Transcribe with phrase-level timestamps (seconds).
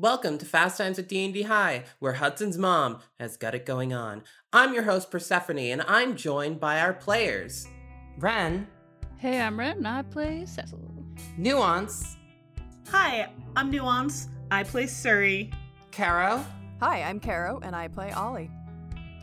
[0.00, 4.22] Welcome to Fast Times at D&D High, where Hudson's mom has got it going on.
[4.52, 7.66] I'm your host Persephone, and I'm joined by our players.
[8.18, 8.68] Ren,
[9.16, 10.78] Hey, I'm Ren, and I play Cecil.
[11.36, 12.16] Nuance,
[12.90, 14.28] Hi, I'm Nuance.
[14.52, 15.50] I play Surrey.
[15.90, 16.44] Caro,
[16.80, 18.50] Hi, I'm Caro, and I play Ollie.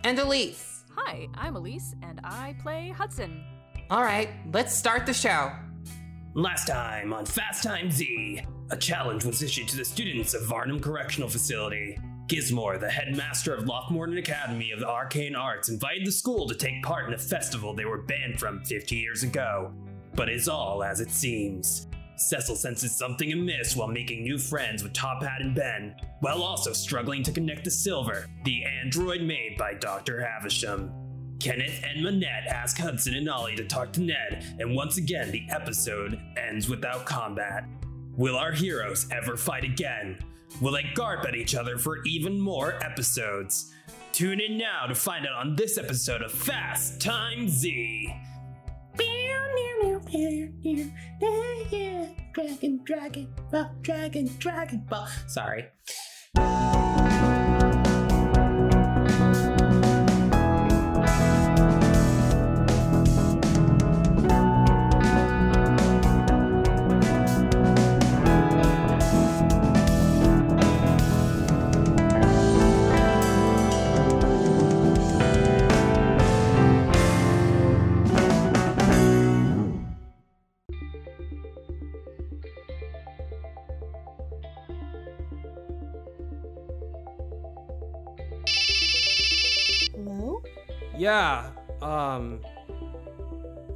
[0.04, 0.84] and Elise.
[0.98, 3.46] Hi, I'm Elise, and I play Hudson.
[3.90, 5.54] All right, let's start the show.
[6.34, 10.80] Last time on Fast Time Z, a challenge was issued to the students of Varnum
[10.80, 12.00] Correctional Facility.
[12.28, 16.82] Gizmore, the headmaster of Lockmorton Academy of the Arcane Arts, invited the school to take
[16.82, 19.72] part in a festival they were banned from 50 years ago.
[20.16, 21.88] But it's all as it seems.
[22.18, 26.74] Cecil senses something amiss while making new friends with Top Hat and Ben, while also
[26.74, 30.22] struggling to connect to Silver, the android made by Dr.
[30.22, 30.92] Havisham.
[31.40, 35.46] Kenneth and Manette ask Hudson and Ollie to talk to Ned, and once again, the
[35.52, 37.66] episode ends without combat.
[38.18, 40.18] Will our heroes ever fight again?
[40.62, 43.74] Will they garp at each other for even more episodes?
[44.14, 48.14] Tune in now to find out on this episode of Fast Time Z.
[52.34, 55.08] Dragon, dragon, ball, dragon, dragon ball.
[55.28, 55.66] Sorry.
[91.06, 91.52] Yeah,
[91.84, 92.40] um,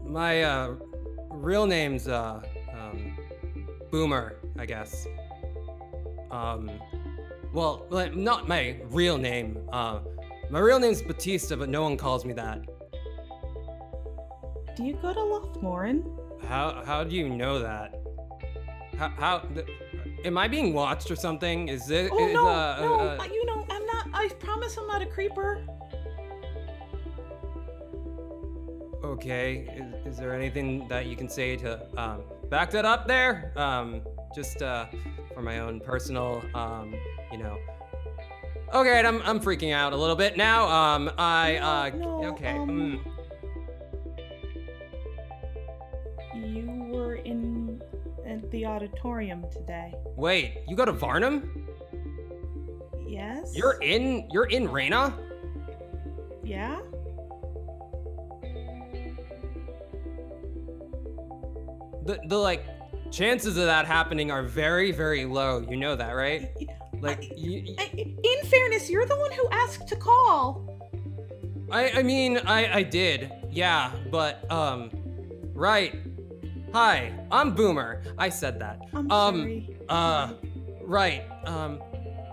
[0.04, 0.74] my, uh,
[1.30, 2.42] real name's, uh,
[2.74, 3.16] um,
[3.92, 5.06] Boomer, I guess.
[6.32, 6.72] Um,
[7.54, 10.00] well, like, not my real name, uh,
[10.50, 12.64] my real name's Batista, but no one calls me that.
[14.76, 16.02] Do you go to Lothmorin?
[16.48, 17.94] How, how do you know that?
[18.98, 19.68] How, how, th-
[20.26, 21.68] am I being watched or something?
[21.68, 24.08] Is it, Oh is, no, uh, no, uh, uh, you know, I'm not.
[24.14, 25.64] I promise I'm not a creeper.
[29.04, 29.68] Okay,
[30.06, 33.54] is, is there anything that you can say to um, back that up there?
[33.56, 34.02] Um,
[34.36, 34.88] just uh,
[35.34, 36.94] for my own personal, um,
[37.32, 37.58] you know.
[38.74, 40.68] Okay, I'm, I'm freaking out a little bit now.
[40.68, 42.52] Um, I, uh, No, no, okay.
[42.52, 43.00] um,
[46.36, 46.54] mm.
[46.54, 47.82] You were in
[48.28, 49.94] at the auditorium today.
[50.16, 51.66] Wait, you go to Varnum?
[53.08, 53.56] Yes.
[53.56, 55.18] You're in, you're in Reyna?
[56.44, 56.80] Yeah.
[62.10, 62.66] The, the, like,
[63.12, 65.64] chances of that happening are very, very low.
[65.70, 66.50] You know that, right?
[67.02, 70.70] Like, you, in fairness, you're the one who asked to call.
[71.72, 73.32] I I mean I I did.
[73.50, 74.90] Yeah, but um
[75.54, 75.96] right.
[76.74, 78.04] Hi, I'm Boomer.
[78.18, 78.82] I said that.
[78.94, 79.78] I'm um sorry.
[79.88, 80.34] uh
[80.82, 81.24] right.
[81.46, 81.82] Um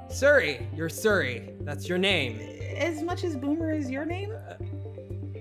[0.09, 1.53] Surrey, you're Surrey.
[1.61, 2.41] That's your name.
[2.77, 4.33] As much as Boomer is your name.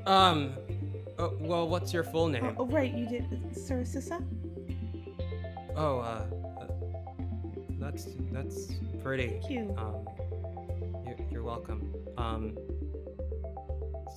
[0.06, 0.53] Um
[1.18, 2.56] uh, well, what's your full Oh, name?
[2.58, 4.24] oh, right, you did, Sarasissa.
[5.76, 6.26] Oh, uh,
[6.62, 6.68] uh
[7.80, 8.72] that's that's
[9.03, 9.28] pretty.
[9.28, 9.76] Thank you.
[9.78, 10.08] Um
[11.06, 11.94] you're, you're welcome.
[12.18, 12.58] Um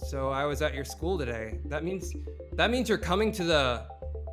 [0.06, 1.58] so I was at your school today.
[1.66, 2.12] That means
[2.52, 3.86] that means you're coming to the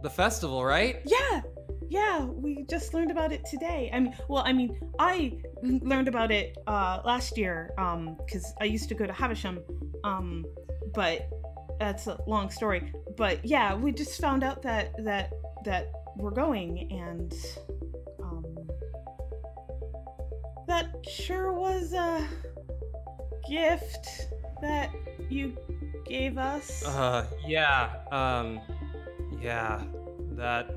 [0.03, 1.01] the festival, right?
[1.05, 1.41] Yeah,
[1.89, 3.89] yeah, we just learned about it today.
[3.91, 8.65] I mean, well, I mean, I learned about it uh, last year um, because I
[8.65, 9.59] used to go to Havisham,
[10.03, 10.45] um,
[10.93, 11.27] but
[11.79, 12.93] that's a long story.
[13.17, 15.31] But yeah, we just found out that that
[15.65, 17.33] that we're going, and
[18.21, 18.55] um,
[20.67, 22.27] that sure was a
[23.49, 24.27] gift
[24.61, 24.89] that
[25.29, 25.57] you
[26.05, 26.85] gave us.
[26.85, 28.59] Uh, yeah, um,
[29.41, 29.83] yeah,
[30.31, 30.69] that.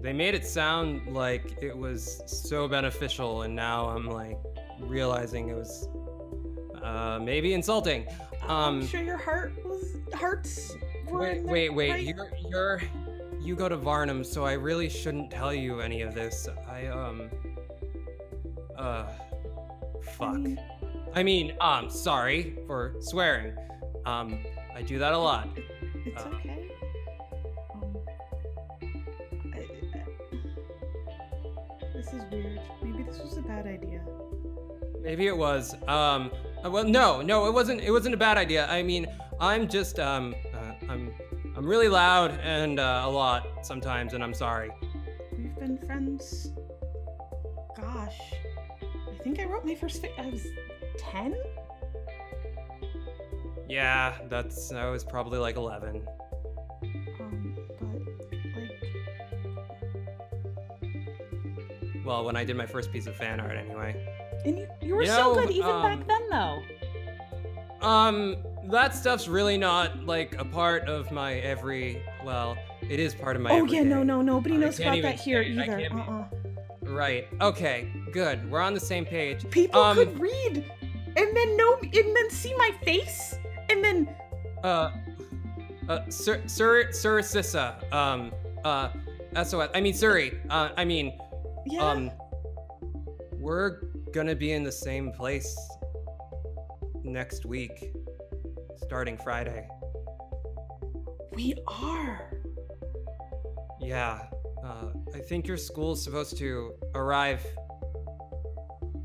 [0.00, 4.38] They made it sound like it was so beneficial, and now I'm like
[4.78, 5.88] realizing it was,
[6.82, 8.06] uh, maybe insulting.
[8.42, 10.74] Um, I'm sure your heart was hearts.
[11.08, 12.82] Were wait, wait, wait, right- you're, you're,
[13.40, 16.48] you go to Varnum, so I really shouldn't tell you any of this.
[16.68, 17.30] I, um,
[18.76, 19.06] uh,
[20.02, 20.34] fuck.
[20.34, 20.60] I mean-
[21.14, 23.54] I mean, um, sorry for swearing.
[24.04, 24.38] Um,
[24.74, 25.48] I do that a lot.
[26.04, 26.70] It's Uh, okay.
[27.74, 27.96] Um,
[29.54, 30.04] I, I-
[31.94, 32.60] this is weird.
[32.82, 34.02] Maybe this was a bad idea.
[35.00, 35.74] Maybe it was.
[35.88, 36.30] Um.
[36.64, 37.80] Uh, Well, no, no, it wasn't.
[37.80, 38.66] It wasn't a bad idea.
[38.66, 39.06] I mean,
[39.40, 40.34] I'm just um.
[40.54, 41.12] Uh, I'm.
[41.56, 44.70] I'm really loud and uh, a lot sometimes, and I'm sorry.
[45.36, 46.52] We've been friends.
[47.76, 48.18] Gosh,
[48.82, 50.00] I think I wrote my first.
[50.02, 50.46] Fi- I was
[50.96, 51.34] ten.
[53.68, 56.06] Yeah, that's I was probably like 11.
[57.20, 57.88] Um, but
[58.56, 58.70] like,
[62.04, 63.94] Well, when I did my first piece of fan art, anyway.
[64.44, 66.62] And you, you were You so know, good even um, back then, though.
[67.86, 68.36] Um,
[68.70, 72.02] that stuff's really not like a part of my every.
[72.24, 72.56] Well,
[72.88, 73.50] it is part of my.
[73.52, 75.52] Oh yeah, no, no, nobody I knows about that here it.
[75.52, 75.78] Either.
[75.78, 76.24] can't be- Uh-uh.
[76.82, 77.28] Right.
[77.40, 77.88] Okay.
[78.12, 78.50] Good.
[78.50, 79.48] We're on the same page.
[79.50, 80.64] People Um, could read,
[81.16, 83.34] and then know, and then see my face,
[83.68, 84.08] and then
[84.64, 84.90] Uh,
[85.88, 87.92] uh, Sir, Sir, Sir Sissa.
[87.92, 88.32] Um,
[88.64, 88.88] uh,
[89.44, 89.68] SOS.
[89.74, 90.38] I mean, Suri.
[90.50, 91.16] Uh, I mean,
[91.66, 91.88] yeah.
[91.90, 92.10] um,
[93.38, 93.80] we're
[94.12, 95.56] gonna be in the same place
[97.04, 97.92] next week,
[98.76, 99.66] starting Friday.
[101.32, 102.32] we are.
[103.80, 104.22] Yeah.
[104.64, 107.44] Uh, I think your school's supposed to arrive.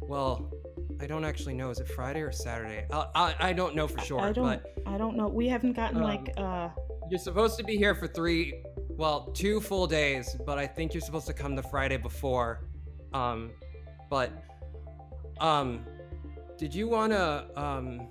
[0.02, 0.52] Well,
[1.00, 1.70] I don't actually know.
[1.70, 2.86] Is it Friday or Saturday?
[2.92, 4.44] I, I, I don't know for sure, I don't.
[4.46, 5.28] but I don't know.
[5.28, 6.70] We haven't gotten Um, like uh.
[7.10, 11.02] you're supposed to be here for three, well, two full days, but I think you're
[11.02, 12.66] supposed to come the Friday before.
[13.14, 13.52] Um,
[14.10, 14.32] but,
[15.40, 15.86] um,
[16.58, 18.08] did you want to, um,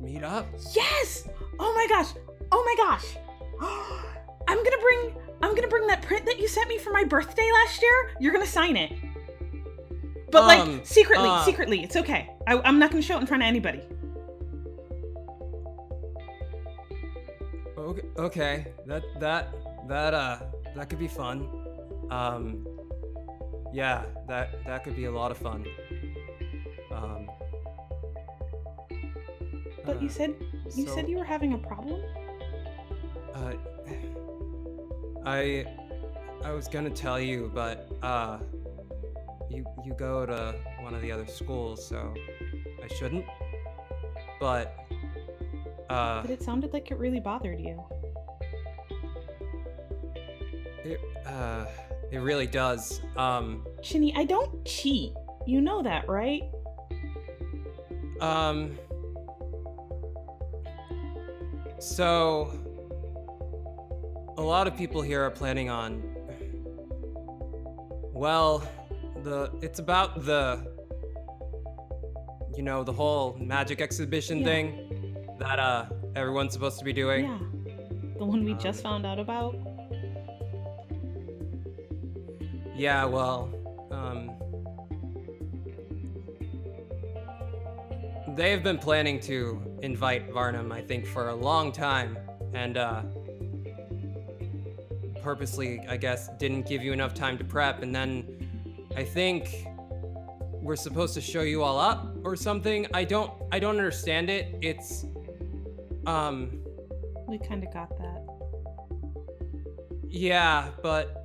[0.00, 0.46] meet up?
[0.74, 1.28] Yes!
[1.58, 2.12] Oh my gosh!
[2.50, 3.16] Oh my gosh!
[4.48, 5.14] I'm gonna bring.
[5.42, 8.10] I'm gonna bring that print that you sent me for my birthday last year.
[8.20, 8.92] You're gonna sign it.
[10.30, 11.82] But Um, like secretly, uh, secretly.
[11.82, 12.30] It's okay.
[12.46, 13.82] I, I'm not gonna show it in front of anybody.
[17.76, 18.66] Okay, okay.
[18.86, 19.54] That, that,
[19.88, 20.38] that, uh,
[20.76, 21.48] that could be fun.
[22.10, 22.66] Um,
[23.72, 25.66] yeah, that, that could be a lot of fun.
[26.92, 27.28] Um,
[29.84, 30.34] But you uh, said
[30.76, 32.00] you so- said you were having a problem.
[33.34, 33.52] Uh,
[35.26, 35.64] I
[36.44, 38.38] I was gonna tell you, but uh,
[39.50, 42.12] you you go to one of the other schools, so
[42.82, 43.24] I shouldn't.
[44.40, 44.74] But
[45.90, 47.82] uh, But it sounded like it really bothered you.
[50.84, 51.66] it uh,
[52.10, 53.00] it really does.
[53.16, 55.12] Um, Chinny, I don't cheat.
[55.46, 56.42] You know that, right?
[58.22, 58.78] Um.
[61.78, 62.50] So,
[64.38, 66.00] a lot of people here are planning on.
[68.12, 68.62] Well,
[69.24, 70.70] the it's about the.
[72.56, 74.44] You know the whole magic exhibition Yeah.
[74.44, 77.24] thing that uh everyone's supposed to be doing.
[77.24, 77.38] Yeah.
[78.18, 79.56] The one we just Um, found out about.
[82.76, 83.48] Yeah, well,
[83.90, 84.31] um.
[88.34, 92.16] They've been planning to invite Varnum, I think, for a long time,
[92.54, 93.02] and, uh.
[95.22, 98.26] Purposely, I guess, didn't give you enough time to prep, and then
[98.96, 99.66] I think
[100.50, 102.86] we're supposed to show you all up or something.
[102.92, 104.56] I don't I don't understand it.
[104.60, 105.06] It's
[106.06, 106.60] um
[107.28, 108.22] We kind of got that.
[110.08, 111.24] Yeah, but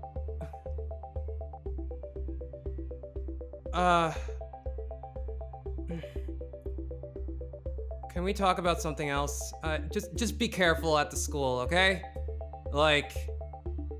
[3.73, 4.13] uh
[8.17, 9.53] Can we talk about something else?
[9.61, 12.01] Uh, just just be careful at the school, okay?
[12.73, 13.11] Like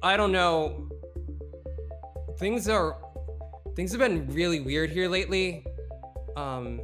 [0.02, 0.90] I don't know.
[2.40, 2.98] Things are
[3.76, 5.64] things have been really weird here lately.
[6.36, 6.82] Um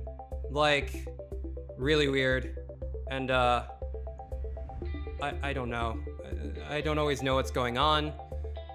[0.51, 1.07] like
[1.75, 2.55] really weird.
[3.09, 3.63] And uh
[5.19, 5.97] I, I don't know.
[6.69, 8.13] I, I don't always know what's going on.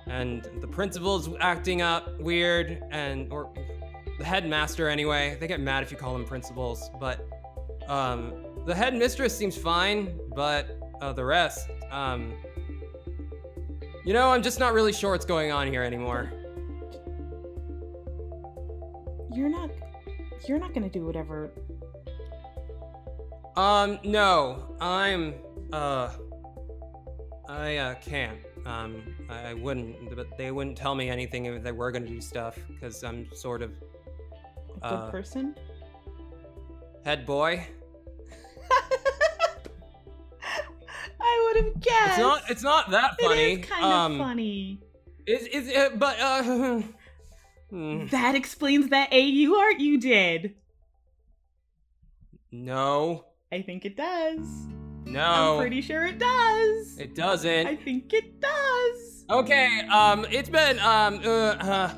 [0.09, 3.55] And the principal's acting up weird, and or
[4.19, 5.37] the headmaster anyway.
[5.39, 7.25] They get mad if you call them principals, but
[7.89, 8.35] um,
[8.69, 12.35] the headmistress seems fine, but uh, the rest, um,
[14.05, 16.31] you know, I'm just not really sure what's going on here anymore.
[19.33, 19.71] You're not.
[20.47, 21.51] You're not gonna do whatever.
[23.57, 25.37] Um, no, I'm,
[25.73, 26.11] uh,
[27.49, 28.39] I, uh, can't.
[28.67, 32.21] Um, I, I wouldn't, but they wouldn't tell me anything if they were gonna do
[32.21, 35.55] stuff, because I'm sort of A good Uh, person.
[37.07, 37.67] head boy.
[41.21, 42.09] I would have guessed.
[42.11, 43.53] It's not, it's not that funny.
[43.53, 44.81] It is kind of um, funny.
[45.27, 46.43] It's, it's, uh, but, uh,
[47.71, 50.55] hmm, That explains that AU art you did.
[52.51, 54.39] no, I think it does.
[55.05, 55.21] no,
[55.55, 56.99] I'm pretty sure it does.
[56.99, 57.67] it doesn't.
[57.67, 59.25] I think it does.
[59.31, 61.91] Okay, um, it's been, um, uh, uh,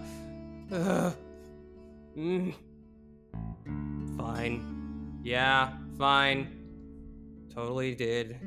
[0.72, 1.12] uh,
[2.16, 2.52] mm,
[4.16, 5.20] fine.
[5.22, 6.59] Yeah, fine.
[7.54, 8.40] Totally did.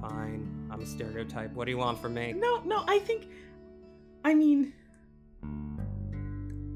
[0.00, 0.68] Fine.
[0.70, 1.52] I'm a stereotype.
[1.52, 2.32] What do you want from me?
[2.32, 3.28] No, no, I think.
[4.24, 4.72] I mean.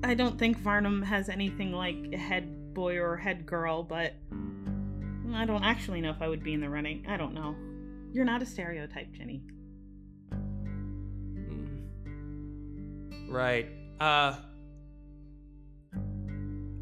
[0.03, 4.13] I don't think Varnum has anything like a head boy or head girl, but
[5.33, 7.07] I don't actually know if I would be in the running.
[7.09, 7.55] I don't know.
[8.13, 9.43] You're not a stereotype, Jenny.
[11.35, 11.81] Mm.
[13.31, 13.69] Right.
[14.01, 14.37] Uh.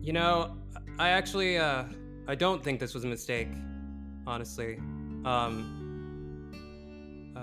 [0.00, 0.56] You know,
[0.98, 1.84] I actually, uh,
[2.26, 3.46] I don't think this was a mistake,
[4.26, 4.76] honestly.
[5.24, 5.78] Um.
[7.36, 7.40] Uh.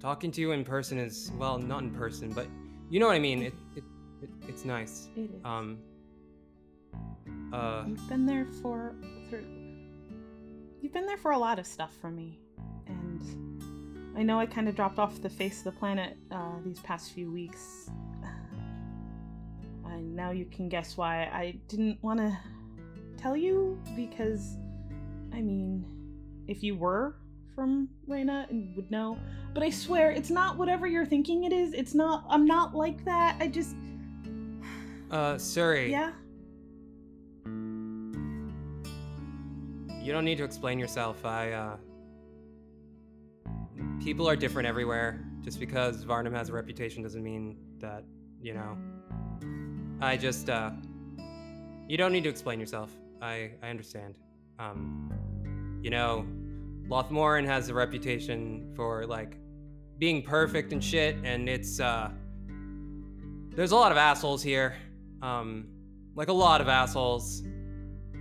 [0.00, 2.46] Talking to you in person is, well, not in person, but
[2.90, 3.42] you know what I mean.
[3.42, 3.84] It, it,
[4.22, 5.08] it it's nice.
[5.16, 5.44] It is.
[5.44, 5.78] Um.
[7.52, 7.84] Uh.
[7.86, 8.94] You've been there for
[9.28, 9.46] through.
[10.80, 12.40] You've been there for a lot of stuff for me,
[12.88, 13.22] and
[14.16, 17.12] I know I kind of dropped off the face of the planet uh, these past
[17.12, 17.90] few weeks.
[19.84, 22.34] And now you can guess why I didn't want to
[23.18, 24.56] tell you because,
[25.32, 25.84] I mean,
[26.46, 27.16] if you were
[27.54, 29.18] from Reina and would know,
[29.54, 31.72] but I swear it's not whatever you're thinking it is.
[31.74, 32.24] It's not.
[32.28, 33.36] I'm not like that.
[33.40, 33.74] I just.
[35.10, 35.90] Uh, Suri.
[35.90, 36.12] Yeah.
[40.02, 41.24] You don't need to explain yourself.
[41.24, 41.76] I, uh.
[44.02, 45.24] People are different everywhere.
[45.42, 48.04] Just because Varnum has a reputation doesn't mean that,
[48.40, 48.76] you know.
[50.00, 50.70] I just, uh.
[51.88, 52.90] You don't need to explain yourself.
[53.20, 54.18] I, I understand.
[54.58, 55.12] Um.
[55.82, 56.26] You know,
[56.88, 59.36] Lothmorin has a reputation for, like,
[59.98, 62.10] being perfect and shit, and it's, uh.
[63.54, 64.74] There's a lot of assholes here.
[65.20, 65.68] Um.
[66.14, 67.42] Like, a lot of assholes.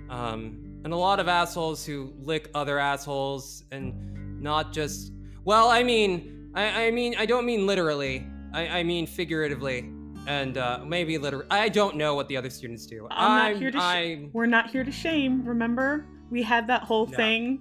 [0.10, 5.12] Um and a lot of assholes who lick other assholes and not just
[5.46, 9.90] well i mean i, I mean i don't mean literally i, I mean figuratively
[10.28, 13.72] and uh, maybe literally i don't know what the other students do I'm not here
[13.72, 13.80] to.
[13.80, 15.44] Sh- we're not here to shame.
[15.46, 17.16] Remember, we had that whole No.
[17.18, 17.60] thing.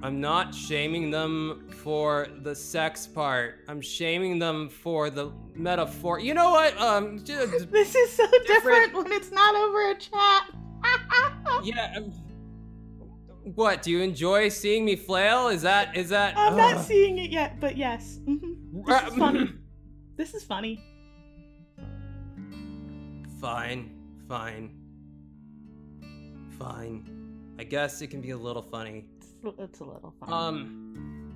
[0.00, 6.34] i'm not shaming them for the sex part i'm shaming them for the metaphor you
[6.34, 10.42] know what um This is so different, when it's not over a chat.
[11.64, 12.12] yeah um,
[13.56, 17.30] what do you enjoy seeing me flail is that is that I'm not seeing it
[17.30, 18.20] yet, but yes.
[18.24, 18.36] hmm
[18.86, 19.52] This is funny.
[20.16, 20.80] This is funny.
[23.40, 23.90] Fine,
[24.28, 24.77] fine,
[26.58, 27.04] fine.
[27.58, 29.04] I guess it can be a little funny.
[29.58, 30.32] It's, a little funny.
[30.32, 31.34] Um.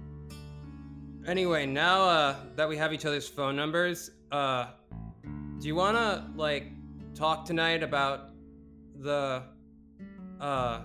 [1.27, 4.67] Anyway, now uh, that we have each other's phone numbers, uh,
[5.61, 6.73] do you wanna like
[7.15, 8.31] talk tonight about
[8.99, 9.43] the,
[10.41, 10.81] uh,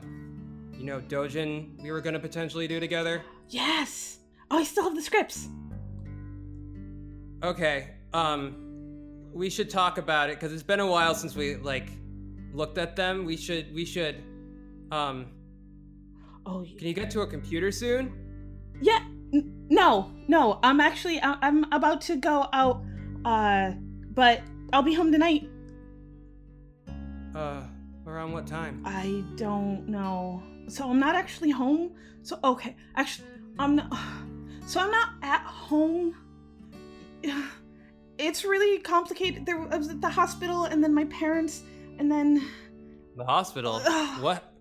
[0.78, 3.24] you know, dojin we were gonna potentially do together?
[3.50, 4.20] yes.
[4.50, 5.50] Oh, I still have the scripts.
[7.44, 7.90] Okay.
[8.14, 8.56] Um,
[9.34, 11.90] we should talk about it because it's been a while since we like
[12.54, 13.26] looked at them.
[13.26, 13.74] We should.
[13.74, 14.24] We should.
[14.92, 15.28] Um,
[16.46, 18.14] Oh, can you get to a computer soon?
[18.82, 19.00] yeah.
[19.34, 20.60] N- no, no.
[20.64, 21.20] I'm actually.
[21.20, 22.82] I- I'm about to go out.
[23.26, 23.72] Uh,
[24.12, 24.42] but
[24.72, 25.50] I'll be home tonight.
[27.36, 27.62] Uh,
[28.06, 28.82] around what time?
[28.86, 30.42] I don't know.
[30.70, 31.92] So I'm not actually home.
[32.24, 33.28] So okay, actually,
[33.60, 33.92] I'm not.
[34.68, 36.14] So I'm not at home.
[38.18, 39.46] It's really complicated.
[39.46, 41.62] There I was at the hospital, and then my parents,
[42.00, 42.42] and then
[43.16, 43.80] The hospital.
[44.22, 44.54] What?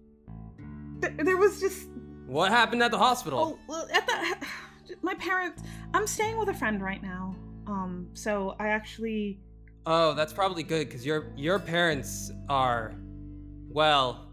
[1.00, 1.88] Th- there was just
[2.26, 3.58] What happened at the hospital?
[3.68, 4.46] oh at the
[5.02, 5.62] my parents.
[5.94, 7.34] I'm staying with a friend right now.
[7.66, 9.40] Um, so I actually
[9.88, 12.94] Oh, that's probably good because your your parents are,
[13.68, 14.28] well,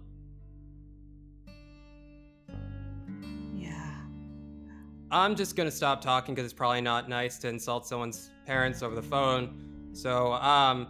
[3.55, 3.93] yeah.
[5.11, 8.95] I'm just gonna stop talking because it's probably not nice to insult someone's parents over
[8.95, 9.89] the phone.
[9.93, 10.87] So, um,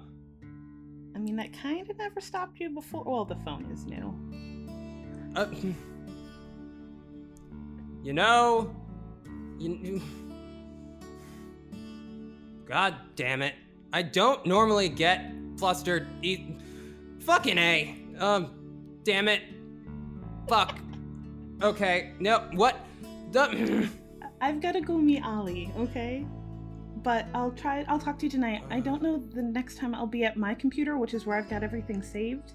[1.16, 3.04] I mean that kind of never stopped you before.
[3.06, 4.14] Well, the phone is new.
[5.36, 5.48] Uh,
[8.04, 8.76] you know,
[9.60, 10.02] you, you-
[12.66, 13.56] God damn it,
[13.92, 16.08] I don't normally get flustered.
[16.24, 16.56] E-
[17.20, 17.96] fucking a.
[18.20, 19.42] Um, damn it.
[20.48, 20.78] Fuck.
[21.62, 22.14] Okay.
[22.20, 22.48] No.
[22.54, 22.78] What?
[23.32, 23.90] The-
[24.42, 26.26] I've got to go meet Ollie, okay?
[26.98, 27.86] But I'll try.
[27.88, 28.64] I'll talk to you tonight.
[28.70, 31.50] I don't know the next time I'll be at my computer, which is where I've
[31.50, 32.54] got everything saved.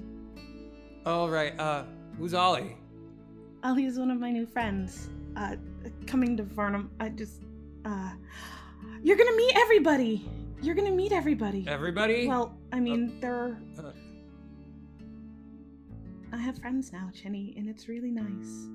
[1.06, 1.58] All right.
[1.58, 1.85] Uh,
[2.18, 2.76] who's Ollie?
[3.64, 5.08] Ollie is one of my new friends.
[5.37, 5.56] Uh,
[6.06, 6.90] coming to Varnum.
[7.00, 7.42] I just.
[7.84, 8.10] Uh,
[9.02, 10.28] you're gonna meet everybody.
[10.60, 11.64] You're gonna meet everybody.
[11.68, 12.26] Everybody?
[12.26, 13.58] Well, I mean, there are.
[13.78, 13.92] Uh,
[16.32, 18.68] I have friends now, Chenny, and it's really nice.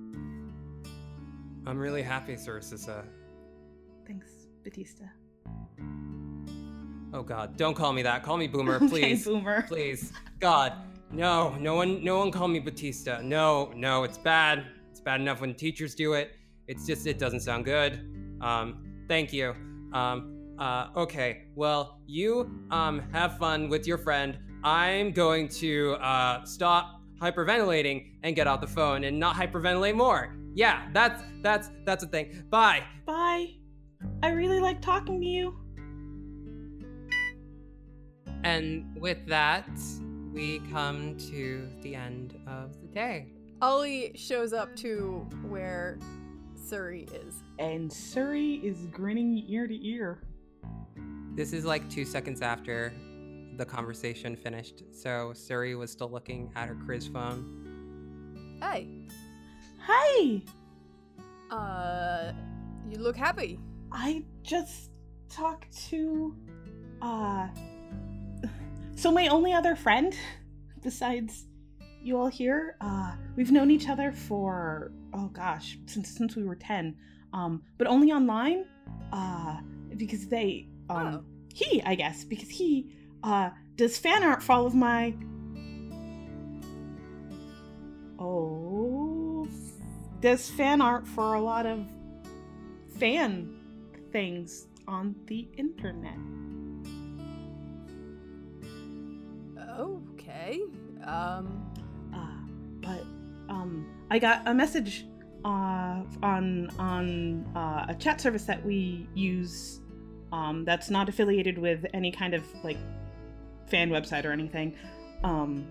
[1.65, 3.03] I'm really happy, Sir Sissa.
[4.07, 4.31] Thanks,
[4.63, 5.05] Batista.
[7.13, 8.23] Oh God, don't call me that.
[8.23, 9.27] Call me Boomer, please.
[9.27, 9.37] Okay.
[9.37, 9.61] Boomer.
[9.63, 10.11] Please.
[10.39, 10.73] God,
[11.13, 13.21] no, no one, no one call me Batista.
[13.21, 14.65] No, no, it's bad.
[14.91, 16.31] It's bad enough when teachers do it.
[16.67, 18.37] It's just, it doesn't sound good.
[18.41, 19.55] Um, thank you.
[19.93, 20.29] Um,
[20.59, 21.45] Uh, okay.
[21.55, 22.29] Well, you
[22.69, 24.37] um have fun with your friend.
[24.63, 30.37] I'm going to uh stop hyperventilating and get out the phone and not hyperventilate more.
[30.53, 32.45] Yeah, that's that's that's a thing.
[32.51, 32.83] Bye.
[33.05, 33.47] Bye.
[34.21, 35.57] I really like talking to you.
[38.43, 39.73] And with that,
[40.33, 43.27] we come to the end of the day.
[43.61, 45.99] Ollie shows up to where
[46.55, 47.35] Surrey is.
[47.59, 50.23] And Surrey is grinning ear to ear.
[51.35, 52.93] This is like two seconds after
[53.57, 58.57] the conversation finished, so Suri was still looking at her Chris phone.
[58.59, 58.89] Hey,
[59.81, 60.41] Hi!
[61.51, 62.33] uh,
[62.89, 63.59] you look happy.
[63.91, 64.89] I just
[65.29, 66.35] talked to
[67.01, 67.47] uh
[68.95, 70.15] so my only other friend
[70.81, 71.45] besides
[72.01, 76.55] you all here, uh we've known each other for oh gosh, since since we were
[76.55, 76.95] 10.
[77.33, 78.65] Um but only online
[79.11, 79.57] uh
[79.97, 81.23] because they um Oh.
[81.53, 85.13] he, I guess, because he uh does fan art for all of my
[88.19, 89.47] Oh
[90.21, 91.85] does fan art for a lot of
[92.97, 93.59] fan
[94.11, 96.17] things on the internet.
[99.79, 100.61] Okay.
[101.05, 101.69] Um,
[102.13, 102.27] Uh,
[102.81, 103.01] but
[103.49, 105.05] um, I got a message
[105.43, 109.81] uh, on on uh, a chat service that we use
[110.31, 112.77] um, that's not affiliated with any kind of like
[113.67, 114.75] fan website or anything,
[115.23, 115.65] um,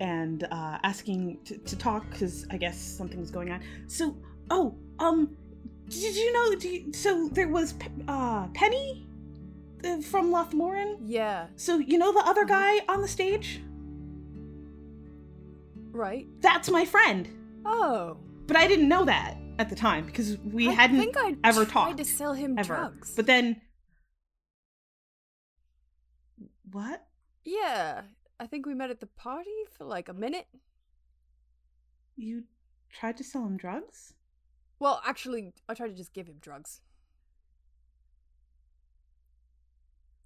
[0.00, 3.60] and uh, asking to, to talk because I guess something's going on.
[3.86, 4.16] So,
[4.50, 5.36] oh, um,
[5.88, 6.50] did you know?
[6.60, 7.74] You, so there was
[8.08, 9.06] uh, Penny
[10.04, 10.98] from Lothmoran.
[11.04, 12.80] yeah, So you know the other mm-hmm.
[12.80, 13.60] guy on the stage?
[15.92, 16.26] right.
[16.40, 17.28] That's my friend.
[17.64, 21.36] Oh, But I didn't know that at the time because we I hadn't think I
[21.44, 22.74] ever tried talked to sell him ever.
[22.74, 23.12] drugs.
[23.14, 23.60] But then
[26.70, 27.06] what?
[27.44, 28.02] yeah,
[28.38, 30.46] I think we met at the party for like a minute.
[32.16, 32.44] You
[32.90, 34.14] tried to sell him drugs?
[34.78, 36.80] Well, actually, I tried to just give him drugs.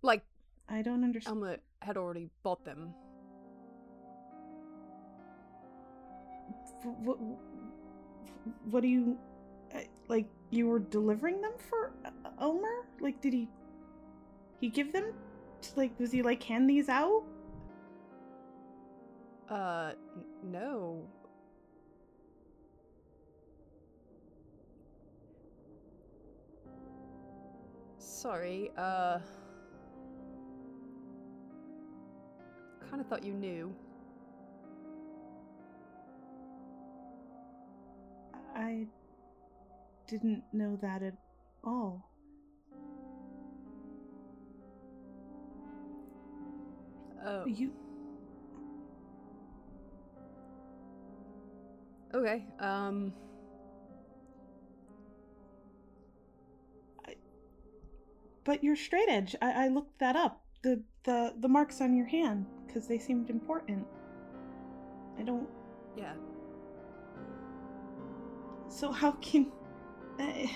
[0.05, 0.23] Like
[0.69, 1.39] I don't understand.
[1.39, 2.93] Elma had already bought them.
[7.03, 7.19] what,
[8.71, 9.17] what do you
[9.75, 10.27] uh, like?
[10.51, 12.85] You were delivering them for uh, Elmer?
[13.01, 13.49] Like, did he?
[14.61, 15.15] He give them?
[15.75, 17.23] Like, was he like hand these out?
[19.49, 19.93] Uh,
[20.43, 21.03] no.
[27.97, 29.21] Sorry, uh.
[32.95, 33.75] Kind of thought you knew.
[38.55, 38.87] I
[40.07, 41.15] didn't know that at
[41.65, 42.09] all.
[47.27, 47.45] Oh.
[47.47, 47.73] You
[52.15, 53.13] Okay, um.
[58.45, 59.35] But you're straight edge.
[59.43, 60.44] I, I looked that up.
[60.65, 63.87] The the the marks on your hand because they seemed important.
[65.19, 65.49] I don't.
[65.97, 66.15] Yeah.
[68.69, 69.53] So how can?
[70.19, 70.51] I,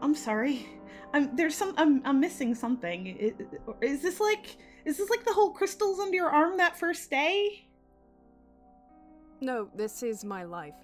[0.00, 0.66] I'm sorry.
[1.12, 1.74] I'm there's some.
[1.76, 3.06] I'm I'm missing something.
[3.08, 4.56] I- Is this like?
[4.86, 7.68] Is this like the whole crystals under your arm that first day?
[9.42, 10.74] No, this is my life.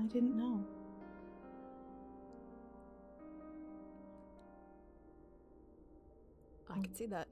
[0.00, 0.64] I didn't know.
[6.70, 7.28] I can see that.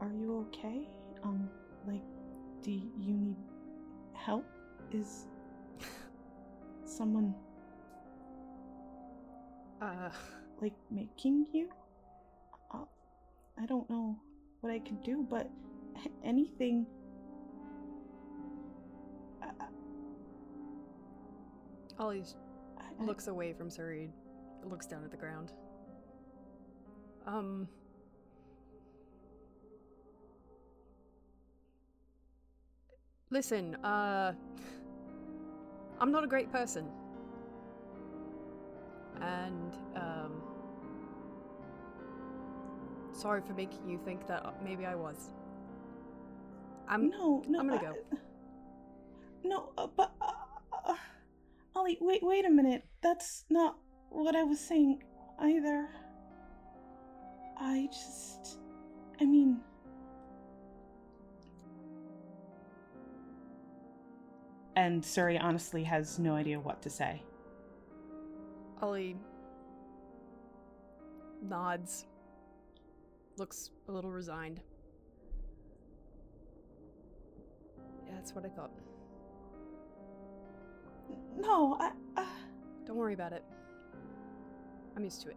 [0.00, 0.88] Are you okay?
[1.22, 1.48] Um,
[1.86, 2.02] like,
[2.62, 3.36] do you need
[4.14, 4.44] help?
[4.90, 5.26] Is
[6.84, 7.34] someone
[9.80, 10.10] Uh.
[10.60, 11.68] like making you?
[12.72, 12.84] Uh,
[13.60, 14.16] I don't know
[14.60, 15.48] what I can do, but
[16.24, 16.86] anything.
[21.98, 22.22] Ollie
[22.78, 24.10] I, I- looks away from Surrey,
[24.64, 25.52] looks down at the ground.
[27.26, 27.68] Um.
[33.30, 34.32] Listen, uh.
[35.98, 36.88] I'm not a great person.
[39.20, 40.42] And, um.
[43.12, 45.30] Sorry for making you think that maybe I was.
[46.88, 47.08] I'm.
[47.08, 47.58] no, no.
[47.60, 47.94] I'm gonna I- go.
[49.44, 50.12] No, uh, but
[51.86, 52.82] Ollie, wait, wait a minute.
[53.00, 53.76] That's not
[54.10, 55.04] what I was saying
[55.38, 55.88] either.
[57.56, 58.58] I just,
[59.20, 59.60] I mean,
[64.74, 67.22] and Suri honestly has no idea what to say.
[68.82, 69.16] Ollie
[71.40, 72.06] nods,
[73.36, 74.60] looks a little resigned.
[78.06, 78.72] Yeah, that's what I thought.
[81.36, 81.92] No, I.
[82.16, 82.24] Uh,
[82.86, 83.44] Don't worry about it.
[84.96, 85.36] I'm used to it.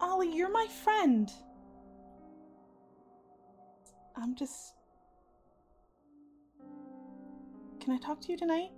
[0.00, 1.30] Ollie, you're my friend.
[4.16, 4.74] I'm just.
[7.80, 8.70] Can I talk to you tonight?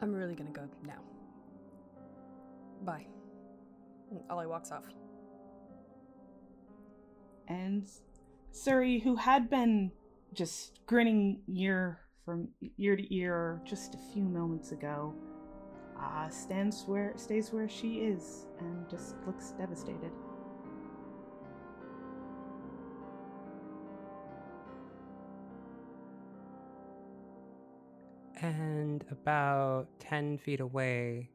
[0.00, 1.00] I'm really gonna go now.
[2.84, 3.06] Bye.
[4.10, 4.84] And Ollie walks off.
[7.48, 7.88] And
[8.52, 9.90] Suri, who had been
[10.34, 15.14] just grinning ear from ear to ear just a few moments ago,
[16.00, 20.10] uh, stands where stays where she is and just looks devastated.
[28.40, 31.30] And about 10 feet away,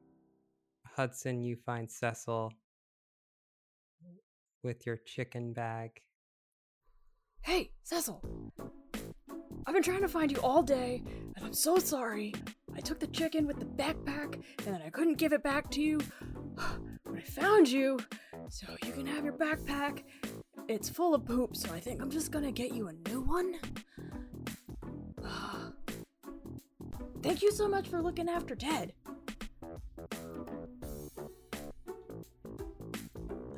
[0.86, 2.54] Hudson, you find Cecil
[4.64, 5.92] with your chicken bag.
[7.42, 8.22] Hey, Cecil!
[9.66, 11.04] I've been trying to find you all day,
[11.36, 12.34] and I'm so sorry.
[12.76, 15.82] I took the chicken with the backpack, and then I couldn't give it back to
[15.82, 16.00] you.
[17.06, 17.98] But I found you,
[18.50, 20.04] so you can have your backpack.
[20.68, 23.56] It's full of poop, so I think I'm just gonna get you a new one.
[27.24, 28.94] Thank you so much for looking after Ted.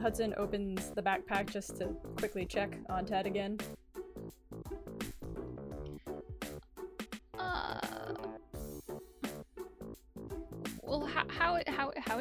[0.02, 1.88] Hudson opens the backpack just to
[2.18, 3.60] quickly check on Ted again.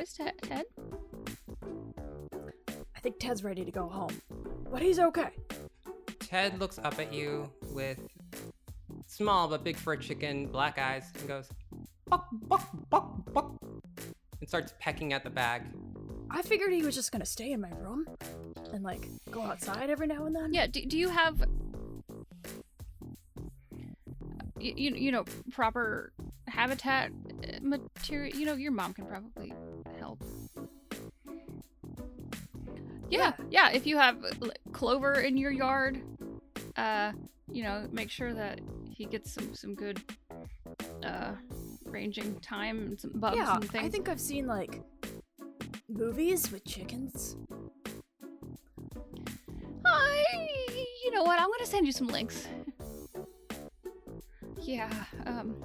[0.01, 0.35] Is Ted?
[0.43, 0.65] Ted?
[2.97, 4.21] I think Ted's ready to go home,
[4.71, 5.31] but he's okay.
[6.21, 7.99] Ted looks up at you with
[9.07, 11.49] small but big for a chicken black eyes and goes,
[12.07, 13.53] buck, buck, buck, buck,
[14.41, 15.63] and starts pecking at the bag.
[16.31, 18.07] I figured he was just gonna stay in my room
[18.73, 20.55] and like go outside every now and then.
[20.55, 20.67] Yeah.
[20.67, 21.43] Do, do you have?
[24.59, 26.13] You, you you know proper
[26.47, 27.11] habitat
[27.43, 28.37] uh, material.
[28.37, 29.50] You know your mom can probably
[33.11, 33.71] Yeah, yeah.
[33.71, 34.17] If you have
[34.73, 36.01] clover in your yard,
[36.77, 37.13] uh,
[37.51, 40.01] you know, make sure that he gets some some good
[41.03, 41.33] uh
[41.87, 43.85] ranging time and some bugs yeah, and things.
[43.85, 44.81] I think I've seen like
[45.89, 47.37] movies with chickens.
[49.85, 50.25] I,
[51.05, 51.41] you know what?
[51.41, 52.47] I'm gonna send you some links.
[54.63, 54.91] Yeah,
[55.27, 55.57] um,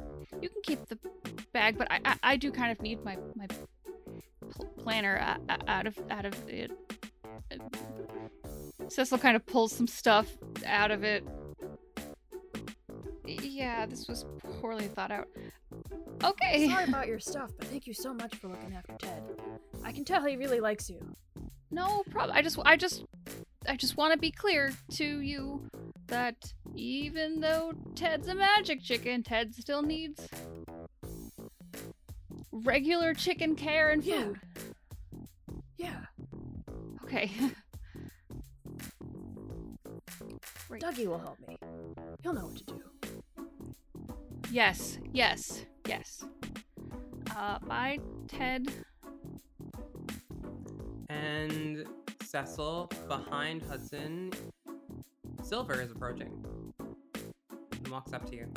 [0.41, 0.97] you can keep the
[1.53, 5.69] bag, but I, I, I do kind of need my my pl- planner a- a-
[5.69, 6.71] out of out of it.
[8.95, 11.27] Cecil kind of pulls some stuff out of it.
[13.25, 14.25] Yeah, this was
[14.62, 15.27] poorly thought out.
[16.23, 16.69] Okay.
[16.69, 19.21] Sorry about your stuff, but thank you so much for looking after Ted.
[19.84, 20.99] I can tell he really likes you.
[21.71, 22.38] No problem.
[22.38, 23.03] I just, I just,
[23.67, 25.67] I just want to be clear to you
[26.08, 30.25] that even though Ted's a magic chicken, Ted still needs
[32.53, 34.12] regular chicken care and food.
[34.13, 34.23] Yeah.
[34.23, 34.39] food.
[35.77, 35.99] Yeah,
[37.03, 37.31] Okay.
[40.86, 41.58] Dougie will help me.
[42.21, 42.82] He'll know what to do.
[44.52, 46.24] Yes, yes, yes.
[47.36, 48.67] Uh, bye, Ted.
[51.10, 51.86] And
[52.24, 54.32] Cecil, behind Hudson,
[55.41, 56.43] Silver is approaching
[56.80, 58.54] and walks up to you.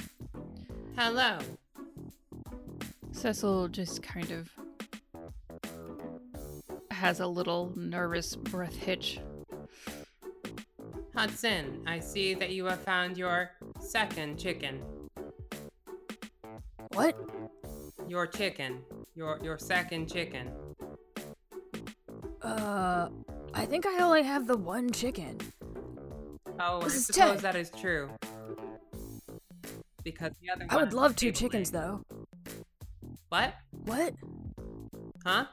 [0.99, 1.39] Hello.
[3.13, 4.51] Cecil just kind of
[6.91, 9.19] has a little nervous breath hitch.
[11.19, 13.51] Hudson, I see that you have found your
[13.81, 14.81] second chicken.
[16.93, 17.17] What?
[18.07, 18.83] Your chicken.
[19.17, 20.49] Your your second chicken.
[22.41, 23.09] Uh,
[23.53, 25.39] I think I only have the one chicken.
[26.61, 27.39] Oh, This I suppose Ted.
[27.41, 28.11] that is true.
[30.05, 32.01] Because the other I would love two chickens though.
[33.29, 33.55] What?
[33.87, 34.15] What?
[35.27, 35.47] Huh?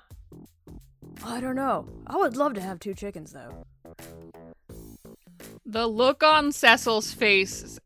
[1.24, 1.88] I don't know.
[2.06, 3.66] I would love to have two chickens though.
[5.66, 7.80] The look on Cecil's face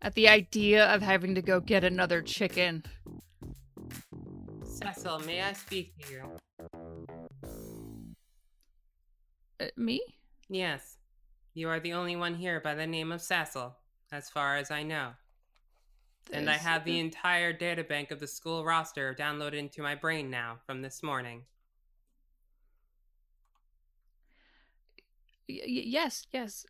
[0.00, 2.84] at the idea of having to go get another chicken.
[4.64, 6.22] Cecil, may I speak to you?
[9.58, 10.00] Uh, me?
[10.48, 10.98] Yes.
[11.52, 13.76] You are the only one here by the name of Cecil,
[14.12, 15.10] as far as I know.
[16.32, 20.58] And I have the entire databank of the school roster downloaded into my brain now
[20.64, 21.42] from this morning.
[25.48, 26.64] Y- yes, yes,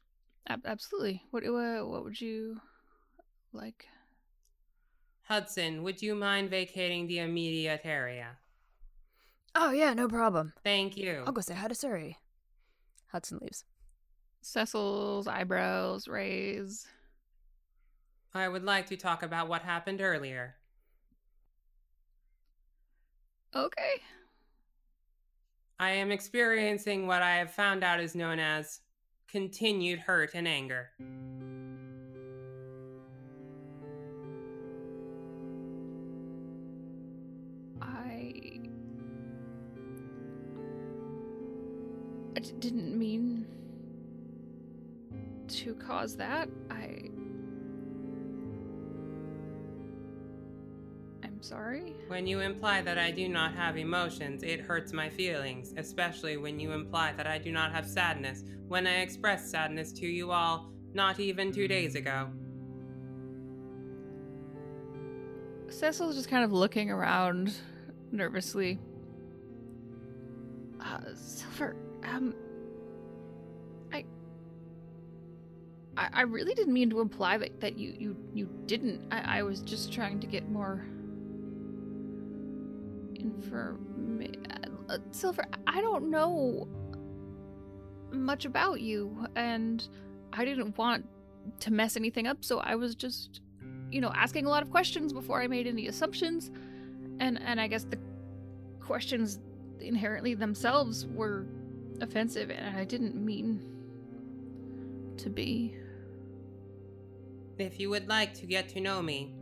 [0.49, 1.23] absolutely.
[1.31, 2.61] What what would you
[3.53, 3.87] like?
[5.23, 8.39] Hudson, would you mind vacating the immediate area?
[9.55, 10.53] Oh, yeah, no problem.
[10.65, 11.23] Thank you.
[11.27, 12.19] I'll go say hi to Surrey.
[13.13, 13.65] Hudson leaves.
[14.41, 16.87] Cecil's eyebrows raise.
[18.33, 20.57] I would like to talk about what happened earlier.
[23.55, 24.03] Okay.
[25.81, 28.81] I am experiencing what I have found out is known as
[29.31, 30.91] continued hurt and anger.
[37.81, 38.33] I.
[42.37, 43.47] I d- didn't mean
[45.49, 46.49] to cause that.
[46.71, 47.11] I.
[51.41, 51.95] I'm sorry.
[52.09, 56.61] When you imply that I do not have emotions, it hurts my feelings, especially when
[56.61, 60.71] you imply that I do not have sadness when I expressed sadness to you all
[60.93, 62.29] not even two days ago.
[65.71, 67.55] Cecil's just kind of looking around
[68.13, 68.79] nervously.
[70.79, 71.75] Uh, Silver,
[72.05, 72.35] um,
[73.95, 74.05] I,
[75.97, 79.01] I, I really didn't mean to imply that, that you, you, you didn't.
[79.11, 80.85] I, I was just trying to get more
[83.21, 84.47] information.
[84.89, 86.67] Uh, Silver, I don't know
[88.11, 89.87] much about you, and
[90.33, 91.07] I didn't want
[91.61, 93.41] to mess anything up, so I was just
[93.91, 96.51] you know, asking a lot of questions before I made any assumptions.
[97.19, 97.99] And and I guess the
[98.81, 99.41] questions
[99.81, 101.47] inherently themselves were
[102.01, 103.61] offensive and I didn't mean
[105.19, 105.77] to be.
[107.59, 109.35] If you would like to get to know me,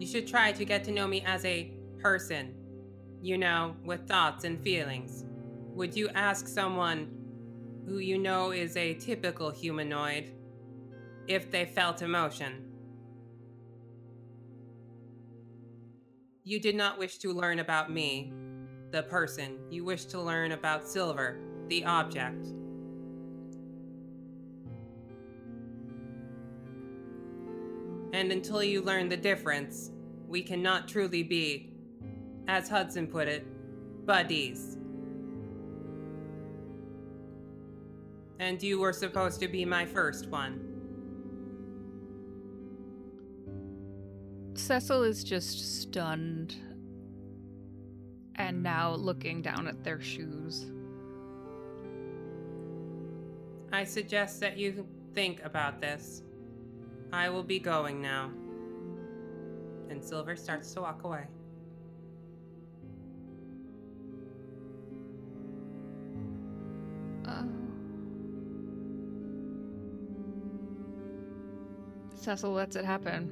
[0.00, 2.54] you should try to get to know me as a person,
[3.20, 5.26] you know, with thoughts and feelings.
[5.74, 7.10] Would you ask someone
[7.86, 10.32] who you know is a typical humanoid
[11.28, 12.64] if they felt emotion?
[16.44, 18.32] You did not wish to learn about me,
[18.92, 19.58] the person.
[19.68, 22.48] You wish to learn about Silver, the object.
[28.20, 29.92] And until you learn the difference,
[30.28, 31.72] we cannot truly be,
[32.48, 33.46] as Hudson put it,
[34.04, 34.76] buddies.
[38.38, 40.60] And you were supposed to be my first one.
[44.52, 46.56] Cecil is just stunned
[48.34, 50.70] and now looking down at their shoes.
[53.72, 56.20] I suggest that you think about this.
[57.12, 58.30] I will be going now.
[59.88, 61.26] And Silver starts to walk away.
[67.26, 67.48] Oh.
[72.14, 73.30] Cecil lets it happen.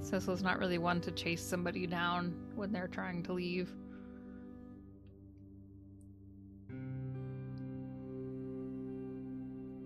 [0.00, 3.70] Cecil's not really one to chase somebody down when they're trying to leave.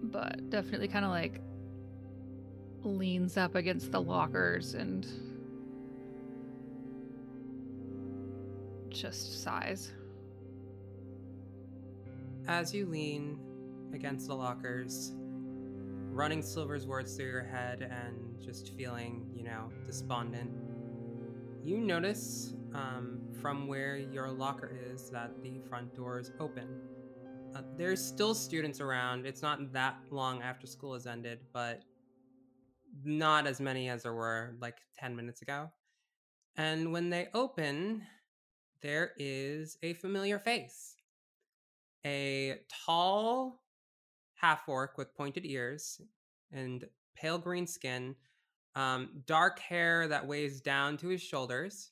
[0.04, 1.40] But definitely kind of like
[2.84, 5.06] leans up against the lockers and
[8.90, 9.92] just sighs.
[12.46, 13.38] As you lean
[13.94, 15.12] against the lockers,
[16.10, 20.50] running Silver's words through your head and just feeling, you know, despondent,
[21.62, 26.68] you notice um, from where your locker is that the front door is open.
[27.54, 29.26] Uh, there's still students around.
[29.26, 31.82] It's not that long after school has ended, but
[33.04, 35.70] not as many as there were like 10 minutes ago.
[36.56, 38.02] And when they open,
[38.82, 40.96] there is a familiar face
[42.04, 43.62] a tall
[44.34, 46.00] half orc with pointed ears
[46.50, 48.16] and pale green skin,
[48.74, 51.90] um, dark hair that weighs down to his shoulders,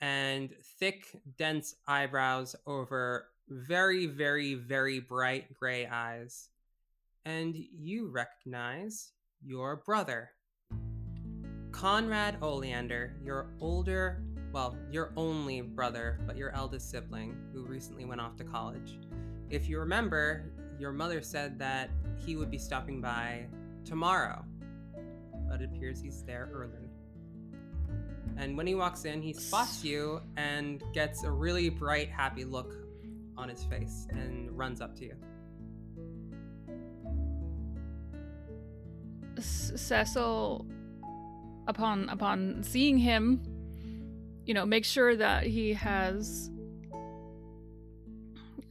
[0.00, 1.06] and thick,
[1.38, 6.48] dense eyebrows over very, very, very bright gray eyes.
[7.24, 9.12] And you recognize
[9.42, 10.30] your brother,
[11.72, 14.22] Conrad Oleander, your older,
[14.52, 18.98] well, your only brother, but your eldest sibling, who recently went off to college.
[19.48, 23.46] If you remember, your mother said that he would be stopping by
[23.84, 24.44] tomorrow,
[25.48, 26.90] but it appears he's there early.
[28.36, 32.74] And when he walks in, he spots you and gets a really bright, happy look
[33.36, 35.14] on his face and runs up to you.
[39.40, 40.66] C- Cecil,
[41.66, 43.42] upon upon seeing him,
[44.44, 46.50] you know, make sure that he has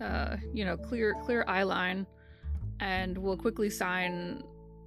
[0.01, 2.05] uh, you know, clear clear eye line,
[2.79, 4.43] and will quickly sign.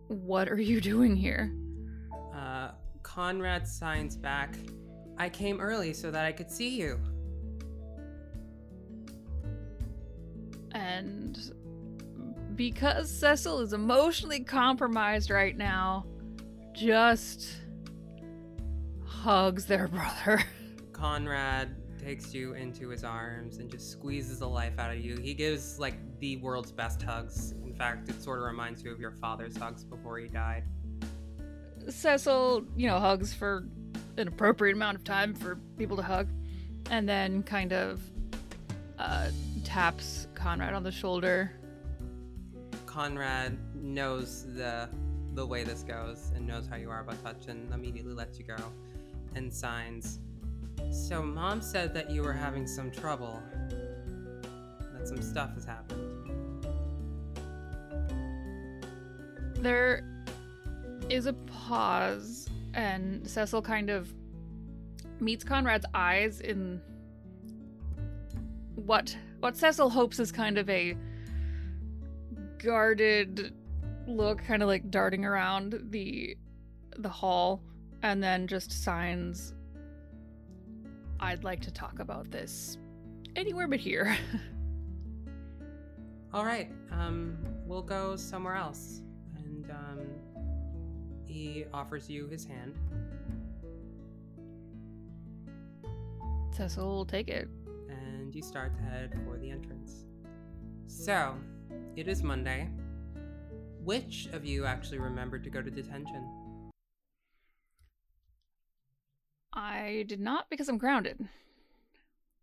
[0.09, 1.53] What are you doing here?
[2.35, 2.71] Uh,
[3.03, 4.57] Conrad signs back.
[5.19, 6.99] I came early so that I could see you.
[10.73, 11.39] And
[12.57, 16.07] because Cecil is emotionally compromised right now,
[16.73, 17.57] just
[19.05, 19.89] hugs their
[20.27, 20.43] brother.
[20.93, 25.17] Conrad takes you into his arms and just squeezes the life out of you.
[25.17, 27.53] He gives like the world's best hugs.
[27.65, 30.65] In fact, it sort of reminds you of your father's hugs before he died.
[31.89, 33.67] Cecil, you know, hugs for
[34.17, 36.29] an appropriate amount of time for people to hug,
[36.91, 38.01] and then kind of
[38.99, 39.29] uh,
[39.65, 41.53] taps Conrad on the shoulder.
[42.93, 44.87] Conrad knows the
[45.33, 48.45] the way this goes and knows how you are about touch and immediately lets you
[48.45, 48.59] go
[49.35, 50.19] and signs.
[50.91, 53.43] So mom said that you were having some trouble.
[54.93, 56.67] That some stuff has happened.
[59.55, 60.05] There
[61.09, 64.13] is a pause, and Cecil kind of
[65.19, 66.83] meets Conrad's eyes in
[68.75, 70.95] what what Cecil hopes is kind of a
[72.63, 73.55] guarded
[74.07, 76.37] look, kind of like darting around the
[76.99, 77.63] the hall,
[78.03, 79.55] and then just signs.
[81.21, 82.79] I'd like to talk about this
[83.37, 84.17] anywhere but here.
[86.35, 89.03] All right, um, we'll go somewhere else.
[89.37, 90.01] And um,
[91.27, 92.75] he offers you his hand.
[96.57, 97.49] Cecil will take it.
[97.89, 100.05] and you start to head for the entrance.
[100.87, 101.35] So,
[101.97, 102.69] it is Monday.
[103.85, 106.29] Which of you actually remembered to go to detention?
[109.53, 111.29] I did not because I'm grounded.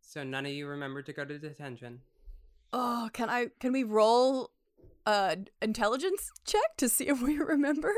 [0.02, 2.02] So none of you remembered to go to detention.
[2.74, 3.48] Oh, can I?
[3.60, 4.52] Can we roll
[5.06, 7.94] a intelligence check to see if we remember?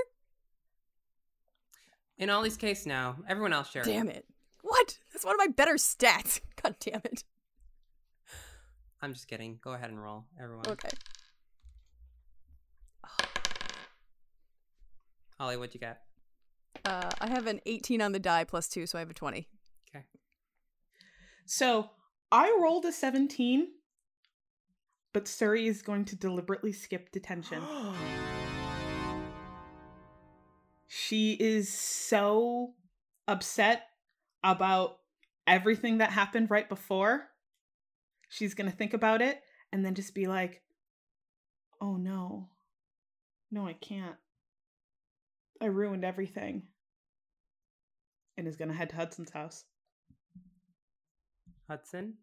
[2.18, 3.84] In Ollie's case now, everyone else share.
[3.84, 4.26] Damn it!
[4.62, 5.00] What?
[5.12, 6.40] That's one of my better stats.
[6.62, 7.24] God damn it.
[9.02, 9.60] I'm just kidding.
[9.64, 10.68] Go ahead and roll, everyone.
[10.68, 10.90] Okay.
[15.42, 16.04] Ollie, what'd you get?
[16.86, 19.48] Uh, I have an 18 on the die plus two, so I have a 20.
[19.90, 20.06] Okay.
[21.48, 21.90] So
[22.32, 23.68] I rolled a 17,
[25.14, 27.60] but Suri is going to deliberately skip detention.
[30.88, 32.76] she is so
[33.28, 33.88] upset
[34.44, 34.98] about
[35.48, 37.30] everything that happened right before.
[38.30, 39.42] She's going to think about it
[39.74, 40.62] and then just be like,
[41.82, 42.50] oh no.
[43.50, 44.18] No, I can't.
[45.62, 46.64] I ruined everything.
[48.38, 49.66] And is going to head to Hudson's house.
[51.70, 52.16] Hudson?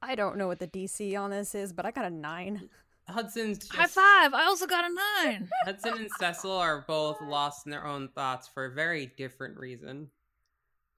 [0.00, 2.68] I don't know what the DC on this is, but I got a nine.
[3.08, 4.32] Hudson's just, High five!
[4.32, 5.48] I also got a nine.
[5.64, 10.08] Hudson and Cecil are both lost in their own thoughts for a very different reason.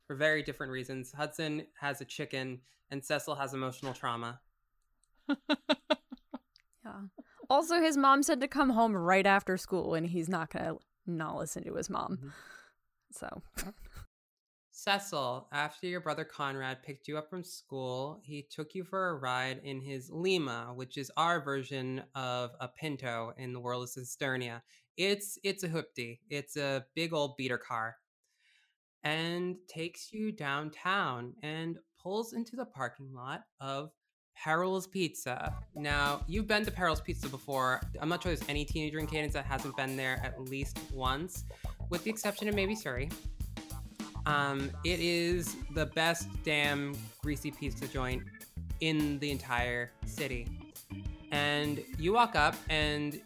[0.06, 1.12] For very different reasons.
[1.12, 2.60] Hudson has a chicken
[2.90, 4.40] and Cecil has emotional trauma.
[6.86, 7.00] Yeah.
[7.50, 11.36] Also, his mom said to come home right after school, and he's not gonna not
[11.36, 12.18] listen to his mom.
[12.18, 12.32] Mhm.
[13.12, 13.42] So,
[14.70, 19.14] Cecil, after your brother Conrad picked you up from school, he took you for a
[19.14, 23.88] ride in his Lima, which is our version of a Pinto in the world of
[23.88, 24.62] Cisternia.
[24.98, 26.20] It's it's a hoopty.
[26.28, 27.96] It's a big old beater car.
[29.02, 33.92] And takes you downtown and pulls into the parking lot of
[34.36, 35.54] Perril's Pizza.
[35.74, 37.80] Now, you've been to Perril's Pizza before.
[38.00, 41.44] I'm not sure there's any teenager in Cadence that hasn't been there at least once,
[41.90, 43.12] with the exception of maybe Suri.
[44.26, 48.22] Um, it is the best damn greasy pizza joint
[48.80, 50.48] in the entire city.
[51.32, 53.20] And you walk up, and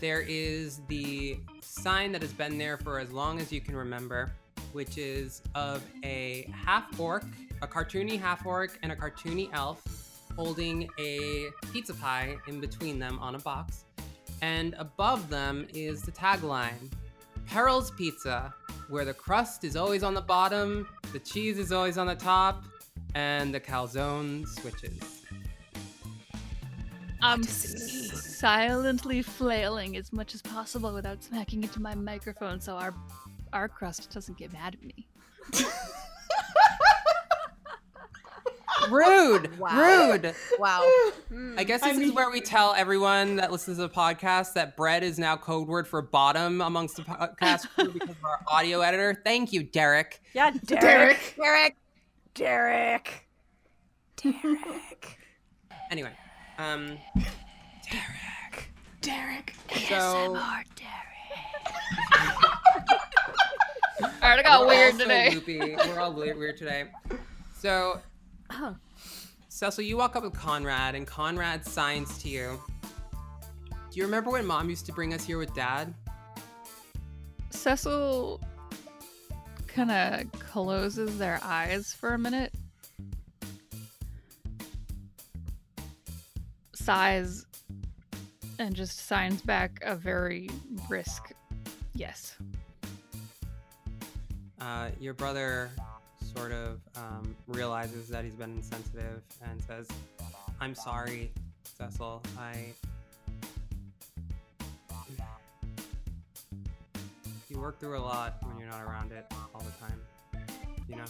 [0.00, 4.32] there is the sign that has been there for as long as you can remember,
[4.72, 7.24] which is of a half orc,
[7.62, 10.01] a cartoony half orc, and a cartoony elf
[10.36, 13.84] holding a pizza pie in between them on a box.
[14.40, 16.90] And above them is the tagline
[17.46, 18.54] Perril's Pizza,
[18.88, 22.64] where the crust is always on the bottom, the cheese is always on the top,
[23.14, 25.22] and the calzone switches.
[27.20, 32.92] I'm silently flailing as much as possible without smacking into my microphone so our
[33.52, 35.06] our crust doesn't get mad at me.
[38.90, 39.50] Rude!
[39.58, 40.10] Wow.
[40.12, 40.34] Rude!
[40.58, 40.80] wow.
[41.56, 44.54] I guess I this is mean- where we tell everyone that listens to the podcast
[44.54, 48.40] that bread is now code word for bottom amongst the podcast crew because of our
[48.48, 49.20] audio editor.
[49.24, 50.20] Thank you, Derek.
[50.34, 51.34] Yeah, Derek.
[51.36, 51.76] Derek.
[52.34, 53.28] Derek.
[54.16, 55.18] Derek.
[55.90, 56.10] Anyway,
[56.58, 56.96] Um,
[57.90, 58.72] Derek.
[59.02, 59.54] Derek.
[59.88, 60.38] so
[64.22, 65.30] Alright, I got we're weird all so today.
[65.34, 65.58] loopy.
[65.76, 66.84] We're all weird, weird today.
[67.58, 68.00] So,
[68.52, 68.76] Oh.
[69.48, 72.58] Cecil, you walk up with Conrad, and Conrad signs to you.
[73.92, 75.92] Do you remember when Mom used to bring us here with Dad?
[77.50, 78.40] Cecil
[79.66, 82.52] kind of closes their eyes for a minute,
[86.74, 87.44] sighs,
[88.58, 90.48] and just signs back a very
[90.88, 91.32] brisk
[91.94, 92.36] yes.
[94.60, 95.70] Uh, your brother
[96.36, 99.88] sort of um, realizes that he's been insensitive and says,
[100.60, 101.32] "I'm sorry,
[101.78, 102.22] Cecil.
[102.38, 102.72] I."
[107.48, 110.00] You work through a lot when you're not around it all the time,
[110.88, 111.04] you know.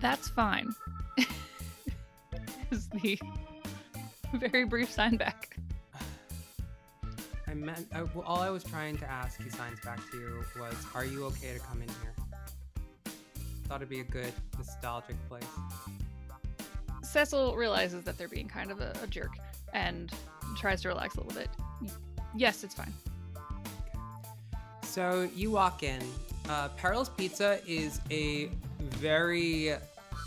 [0.00, 0.74] That's fine.
[2.70, 3.18] is the
[4.32, 5.49] very brief sign back.
[7.50, 9.42] I meant I, well, all I was trying to ask.
[9.42, 12.14] He signs back to you was, "Are you okay to come in here?"
[13.64, 15.42] Thought it'd be a good nostalgic place.
[17.02, 19.32] Cecil realizes that they're being kind of a, a jerk
[19.72, 20.12] and
[20.56, 21.48] tries to relax a little bit.
[22.36, 22.92] Yes, it's fine.
[24.82, 26.02] So you walk in.
[26.48, 29.74] Uh, Perril's Pizza is a very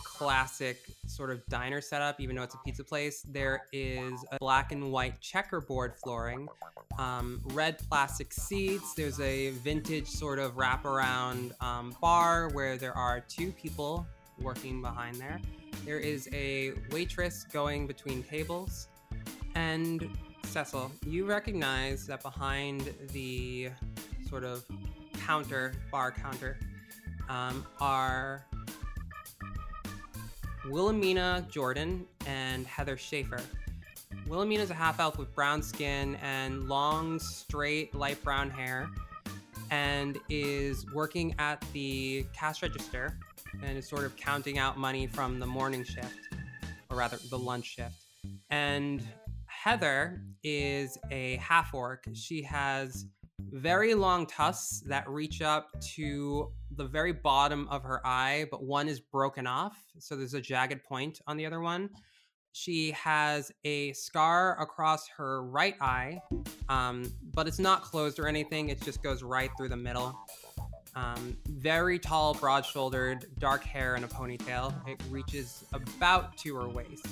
[0.04, 3.24] classic sort of diner setup, even though it's a pizza place.
[3.30, 6.48] There is a black and white checkerboard flooring,
[6.98, 8.94] um, red plastic seats.
[8.94, 14.06] There's a vintage sort of wraparound um, bar where there are two people
[14.40, 15.40] working behind there.
[15.86, 18.88] There is a waitress going between tables.
[19.56, 20.10] And
[20.46, 23.70] Cecil, you recognize that behind the
[24.28, 24.66] sort of
[25.26, 26.58] counter, bar counter,
[27.30, 28.46] um, are
[30.70, 33.42] Wilhelmina Jordan and Heather Schaefer.
[34.28, 38.90] is a half elf with brown skin and long, straight, light brown hair,
[39.72, 43.18] and is working at the cash register
[43.62, 46.34] and is sort of counting out money from the morning shift,
[46.90, 48.06] or rather, the lunch shift.
[48.50, 49.06] And
[49.46, 52.06] Heather is a half orc.
[52.14, 53.06] She has
[53.40, 58.88] very long tusks that reach up to the very bottom of her eye, but one
[58.88, 59.78] is broken off.
[60.00, 61.90] So there's a jagged point on the other one.
[62.52, 66.22] She has a scar across her right eye,
[66.70, 68.70] um, but it's not closed or anything.
[68.70, 70.16] It just goes right through the middle.
[70.96, 74.74] Um, very tall, broad shouldered, dark hair and a ponytail.
[74.88, 77.08] It reaches about to her waist.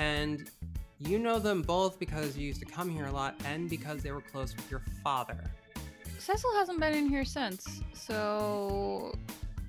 [0.00, 0.50] And
[0.98, 4.10] you know them both because you used to come here a lot and because they
[4.10, 5.38] were close with your father.
[6.18, 9.14] Cecil hasn't been in here since, so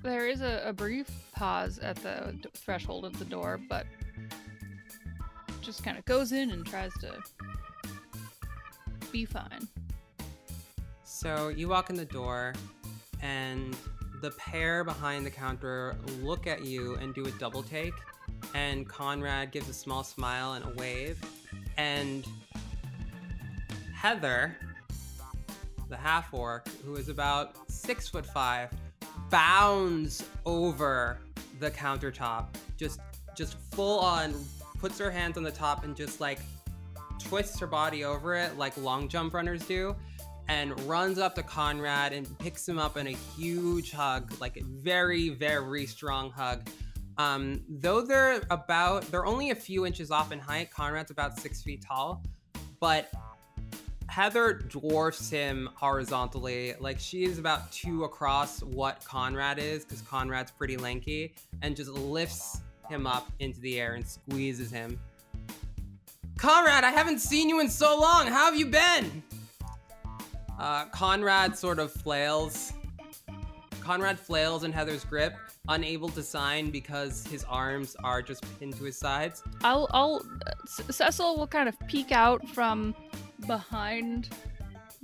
[0.02, 3.86] there is a, a brief pause at the d- threshold of the door, but
[5.62, 7.22] just kind of goes in and tries to
[9.12, 9.68] be fine.
[11.04, 12.54] So you walk in the door,
[13.22, 13.76] and
[14.20, 17.94] the pair behind the counter look at you and do a double take.
[18.54, 21.18] And Conrad gives a small smile and a wave.
[21.76, 22.26] And
[23.94, 24.56] Heather,
[25.88, 28.70] the half orc, who is about six foot five,
[29.30, 31.18] bounds over
[31.58, 32.46] the countertop,
[32.76, 33.00] just
[33.36, 34.34] just full on,
[34.78, 36.40] puts her hands on the top and just like
[37.18, 39.94] twists her body over it like long jump runners do
[40.50, 44.64] and runs up to Conrad and picks him up in a huge hug, like a
[44.64, 46.68] very, very strong hug.
[47.20, 50.70] Um, though they're about, they're only a few inches off in height.
[50.70, 52.22] Conrad's about six feet tall,
[52.80, 53.10] but
[54.08, 56.74] Heather dwarfs him horizontally.
[56.80, 61.90] Like she is about two across what Conrad is, because Conrad's pretty lanky, and just
[61.90, 64.98] lifts him up into the air and squeezes him.
[66.38, 68.28] Conrad, I haven't seen you in so long.
[68.28, 69.22] How have you been?
[70.58, 72.72] Uh, Conrad sort of flails.
[73.80, 75.34] Conrad flails in Heather's grip,
[75.68, 79.42] unable to sign because his arms are just pinned to his sides.
[79.62, 80.24] I'll, I'll,
[80.66, 82.94] C- Cecil will kind of peek out from
[83.46, 84.28] behind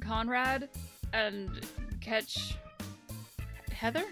[0.01, 0.69] Conrad
[1.13, 1.67] and
[2.01, 2.57] catch
[3.71, 4.05] Heather.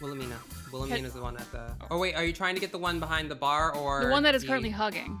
[0.00, 0.36] Wilhelmina.
[0.72, 1.70] Wilhelmina's the one at the.
[1.90, 4.22] Oh wait, are you trying to get the one behind the bar or The one
[4.22, 5.20] that is currently hugging.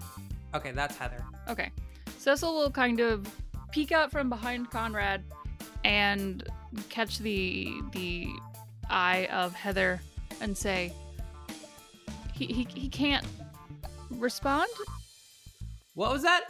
[0.54, 1.24] Okay, that's Heather.
[1.48, 1.70] Okay.
[2.18, 3.26] Cecil will kind of
[3.70, 5.22] peek out from behind Conrad
[5.84, 6.48] and
[6.88, 8.28] catch the the
[8.88, 10.00] eye of Heather
[10.42, 10.92] and say
[12.34, 13.26] he he, he can't
[14.10, 14.70] respond.
[15.94, 16.44] What was that?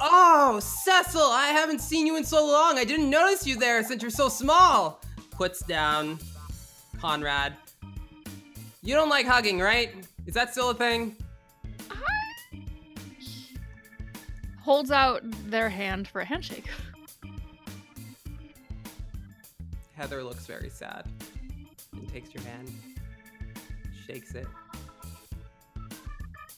[0.00, 2.78] Oh, Cecil, I haven't seen you in so long.
[2.78, 5.00] I didn't notice you there since you're so small.
[5.32, 6.18] Puts down
[7.00, 7.54] Conrad.
[8.82, 9.94] You don't like hugging, right?
[10.26, 11.16] Is that still a thing?
[14.60, 16.66] Holds out their hand for a handshake.
[19.94, 21.06] Heather looks very sad
[21.92, 22.70] and takes your hand,
[24.08, 24.46] shakes it.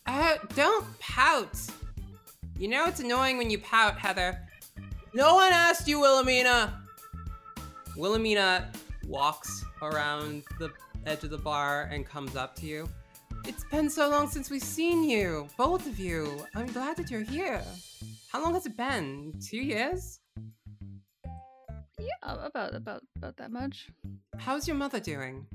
[0.06, 1.58] Uh, don't pout.
[2.58, 4.38] You know it's annoying when you pout, Heather.
[5.14, 6.80] No one asked you, Wilhelmina.
[7.96, 8.70] Wilhelmina
[9.06, 10.70] walks around the
[11.06, 12.88] edge of the bar and comes up to you.
[13.46, 16.44] It's been so long since we've seen you, both of you.
[16.54, 17.62] I'm glad that you're here.
[18.28, 19.32] How long has it been?
[19.42, 20.20] Two years?
[21.98, 23.88] Yeah, about about about that much.
[24.38, 25.46] How's your mother doing?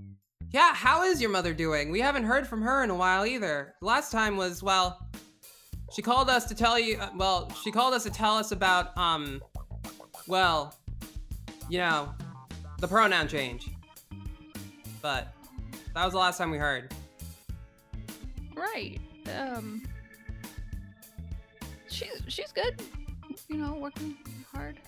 [0.52, 1.92] Yeah, how is your mother doing?
[1.92, 3.76] We haven't heard from her in a while either.
[3.82, 5.06] Last time was, well,
[5.92, 8.98] she called us to tell you, uh, well, she called us to tell us about,
[8.98, 9.42] um,
[10.28, 10.78] well,
[11.70, 12.14] you know,
[12.80, 13.70] the pronoun change.
[15.02, 15.34] But
[15.94, 16.94] that was the last time we heard.
[18.56, 19.00] Right.
[19.38, 19.84] Um.
[21.90, 22.82] She's she's good.
[23.48, 24.18] You know, working
[24.54, 24.80] hard.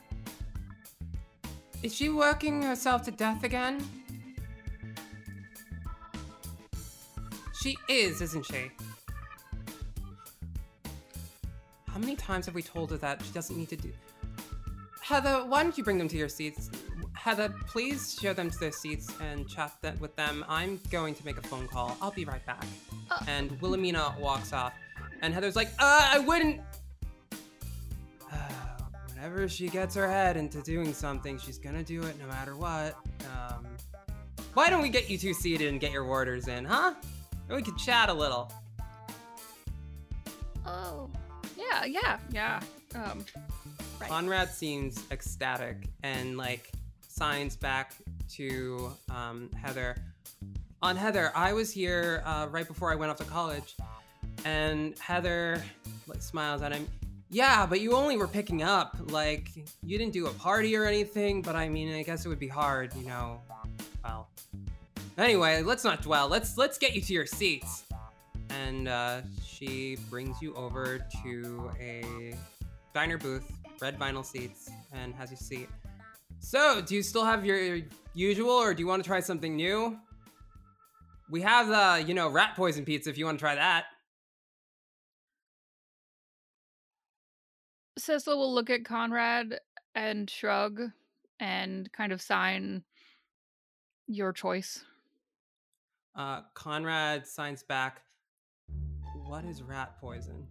[1.83, 3.87] Is she working herself to death again?
[7.61, 8.71] She is, isn't she?
[11.87, 13.91] How many times have we told her that she doesn't need to do.
[15.01, 16.69] Heather, why don't you bring them to your seats?
[17.13, 20.45] Heather, please show them to their seats and chat th- with them.
[20.47, 21.97] I'm going to make a phone call.
[21.99, 22.65] I'll be right back.
[23.09, 23.23] Uh.
[23.27, 24.73] And Wilhelmina walks off.
[25.21, 26.61] And Heather's like, uh, I wouldn't.
[29.15, 32.97] Whenever she gets her head into doing something, she's gonna do it no matter what.
[33.33, 33.65] Um,
[34.53, 36.93] why don't we get you two seated and get your orders in, huh?
[37.49, 38.51] We could chat a little.
[40.65, 41.09] Oh.
[41.57, 42.61] Yeah, yeah, yeah.
[42.95, 43.25] Um.
[43.99, 44.09] Right.
[44.09, 46.71] Conrad seems ecstatic and like
[47.07, 47.93] signs back
[48.33, 49.95] to um, Heather.
[50.83, 53.75] On Heather, I was here uh, right before I went off to college,
[54.45, 55.63] and Heather
[56.07, 56.87] like, smiles at him.
[57.29, 58.95] Yeah, but you only were picking up.
[59.09, 59.49] Like,
[59.83, 62.47] you didn't do a party or anything, but I mean, I guess it would be
[62.47, 63.41] hard, you know.
[64.03, 64.29] Well.
[65.17, 66.27] Anyway, let's not dwell.
[66.27, 67.85] Let's let's get you to your seats.
[68.49, 72.35] And uh, she brings you over to a
[72.93, 73.51] diner booth,
[73.81, 75.69] red vinyl seats, and has you seat.
[76.39, 77.79] So, do you still have your
[78.13, 79.97] usual, or do you want to try something new?
[81.29, 83.85] We have the, you know, rat poison pizza if you want to try that.
[87.97, 89.59] Cecil will look at Conrad
[89.95, 90.79] and shrug
[91.39, 92.83] and kind of sign
[94.07, 94.85] your choice.
[96.17, 98.01] Uh, Conrad signs back.
[99.27, 100.47] What is rat poison?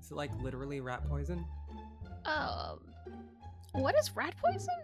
[0.00, 1.44] Is it like literally rat poison?
[2.24, 2.80] Um,
[3.72, 4.74] what is rat poison?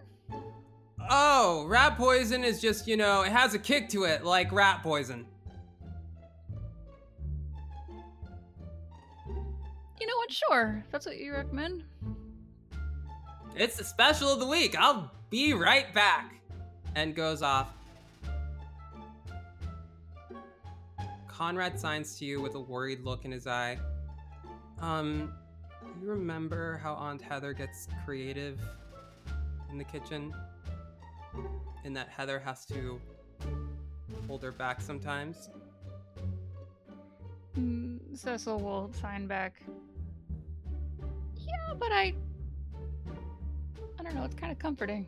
[1.09, 4.83] Oh, rat poison is just, you know, it has a kick to it, like rat
[4.83, 5.25] poison.
[9.99, 10.31] You know what?
[10.31, 11.83] Sure, if that's what you recommend.
[13.55, 14.75] It's the special of the week.
[14.77, 16.35] I'll be right back.
[16.95, 17.69] And goes off.
[21.33, 23.79] Conrad signs to you with a worried look in his eye.
[24.79, 25.33] Um,
[25.99, 28.59] you remember how Aunt Heather gets creative
[29.71, 30.31] in the kitchen?
[31.83, 33.01] And that Heather has to
[34.27, 35.49] hold her back sometimes?
[37.57, 39.63] Mm, Cecil will sign back.
[41.35, 42.13] Yeah, but I.
[43.99, 45.07] I don't know, it's kind of comforting.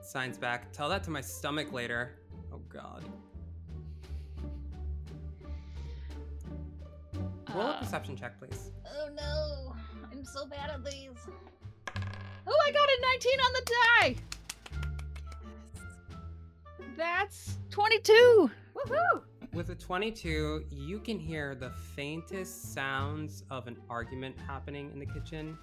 [0.00, 0.72] Signs back.
[0.72, 2.16] Tell that to my stomach later.
[2.50, 3.04] Oh god.
[7.58, 8.70] Roll a Uh, perception check, please.
[8.86, 9.74] Oh no,
[10.12, 11.10] I'm so bad at these.
[12.46, 14.16] Oh, I got a 19 on the die!
[16.96, 18.50] That's 22!
[18.76, 19.22] Woohoo!
[19.52, 25.06] With a 22, you can hear the faintest sounds of an argument happening in the
[25.06, 25.58] kitchen.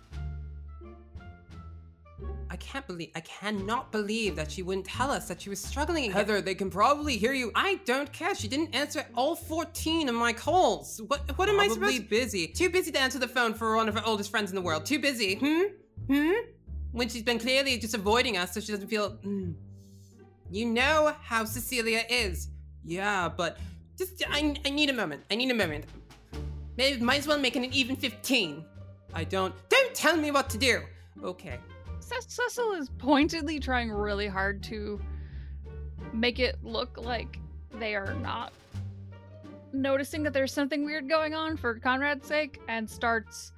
[2.55, 6.09] I can't believe, I cannot believe that she wouldn't tell us that she was struggling.
[6.09, 7.51] Heather, they can probably hear you.
[7.53, 8.33] I don't care.
[8.33, 11.01] She didn't answer all 14 of my calls.
[11.07, 12.47] What, what am I supposed to be busy.
[12.47, 14.85] Too busy to answer the phone for one of her oldest friends in the world.
[14.85, 15.35] Too busy.
[15.35, 15.63] Hmm?
[16.07, 16.31] Hmm?
[16.93, 19.17] When she's been clearly just avoiding us so she doesn't feel.
[19.17, 19.55] Mm.
[20.49, 22.47] You know how Cecilia is.
[22.85, 23.57] Yeah, but
[23.97, 25.23] just I, I need a moment.
[25.29, 25.83] I need a moment.
[26.77, 28.63] May, might as well make it an even 15.
[29.13, 29.53] I don't.
[29.67, 30.83] Don't tell me what to do.
[31.21, 31.59] Okay.
[32.05, 34.99] Ce- Cecil is pointedly trying really hard to
[36.13, 37.39] make it look like
[37.79, 38.53] they are not
[39.73, 43.51] noticing that there's something weird going on for Conrad's sake and starts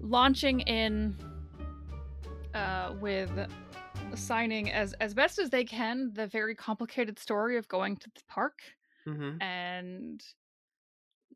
[0.00, 1.14] launching in
[2.54, 3.30] uh, with
[4.14, 8.22] signing as as best as they can the very complicated story of going to the
[8.28, 8.58] park
[9.08, 9.40] Mm-hmm.
[9.40, 10.22] and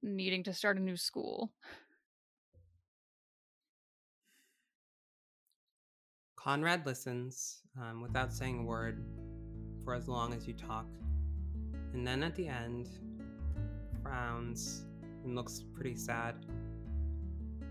[0.02, 1.50] needing to start a new school.
[6.44, 9.02] Conrad listens um, without saying a word
[9.82, 10.84] for as long as you talk.
[11.94, 12.90] And then at the end,
[14.02, 14.84] frowns
[15.24, 16.34] and looks pretty sad.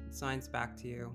[0.10, 1.14] Signs back to you.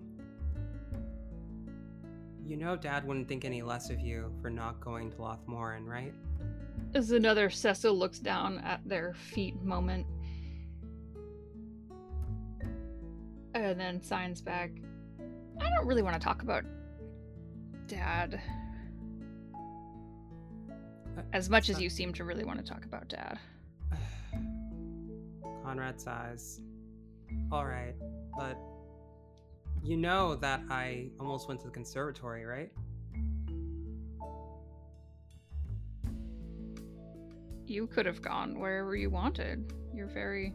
[2.47, 6.15] You know, Dad wouldn't think any less of you for not going to Lothmoran, right?
[6.95, 10.07] As another Cecil looks down at their feet moment.
[13.53, 14.71] And then signs back.
[15.61, 16.65] I don't really want to talk about
[17.89, 18.41] dad.
[21.33, 23.39] As much as you seem to really want to talk about dad.
[25.65, 26.61] Conrad sighs.
[27.53, 27.97] Alright,
[28.37, 28.57] but
[29.83, 32.71] you know that I almost went to the conservatory, right?
[37.67, 39.73] You could have gone wherever you wanted.
[39.93, 40.55] You're very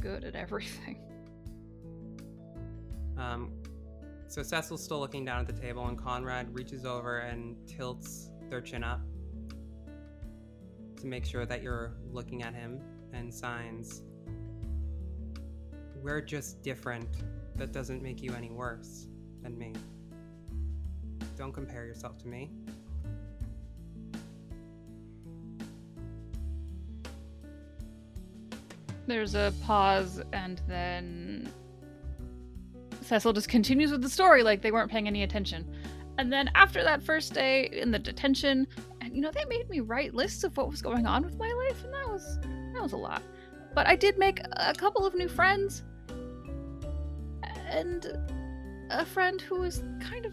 [0.00, 0.98] good at everything.
[3.16, 3.52] Um,
[4.28, 8.60] so Cecil's still looking down at the table, and Conrad reaches over and tilts their
[8.60, 9.00] chin up
[10.96, 12.80] to make sure that you're looking at him
[13.12, 14.02] and signs.
[16.02, 17.08] We're just different.
[17.56, 19.08] That doesn't make you any worse
[19.42, 19.72] than me.
[21.36, 22.50] Don't compare yourself to me.
[29.06, 31.50] There's a pause, and then
[33.08, 35.66] Cecil just continues with the story like they weren't paying any attention.
[36.18, 38.66] And then after that first day in the detention,
[39.00, 41.50] and you know they made me write lists of what was going on with my
[41.66, 42.38] life, and that was
[42.74, 43.22] that was a lot.
[43.74, 45.84] But I did make a couple of new friends,
[47.70, 48.06] and
[48.90, 50.32] a friend who is kind of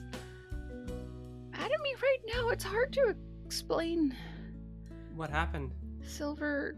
[1.53, 2.49] at me right now.
[2.49, 3.15] It's hard to
[3.45, 4.15] explain.
[5.15, 5.71] What happened?
[6.01, 6.75] Silver.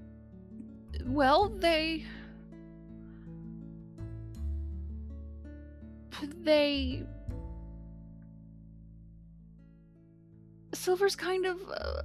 [1.05, 2.05] Well, they.
[6.23, 7.03] They.
[10.73, 12.01] Silver's kind of uh,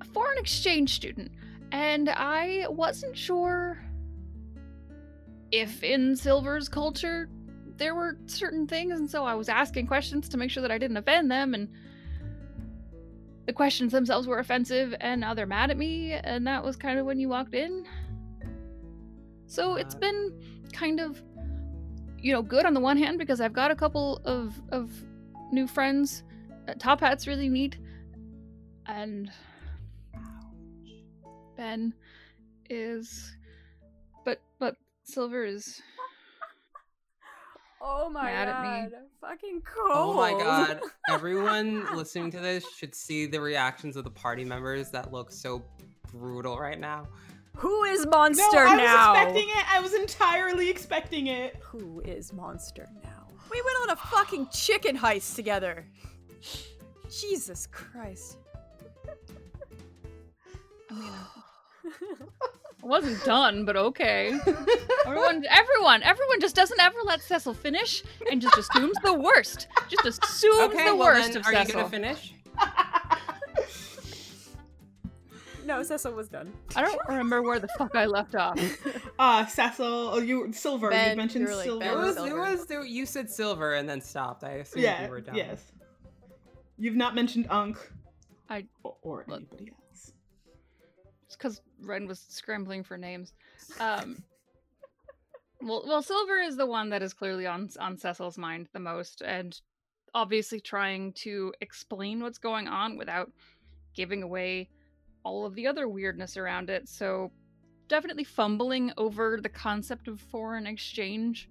[0.00, 1.32] a foreign exchange student,
[1.72, 3.82] and I wasn't sure
[5.50, 7.28] if in Silver's culture
[7.76, 10.78] there were certain things, and so I was asking questions to make sure that I
[10.78, 11.68] didn't offend them, and
[13.46, 16.98] the questions themselves were offensive and now they're mad at me and that was kind
[16.98, 17.84] of when you walked in
[19.46, 20.32] so it's been
[20.72, 21.22] kind of
[22.24, 24.90] you know good on the one hand because i've got a couple of of
[25.52, 26.24] new friends
[26.66, 27.76] uh, top hat's really neat
[28.86, 29.30] and
[31.54, 31.92] ben
[32.70, 33.36] is
[34.24, 35.82] but but silver is
[37.86, 38.92] Oh my Mad at god.
[38.92, 38.98] me.
[39.20, 39.90] Fucking cold.
[39.92, 40.80] Oh my god.
[41.10, 45.62] Everyone listening to this should see the reactions of the party members that look so
[46.10, 47.06] brutal right now.
[47.56, 49.72] Who is monster No, Monster I was expecting it.
[49.74, 51.56] I was entirely expecting it.
[51.62, 53.26] Who is Monster now?
[53.50, 55.86] We went on a fucking chicken heist together.
[57.10, 58.38] Jesus Christ.
[60.90, 61.18] i
[62.82, 64.38] I wasn't done but okay
[65.06, 70.22] everyone everyone everyone just doesn't ever let cecil finish and just assumes the worst just
[70.22, 72.34] assumes Okay, the well worst then, of are you cecil gonna finish?
[75.64, 76.52] no, Cecil was done.
[76.76, 78.58] i don't remember where the fuck i left off
[79.18, 80.90] Uh, Cecil, oh, you Silver.
[80.90, 81.84] Ben, you mentioned you were like, Silver.
[81.84, 82.30] It Ben was, Silver.
[82.30, 84.44] it was, it- you said silver and then stopped.
[84.44, 85.04] I assumed yeah.
[85.04, 85.34] you were done.
[85.36, 85.72] Yes.
[86.76, 87.78] You've not mentioned Unk.
[88.50, 89.38] I- or, or look.
[89.38, 90.12] anybody else.
[91.26, 93.32] It's because Ren was scrambling for names.
[93.80, 94.22] Um,
[95.60, 99.22] well, well, Silver is the one that is clearly on on Cecil's mind the most,
[99.22, 99.58] and
[100.14, 103.30] obviously trying to explain what's going on without
[103.94, 104.68] giving away
[105.24, 106.88] all of the other weirdness around it.
[106.88, 107.32] So,
[107.88, 111.48] definitely fumbling over the concept of foreign exchange,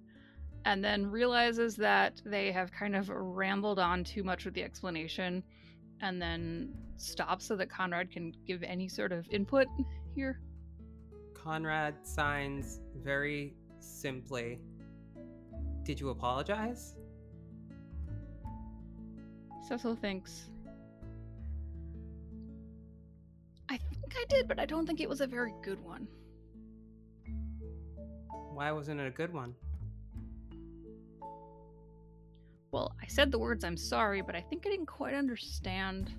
[0.64, 5.42] and then realizes that they have kind of rambled on too much with the explanation,
[6.00, 9.66] and then stops so that Conrad can give any sort of input
[10.14, 10.40] here.
[11.34, 14.60] Conrad signs very simply.
[15.82, 16.94] Did you apologize?
[19.68, 20.50] Cecil thinks.
[24.14, 26.06] Think I did, but I don't think it was a very good one.
[28.52, 29.54] Why wasn't it a good one?
[32.70, 36.12] Well, I said the words I'm sorry, but I think I didn't quite understand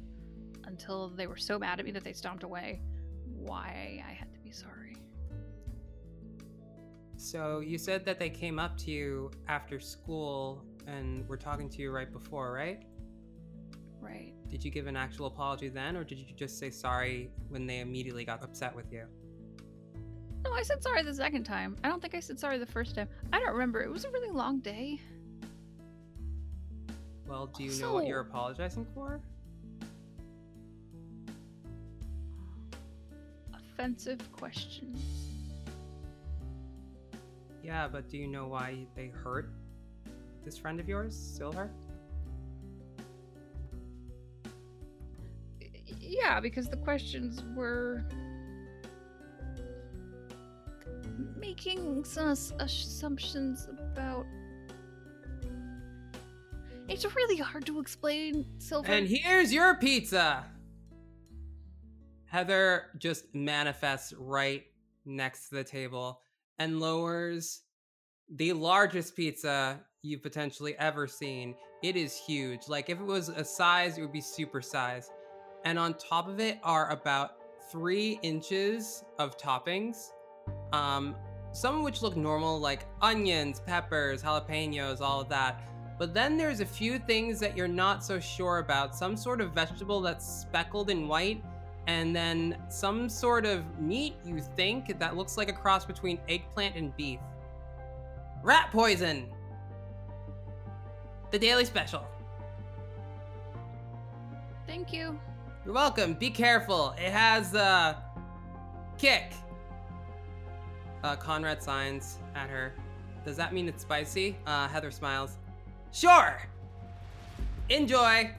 [0.66, 2.82] until they were so mad at me that they stomped away
[3.26, 4.98] why I had to be sorry.
[7.18, 11.82] So you said that they came up to you after school and were talking to
[11.82, 12.84] you right before, right?
[14.06, 14.34] Right.
[14.50, 17.80] Did you give an actual apology then, or did you just say sorry when they
[17.80, 19.06] immediately got upset with you?
[20.44, 21.76] No, I said sorry the second time.
[21.84, 23.10] I don't think I said sorry the first time.
[23.34, 23.82] I don't remember.
[23.82, 25.02] It was a really long day.
[27.28, 29.20] Well, do you know what you're apologizing for?
[33.54, 35.02] Offensive questions.
[37.64, 39.50] Yeah, but do you know why they hurt
[40.44, 41.72] this friend of yours, Silver?
[41.74, 41.85] Y-
[45.86, 48.04] Yeah, because the questions were
[51.38, 54.26] making some uh, assumptions about.
[56.88, 58.92] It's really hard to explain, Silver.
[58.92, 60.46] And here's your pizza!
[62.26, 64.64] Heather just manifests right
[65.06, 66.22] next to the table
[66.60, 67.62] and lowers
[68.30, 71.56] the largest pizza you've potentially ever seen.
[71.84, 72.62] It is huge.
[72.68, 75.10] Like, if it was a size, it would be super size.
[75.66, 77.38] And on top of it are about
[77.72, 80.12] three inches of toppings.
[80.72, 81.16] Um,
[81.52, 85.64] some of which look normal, like onions, peppers, jalapenos, all of that.
[85.98, 88.96] But then there's a few things that you're not so sure about.
[88.96, 91.42] Some sort of vegetable that's speckled in white,
[91.88, 96.76] and then some sort of meat you think that looks like a cross between eggplant
[96.76, 97.20] and beef.
[98.44, 99.28] Rat poison!
[101.32, 102.06] The daily special.
[104.68, 105.18] Thank you.
[105.66, 106.14] You're welcome.
[106.14, 106.92] Be careful.
[106.92, 107.96] It has uh
[109.00, 109.34] kick.
[111.04, 112.74] Uh Conrad signs at her.
[113.26, 114.38] Does that mean it's spicy?
[114.46, 115.38] Uh Heather smiles.
[115.92, 116.40] Sure.
[117.70, 118.30] Enjoy.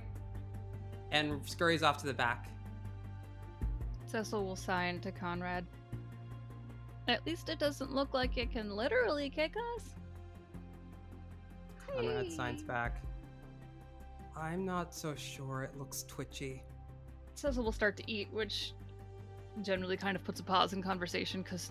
[1.11, 2.49] And scurries off to the back.
[4.07, 5.67] Cecil will sign to Conrad.
[7.09, 9.83] At least it doesn't look like it can literally kick us.
[11.89, 13.03] Conrad signs back.
[14.37, 16.63] I'm not so sure it looks twitchy.
[17.37, 18.73] Cecil will start to eat, which
[19.63, 21.71] generally kind of puts a pause in conversation because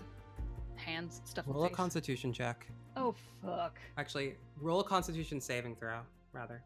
[0.76, 1.46] hands stuff.
[1.46, 1.76] in Roll a face.
[1.76, 2.66] constitution check.
[2.96, 3.14] Oh
[3.44, 3.78] fuck.
[3.98, 5.98] Actually, roll a constitution saving throw,
[6.32, 6.62] rather.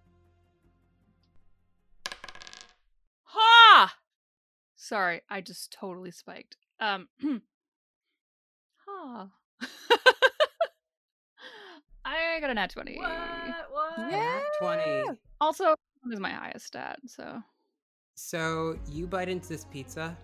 [3.25, 3.95] Ha!
[4.77, 6.57] Sorry, I just totally spiked.
[6.79, 7.09] Um.
[8.87, 9.29] ha.
[12.05, 12.97] I got a nat 20.
[12.99, 13.09] What?
[14.11, 14.41] Yeah.
[14.61, 15.19] 20.
[15.41, 15.75] Also,
[16.13, 17.41] is my highest stat, so.
[18.23, 20.17] So you bite into this pizza,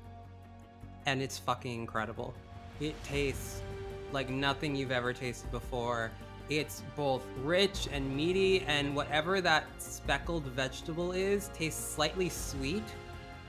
[1.07, 2.35] and it's fucking incredible.
[2.79, 3.63] It tastes
[4.13, 6.13] like nothing you've ever tasted before.
[6.49, 12.85] It's both rich and meaty, and whatever that speckled vegetable is tastes slightly sweet.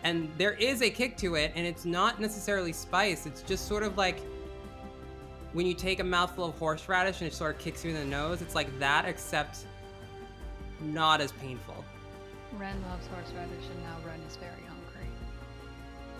[0.03, 3.25] And there is a kick to it, and it's not necessarily spice.
[3.27, 4.21] It's just sort of like
[5.53, 8.05] when you take a mouthful of horseradish and it sort of kicks you in the
[8.05, 8.41] nose.
[8.41, 9.65] It's like that, except
[10.81, 11.76] not as painful.
[12.57, 15.07] Ren loves horseradish, and now Ren is very hungry.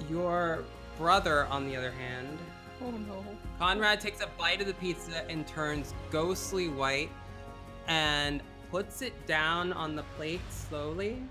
[0.10, 0.64] Your
[0.98, 2.38] brother, on the other hand,
[2.82, 3.24] Oh no.
[3.58, 7.10] Conrad takes a bite of the pizza and turns ghostly white
[7.88, 11.24] and puts it down on the plate slowly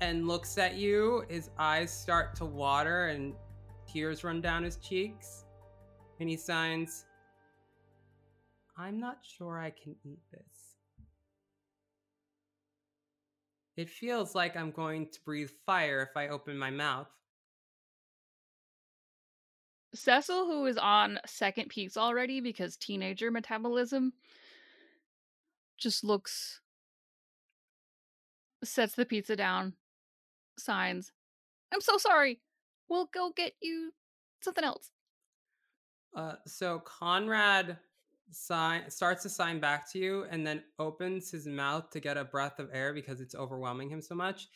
[0.00, 1.24] and looks at you.
[1.28, 3.34] His eyes start to water and
[3.86, 5.44] tears run down his cheeks.
[6.20, 7.04] And he signs,
[8.76, 10.53] I'm not sure I can eat this.
[13.76, 17.08] It feels like I'm going to breathe fire if I open my mouth.
[19.94, 24.12] Cecil, who is on second pizza already because teenager metabolism,
[25.78, 26.60] just looks,
[28.62, 29.74] sets the pizza down,
[30.58, 31.12] signs,
[31.72, 32.40] I'm so sorry.
[32.88, 33.92] We'll go get you
[34.40, 34.90] something else.
[36.14, 37.78] Uh, so Conrad
[38.30, 42.24] sign starts to sign back to you, and then opens his mouth to get a
[42.24, 44.48] breath of air because it's overwhelming him so much,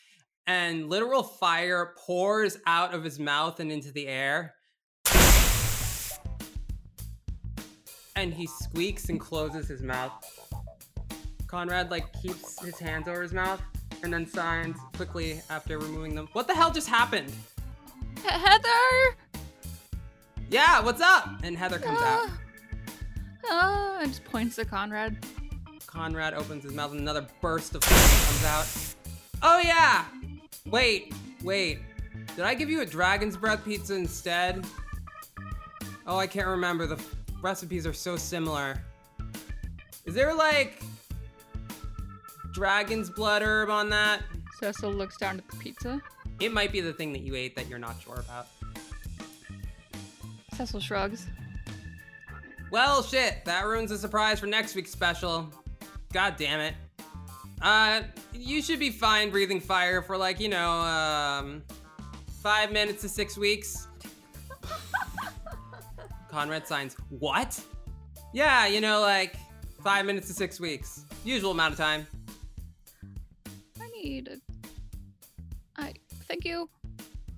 [0.46, 4.54] and literal fire pours out of his mouth and into the air.
[8.16, 10.12] And he squeaks and closes his mouth.
[11.46, 13.62] Conrad like keeps his hands over his mouth
[14.02, 16.28] and then signs quickly after removing them.
[16.32, 17.32] What the hell just happened?
[18.24, 19.16] Heather!
[20.50, 21.28] Yeah, what's up?
[21.42, 22.28] And Heather comes out.
[22.28, 22.38] Ah.
[23.50, 25.24] Ah, and just points to Conrad.
[25.86, 28.66] Conrad opens his mouth and another burst of comes out.
[29.42, 30.04] Oh yeah!
[30.66, 31.80] Wait, wait.
[32.36, 34.66] Did I give you a dragon's breath pizza instead?
[36.06, 36.86] Oh, I can't remember.
[36.86, 38.82] The f- recipes are so similar.
[40.04, 40.82] Is there like
[42.52, 44.22] dragon's blood herb on that?
[44.60, 46.00] Cecil looks down at the pizza.
[46.40, 48.46] It might be the thing that you ate that you're not sure about.
[50.54, 51.26] Cecil shrugs.
[52.70, 55.50] Well, shit, that ruins the surprise for next week's special.
[56.12, 56.74] God damn it.
[57.62, 58.02] Uh,
[58.32, 61.62] you should be fine breathing fire for like, you know, um,
[62.42, 63.88] five minutes to six weeks.
[66.30, 67.58] Conrad signs, what?
[68.34, 69.36] Yeah, you know, like
[69.82, 71.04] five minutes to six weeks.
[71.24, 72.06] Usual amount of time.
[73.80, 74.28] I need.
[74.28, 75.80] A...
[75.80, 75.94] I
[76.28, 76.68] thank you.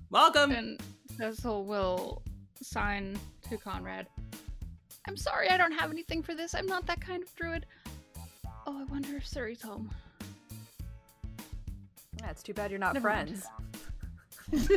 [0.09, 0.51] Welcome.
[0.51, 0.81] And
[1.17, 2.21] Cecil will
[2.61, 3.17] sign
[3.49, 4.07] to Conrad.
[5.07, 6.53] I'm sorry, I don't have anything for this.
[6.53, 7.65] I'm not that kind of druid.
[8.67, 9.89] Oh, I wonder if Suri's home.
[12.17, 13.45] That's too bad you're not Never friends.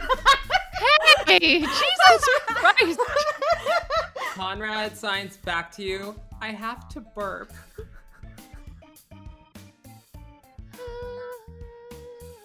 [1.27, 3.01] Hey, Jesus Christ!
[4.35, 6.15] Conrad signs back to you.
[6.41, 7.53] I have to burp.
[7.79, 7.83] Uh,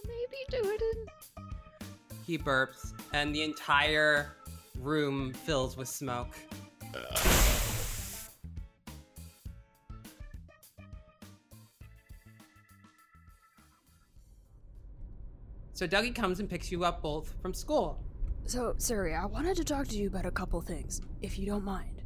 [0.06, 1.06] maybe do it in.
[2.26, 4.36] He burps, and the entire
[4.76, 6.36] room fills with smoke.
[15.80, 18.04] So Dougie comes and picks you up both from school.
[18.44, 21.64] So, Suri, I wanted to talk to you about a couple things, if you don't
[21.64, 22.02] mind.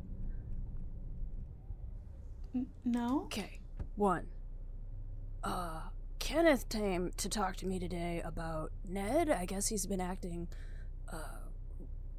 [2.54, 3.24] N- no?
[3.24, 3.62] Okay.
[3.96, 4.28] One.
[5.44, 5.82] Uh,
[6.20, 9.32] Kenneth came to talk to me today about Ned.
[9.32, 10.50] I guess he's been acting,
[11.12, 11.40] uh,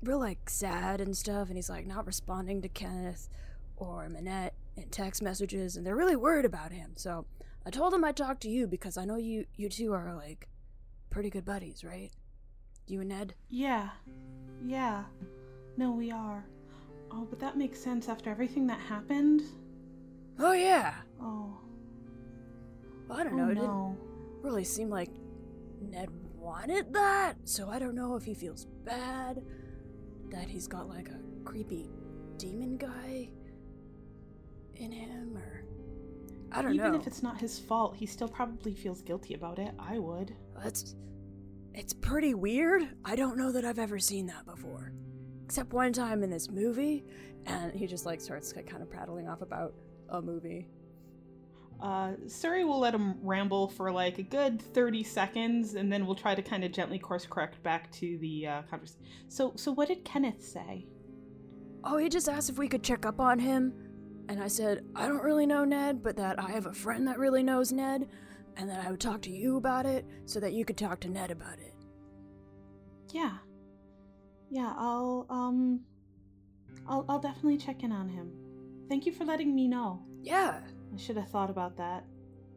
[0.03, 3.29] real like sad and stuff, and he's like not responding to Kenneth
[3.77, 6.95] or Manette in text messages, and they're really worried about him.
[6.97, 7.27] So
[7.65, 10.49] I told him I'd talk to you because I know you you two are like
[11.15, 12.11] pretty good buddies, right?
[12.89, 13.35] You and Ned.
[13.49, 13.91] Yeah.
[14.67, 15.05] Yeah.
[15.77, 16.45] No, we are.
[17.13, 19.43] Oh, but that makes sense after everything that happened.
[20.41, 20.95] Oh yeah.
[21.23, 21.57] Oh.
[23.07, 23.51] Well, I don't oh, know.
[23.51, 23.97] It didn't
[24.43, 25.11] really seem like
[25.81, 29.41] Ned wanted that, so I don't know if he feels bad
[30.31, 31.91] that he's got like a creepy
[32.39, 33.31] demon guy
[34.75, 35.54] in him, or
[36.55, 36.99] I don't Even know.
[36.99, 39.73] if it's not his fault, he still probably feels guilty about it.
[39.79, 40.35] I would.
[40.63, 40.95] That's
[41.75, 42.89] it's pretty weird.
[43.05, 44.93] I don't know that I've ever seen that before,
[45.45, 47.05] except one time in this movie,
[47.47, 49.75] and he just like starts kind of prattling off about
[50.09, 50.69] a movie.
[51.83, 56.15] Uh, Suri will let him ramble for like a good 30 seconds, and then we'll
[56.15, 59.03] try to kind of gently course correct back to the uh, conversation.
[59.27, 60.87] So, so what did Kenneth say?
[61.83, 63.75] Oh, he just asked if we could check up on him.
[64.29, 67.19] And I said, I don't really know Ned, but that I have a friend that
[67.19, 68.09] really knows Ned,
[68.57, 71.09] and that I would talk to you about it so that you could talk to
[71.09, 71.75] Ned about it.
[73.13, 73.39] Yeah.
[74.51, 75.81] Yeah, I'll um
[76.87, 78.33] I'll I'll definitely check in on him.
[78.89, 80.03] Thank you for letting me know.
[80.23, 80.61] Yeah.
[80.93, 82.05] I should have thought about that.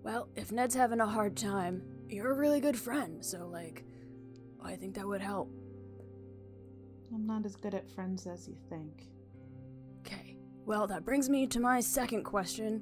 [0.04, 3.84] Well, if Ned's having a hard time, you're a really good friend, so, like,
[4.64, 5.52] I think that would help.
[7.14, 9.10] I'm not as good at friends as you think.
[10.68, 12.82] Well, that brings me to my second question.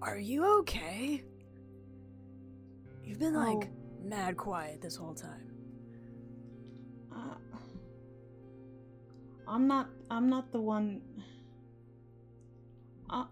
[0.00, 1.24] Are you okay?
[3.02, 4.06] You've been, like, Oh.
[4.08, 5.50] mad quiet this whole time.
[7.12, 7.34] Uh,
[9.48, 11.02] I'm not I'm not the one
[13.10, 13.26] uh,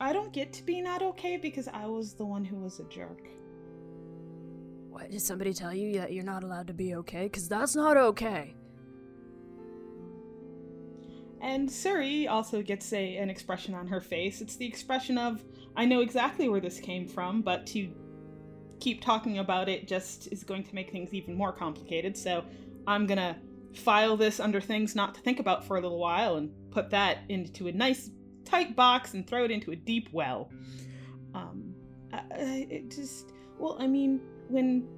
[0.00, 2.84] I don't get to be not okay because I was the one who was a
[2.84, 3.28] jerk.
[4.90, 7.24] What, did somebody tell you that you're not allowed to be okay?
[7.24, 8.54] Because that's not okay.
[11.40, 14.40] And Suri also gets a, an expression on her face.
[14.40, 15.44] It's the expression of,
[15.76, 17.88] I know exactly where this came from, but to
[18.80, 22.16] keep talking about it just is going to make things even more complicated.
[22.16, 22.44] So
[22.86, 23.36] I'm to
[23.74, 27.18] file this under things not to think about for a little while and put that
[27.28, 28.10] into a nice
[28.44, 30.50] tight box and throw it into a deep well.
[31.34, 31.74] Um,
[32.12, 34.88] I- it just, well, I mean, when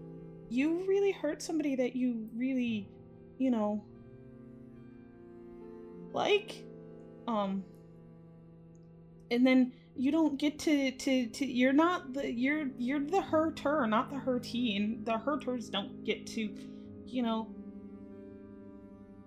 [0.49, 2.89] you really hurt somebody that you really,
[3.39, 3.85] you know,
[6.13, 6.65] like
[7.27, 7.65] um
[9.31, 13.87] and then you don't get to to to you're not the you're you're the hurter
[13.87, 16.55] not the hurtee and the hurters don't get to
[17.07, 17.49] you know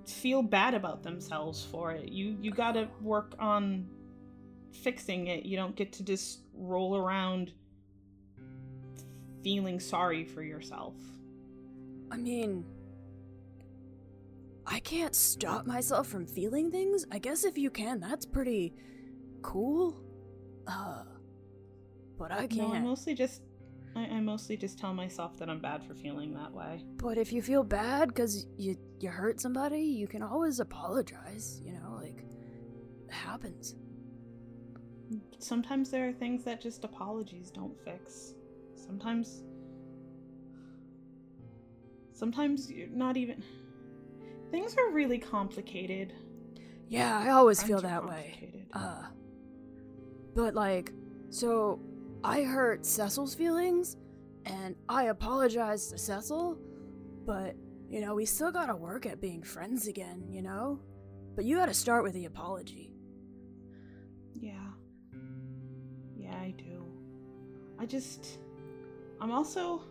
[0.05, 2.09] feel bad about themselves for it.
[2.09, 3.87] You you got to work on
[4.71, 5.45] fixing it.
[5.45, 7.53] You don't get to just roll around
[9.43, 10.95] feeling sorry for yourself.
[12.11, 12.65] I mean,
[14.65, 17.05] I can't stop myself from feeling things.
[17.11, 18.73] I guess if you can, that's pretty
[19.41, 20.01] cool.
[20.67, 21.03] Uh,
[22.17, 22.83] but I no i can't.
[22.85, 23.41] mostly just
[23.95, 27.33] I, I mostly just tell myself that i'm bad for feeling that way But if
[27.33, 31.59] you feel bad because you you hurt somebody, you can always apologize.
[31.65, 32.23] You know, like
[33.07, 33.75] it happens.
[35.39, 38.33] sometimes there are things that just apologies don't fix.
[38.75, 39.43] Sometimes
[42.13, 43.43] sometimes you're not even
[44.53, 46.13] things are really complicated.
[46.87, 48.67] Yeah, I always feel that way.
[48.71, 49.01] Uh,
[50.35, 50.93] but like,
[51.31, 51.79] so
[52.23, 53.97] I hurt Cecil's feelings,
[54.45, 56.59] and I apologized to Cecil,
[57.25, 57.55] but,
[57.89, 60.79] you know, we still gotta work at being friends again, you know?
[61.35, 62.91] But you gotta start with the apology.
[64.35, 64.69] Yeah.
[66.15, 66.85] Yeah, I do.
[67.79, 68.37] I just.
[69.19, 69.81] I'm also.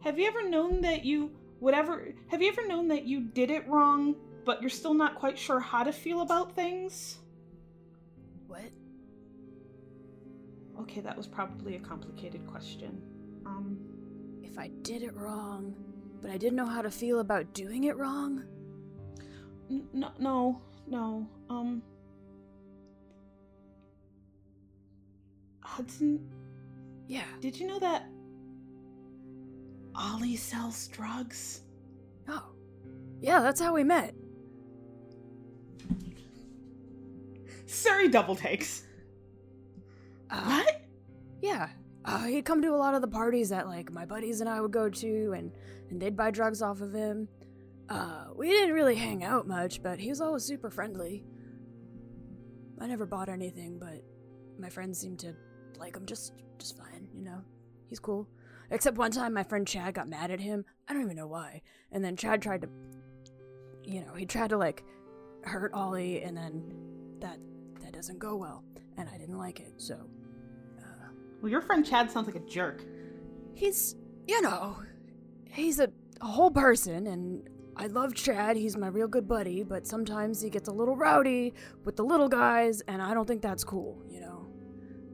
[0.00, 1.30] Have you ever known that you.
[1.64, 2.12] Whatever.
[2.26, 5.58] Have you ever known that you did it wrong, but you're still not quite sure
[5.60, 7.16] how to feel about things?
[8.48, 8.70] What?
[10.80, 13.00] Okay, that was probably a complicated question.
[13.46, 13.78] Um.
[14.42, 15.74] If I did it wrong,
[16.20, 18.44] but I didn't know how to feel about doing it wrong?
[19.70, 21.26] N- no, no, no.
[21.48, 21.82] Um.
[25.62, 26.30] Hudson,
[27.08, 27.24] Yeah.
[27.40, 28.06] did you know that
[29.94, 31.62] Ollie sells drugs?
[32.28, 32.44] Oh.
[33.20, 34.14] Yeah, that's how we met.
[37.66, 38.84] Suri double takes.
[40.30, 40.82] Uh, What?
[41.42, 41.68] Yeah.
[42.04, 44.60] Uh, he'd come to a lot of the parties that like my buddies and I
[44.60, 45.52] would go to, and
[45.90, 47.28] and they'd buy drugs off of him.
[47.88, 51.24] Uh, we didn't really hang out much, but he was always super friendly.
[52.80, 54.02] I never bought anything, but
[54.58, 55.34] my friends seemed to
[55.78, 57.08] like him just just fine.
[57.14, 57.40] You know,
[57.88, 58.28] he's cool.
[58.70, 60.64] Except one time, my friend Chad got mad at him.
[60.88, 61.62] I don't even know why.
[61.92, 62.68] And then Chad tried to,
[63.84, 64.84] you know, he tried to like
[65.42, 66.62] hurt Ollie, and then
[67.20, 67.38] that
[67.82, 68.64] that doesn't go well,
[68.96, 69.74] and I didn't like it.
[69.76, 69.94] So
[70.80, 71.08] uh,
[71.42, 72.82] Well, your friend Chad sounds like a jerk.
[73.54, 73.96] he's
[74.26, 74.76] you know
[75.44, 75.88] he's a,
[76.22, 77.46] a whole person and
[77.76, 81.52] i love chad he's my real good buddy but sometimes he gets a little rowdy
[81.84, 84.46] with the little guys and i don't think that's cool you know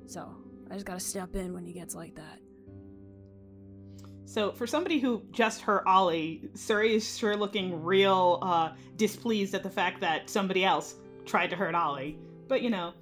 [0.07, 0.33] so
[0.71, 2.39] i just gotta step in when he gets like that
[4.31, 9.65] So, for somebody who just hurt Ollie, Suri is sure looking real uh, displeased at
[9.65, 10.95] the fact that somebody else
[11.27, 12.17] tried to hurt Ollie.
[12.47, 12.93] But, you know,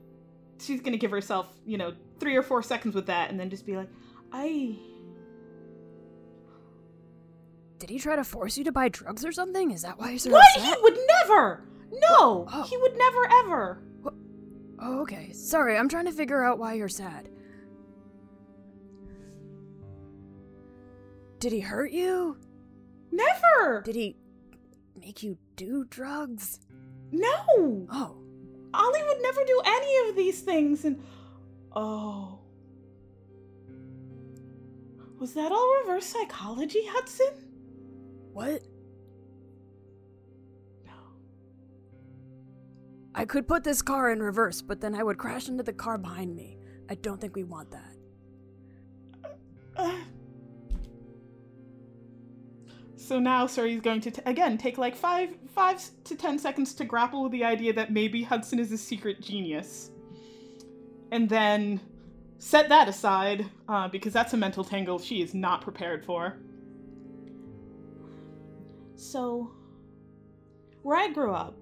[0.58, 3.66] she's gonna give herself, you know, three or four seconds with that and then just
[3.66, 3.90] be like,
[4.32, 4.74] I.
[7.78, 10.18] did he try to force you to buy drugs or something is that why you're
[10.18, 10.44] so What?
[10.56, 11.62] He would never!
[11.92, 12.46] No!
[12.50, 12.62] Oh.
[12.62, 13.82] He would never ever!
[14.80, 17.28] oh okay sorry i'm trying to figure out why you're sad
[21.38, 22.36] did he hurt you
[23.10, 23.82] Never!
[23.84, 24.16] did he
[25.00, 26.60] make you do drugs
[27.12, 27.86] No!
[27.90, 28.16] oh
[28.74, 31.02] Ollie would never do any of these things, and
[31.72, 32.38] oh,
[35.18, 37.32] was that all reverse psychology, Hudson?
[38.32, 38.62] what
[40.84, 40.92] No.
[43.14, 45.98] I could put this car in reverse, but then I would crash into the car
[45.98, 46.58] behind me.
[46.90, 47.92] I don't think we want that.
[49.76, 49.98] Uh.
[52.98, 56.84] So now Suri's going to t- again take like five, five to ten seconds to
[56.84, 59.92] grapple with the idea that maybe Hudson is a secret genius,
[61.12, 61.80] and then
[62.38, 66.38] set that aside uh, because that's a mental tangle she is not prepared for.
[68.96, 69.52] So,
[70.82, 71.54] where I grew up,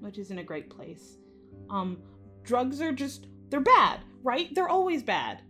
[0.00, 1.16] which isn't a great place,
[1.70, 1.96] um,
[2.44, 4.54] drugs are just they're bad, right?
[4.54, 5.40] They're always bad,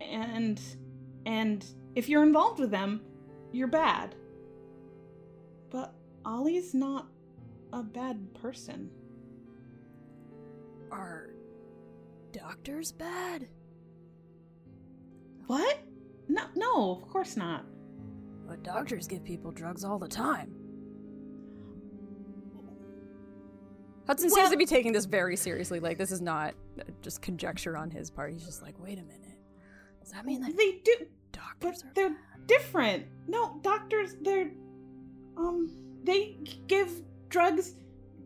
[0.00, 0.60] and
[1.26, 3.00] and if you're involved with them,
[3.52, 4.14] you're bad.
[5.70, 7.08] But Ollie's not
[7.72, 8.90] a bad person.
[10.90, 11.30] Are
[12.32, 13.48] doctors bad?
[15.46, 15.78] What?
[16.28, 17.64] No, no, of course not.
[18.46, 20.54] But doctors give people drugs all the time.
[24.06, 25.78] Hudson Well- seems to be taking this very seriously.
[25.80, 26.54] Like this is not
[27.02, 28.32] just conjecture on his part.
[28.32, 29.38] He's just like, wait a minute.
[30.00, 32.16] Does that mean that They do, doctors are they're
[32.46, 33.06] different.
[33.28, 34.50] No, doctors, they're,
[35.36, 35.70] um,
[36.04, 36.90] they give
[37.28, 37.74] drugs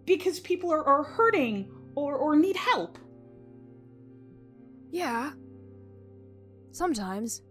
[0.07, 2.99] because people are, are hurting or, or need help.
[4.91, 5.33] Yeah.
[6.73, 7.43] Sometimes.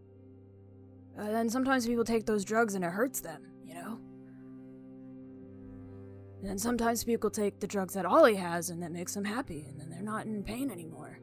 [1.18, 4.00] Uh, then sometimes people take those drugs and it hurts them, you know?
[6.40, 9.66] And then sometimes people take the drugs that Ollie has and that makes them happy,
[9.70, 11.20] and then they're not in pain anymore.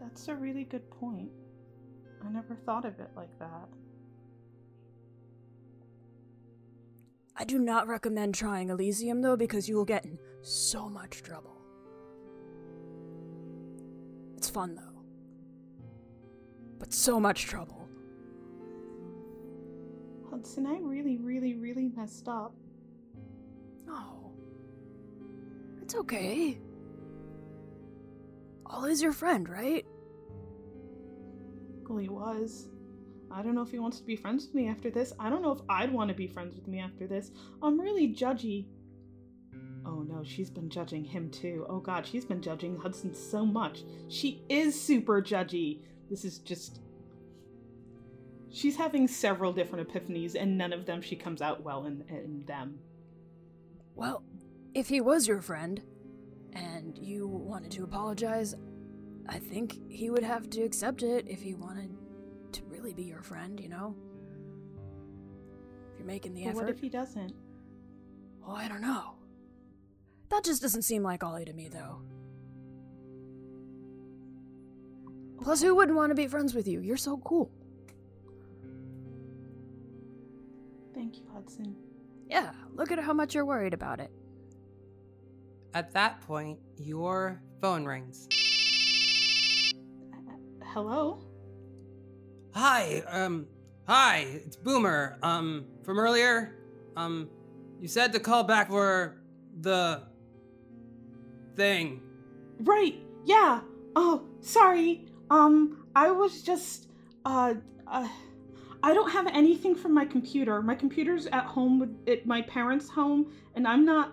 [0.00, 1.30] That's a really good point.
[2.24, 3.68] I never thought of it like that.
[7.36, 11.56] I do not recommend trying Elysium though because you will get in so much trouble.
[14.36, 15.02] It's fun though.
[16.78, 17.88] But so much trouble.
[20.30, 22.54] Hudson, I really, really, really messed up.
[23.88, 24.32] Oh.
[25.82, 26.58] It's okay.
[28.66, 29.84] Ollie's your friend, right?
[31.98, 32.68] He was.
[33.30, 35.12] I don't know if he wants to be friends with me after this.
[35.18, 37.30] I don't know if I'd want to be friends with me after this.
[37.62, 38.66] I'm really judgy.
[39.86, 41.64] Oh no, she's been judging him too.
[41.68, 43.82] Oh god, she's been judging Hudson so much.
[44.08, 45.80] She is super judgy.
[46.10, 46.80] This is just.
[48.52, 52.44] She's having several different epiphanies, and none of them she comes out well in, in
[52.46, 52.80] them.
[53.94, 54.24] Well,
[54.74, 55.80] if he was your friend,
[56.52, 58.56] and you wanted to apologize,
[59.30, 61.90] I think he would have to accept it if he wanted
[62.52, 63.94] to really be your friend, you know?
[65.92, 66.60] If you're making the But effort.
[66.62, 67.32] what if he doesn't?
[68.44, 69.12] Oh, I don't know.
[70.30, 72.00] That just doesn't seem like Ollie to me, though.
[75.40, 76.80] Plus, who wouldn't want to be friends with you?
[76.80, 77.52] You're so cool.
[80.92, 81.76] Thank you, Hudson.
[82.28, 84.10] Yeah, look at how much you're worried about it.
[85.72, 88.28] At that point, your phone rings.
[90.72, 91.18] Hello?
[92.54, 93.48] Hi, um,
[93.88, 95.18] hi, it's Boomer.
[95.20, 96.54] Um, from earlier.
[96.96, 97.28] Um,
[97.80, 99.20] you said to call back for
[99.62, 100.04] the
[101.56, 102.00] thing.
[102.60, 103.62] Right, yeah.
[103.96, 105.06] Oh, sorry.
[105.28, 106.86] Um, I was just,
[107.24, 107.54] uh,
[107.88, 108.08] uh,
[108.84, 110.62] I don't have anything from my computer.
[110.62, 114.12] My computer's at home with at my parents' home, and I'm not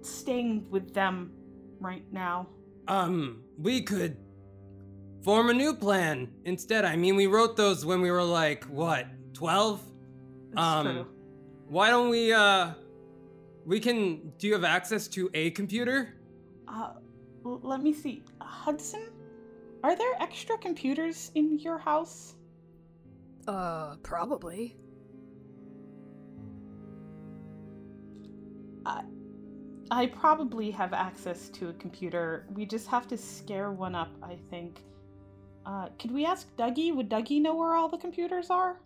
[0.00, 1.30] staying with them
[1.78, 2.48] right now.
[2.88, 4.16] Um, we could
[5.28, 6.86] form a new plan instead.
[6.86, 9.04] I mean, we wrote those when we were like, what,
[9.34, 9.82] 12?
[10.54, 11.06] That's um, true.
[11.68, 12.70] Why don't we, uh,
[13.66, 16.14] we can, do you have access to a computer?
[16.66, 16.92] Uh,
[17.44, 18.22] l- let me see.
[18.40, 19.10] Hudson,
[19.84, 22.36] are there extra computers in your house?
[23.46, 24.78] Uh, probably.
[28.86, 29.02] I,
[29.90, 32.46] I probably have access to a computer.
[32.54, 34.80] We just have to scare one up, I think.
[35.68, 36.94] Uh, could we ask Dougie?
[36.94, 38.80] Would Dougie know where all the computers are?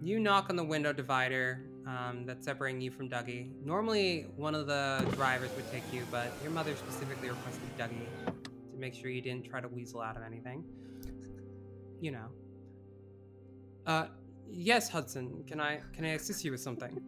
[0.00, 3.50] You knock on the window divider um, that's separating you from Dougie.
[3.64, 8.06] Normally, one of the drivers would take you, but your mother specifically requested Dougie
[8.72, 10.62] to make sure you didn't try to weasel out of anything.
[12.00, 12.28] You know.
[13.84, 14.06] Uh,
[14.48, 15.42] yes, Hudson.
[15.48, 17.00] Can I can I assist you with something?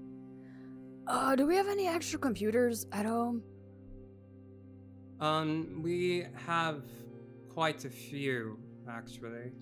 [1.06, 3.44] Uh, do we have any extra computers at home?
[5.20, 6.82] Um, we have
[7.53, 9.53] quite a few, actually.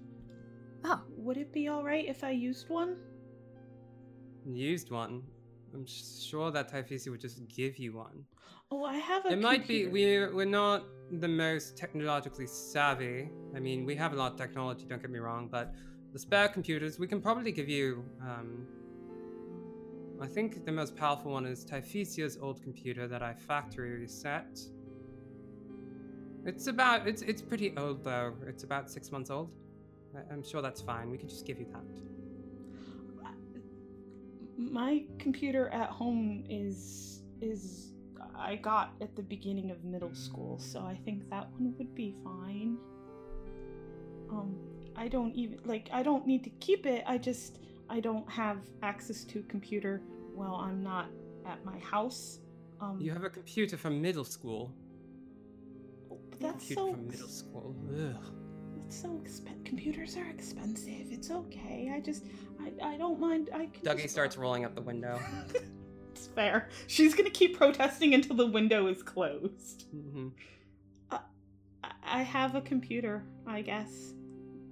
[0.84, 2.97] Oh, Would it be alright if I used one?
[4.47, 5.22] Used one.
[5.74, 8.24] I'm sure that Typhisi would just give you one.
[8.70, 13.30] Oh, I have a It might be we're we're not the most technologically savvy.
[13.55, 14.86] I mean, we have a lot of technology.
[14.86, 15.74] Don't get me wrong, but
[16.12, 18.05] the spare computers we can probably give you.
[18.22, 18.66] Um,
[20.20, 24.59] I think the most powerful one is Typhisia's old computer that I factory reset.
[26.49, 28.32] It's about it's it's pretty old though.
[28.46, 29.51] It's about six months old.
[30.16, 31.11] I, I'm sure that's fine.
[31.11, 31.84] We can just give you that.
[34.57, 37.92] My computer at home is is
[38.34, 42.14] I got at the beginning of middle school, so I think that one would be
[42.24, 42.78] fine.
[44.30, 44.57] Um,
[44.96, 47.05] I don't even like I don't need to keep it.
[47.07, 47.59] I just
[47.90, 50.01] I don't have access to a computer
[50.34, 51.07] while I'm not
[51.46, 52.40] at my house.
[52.80, 54.72] Um, You have a computer from middle school.
[56.41, 57.74] That's so from middle school.
[57.93, 58.24] Ugh.
[58.84, 59.64] it's so expensive.
[59.64, 61.07] Computers are expensive.
[61.11, 61.93] It's okay.
[61.95, 62.24] I just
[62.61, 63.51] I, I don't mind.
[63.52, 65.20] I can Dougie just- starts rolling up the window.
[66.12, 66.69] it's fair.
[66.86, 69.85] She's gonna keep protesting until the window is closed.
[69.94, 70.28] Mm-hmm.
[71.10, 71.20] I-
[72.05, 74.15] I have a computer, I guess,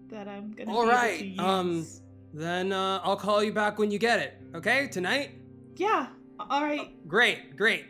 [0.09, 1.87] that I'm gonna All right, um.
[2.35, 4.35] Then uh, I'll call you back when you get it.
[4.55, 5.31] Okay, tonight.
[5.77, 6.09] Yeah.
[6.39, 6.91] All right.
[7.09, 7.87] Great, great.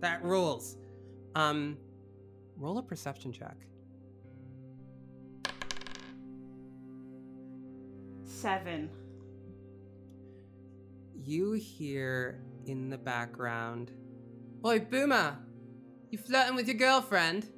[0.00, 0.76] That rules.
[1.34, 1.78] Um,
[2.56, 3.56] roll a perception check.
[8.24, 8.90] Seven.
[11.14, 13.92] You hear in the background,
[14.64, 15.38] "Oi, Boomer,
[16.10, 17.48] you flirting with your girlfriend?"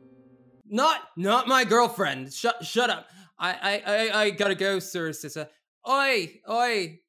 [0.71, 2.33] Not, not my girlfriend.
[2.33, 3.07] Shut, shut up.
[3.39, 5.49] I, I, I, I gotta go, sir, sister.
[5.89, 7.01] Oi, oi,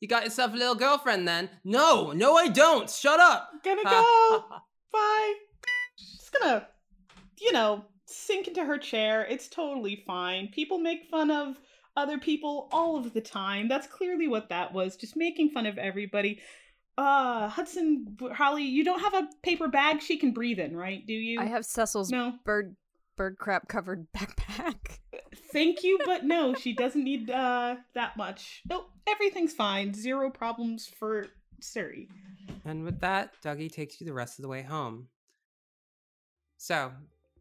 [0.00, 1.50] you got yourself a little girlfriend then?
[1.62, 2.88] No, no, I don't.
[2.88, 3.50] Shut up.
[3.62, 4.44] Gonna go.
[4.90, 5.34] Bye.
[5.96, 6.66] She's gonna,
[7.40, 9.26] you know, sink into her chair.
[9.28, 10.48] It's totally fine.
[10.48, 11.58] People make fun of
[11.96, 13.68] other people all of the time.
[13.68, 14.96] That's clearly what that was.
[14.96, 16.40] Just making fun of everybody.
[16.98, 21.06] Uh, Hudson, Holly, you don't have a paper bag she can breathe in, right?
[21.06, 21.40] Do you?
[21.40, 22.34] I have Cecil's No.
[22.44, 22.76] bird
[23.16, 24.98] bird crap covered backpack.
[25.52, 28.62] Thank you, but no, she doesn't need uh that much.
[28.68, 29.94] No, everything's fine.
[29.94, 31.26] Zero problems for
[31.60, 32.08] Suri.
[32.64, 35.08] And with that, Dougie takes you the rest of the way home.
[36.56, 36.92] So,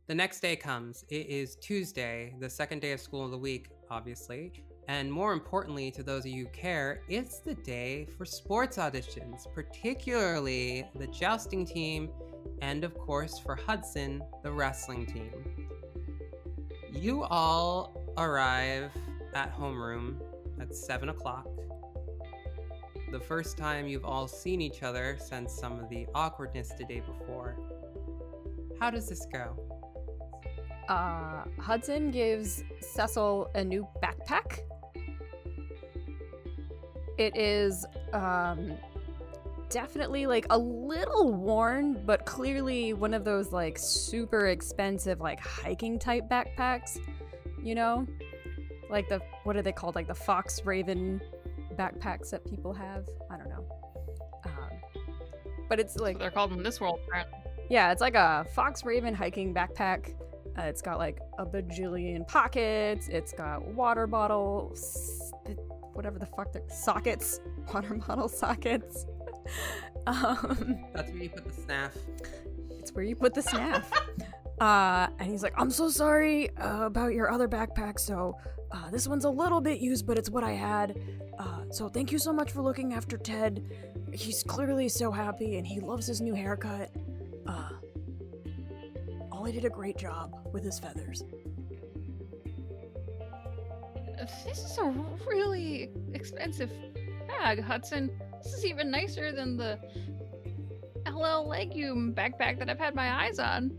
[0.09, 1.05] the next day comes.
[1.09, 4.51] It is Tuesday, the second day of school of the week, obviously.
[4.87, 9.45] And more importantly, to those of you who care, it's the day for sports auditions,
[9.53, 12.09] particularly the jousting team,
[12.63, 15.29] and of course, for Hudson, the wrestling team.
[16.91, 18.91] You all arrive
[19.35, 20.15] at homeroom
[20.59, 21.45] at 7 o'clock.
[23.11, 27.01] The first time you've all seen each other since some of the awkwardness the day
[27.01, 27.59] before.
[28.79, 29.68] How does this go?
[30.89, 34.59] Uh, Hudson gives Cecil a new backpack.
[37.17, 38.71] It is um
[39.69, 45.99] definitely like a little worn, but clearly one of those like super expensive like hiking
[45.99, 46.99] type backpacks,
[47.61, 48.07] you know?
[48.89, 49.93] Like the what are they called?
[49.93, 51.21] Like the Fox Raven
[51.75, 53.05] backpacks that people have.
[53.29, 53.65] I don't know.
[54.45, 55.03] Um,
[55.67, 56.99] but it's like they're called in this world.
[57.07, 57.37] apparently.
[57.69, 60.15] yeah, it's like a Fox Raven hiking backpack.
[60.57, 63.07] Uh, it's got like a bajillion pockets.
[63.07, 64.75] It's got water bottle,
[65.93, 67.39] whatever the fuck, the sockets,
[67.73, 69.05] water bottle sockets.
[70.07, 71.93] um, That's where you put the snaff.
[72.79, 73.91] it's where you put the snaff.
[74.61, 77.99] uh, and he's like, I'm so sorry uh, about your other backpack.
[77.99, 78.37] So
[78.71, 80.99] uh, this one's a little bit used, but it's what I had.
[81.37, 83.63] Uh, so thank you so much for looking after Ted.
[84.13, 86.91] He's clearly so happy and he loves his new haircut.
[87.47, 87.69] Uh,
[89.39, 91.23] Ollie did a great job with his feathers.
[94.45, 94.93] This is a
[95.25, 96.69] really expensive
[97.25, 98.11] bag, Hudson.
[98.43, 99.79] This is even nicer than the
[101.07, 103.71] LL Legume backpack that I've had my eyes on.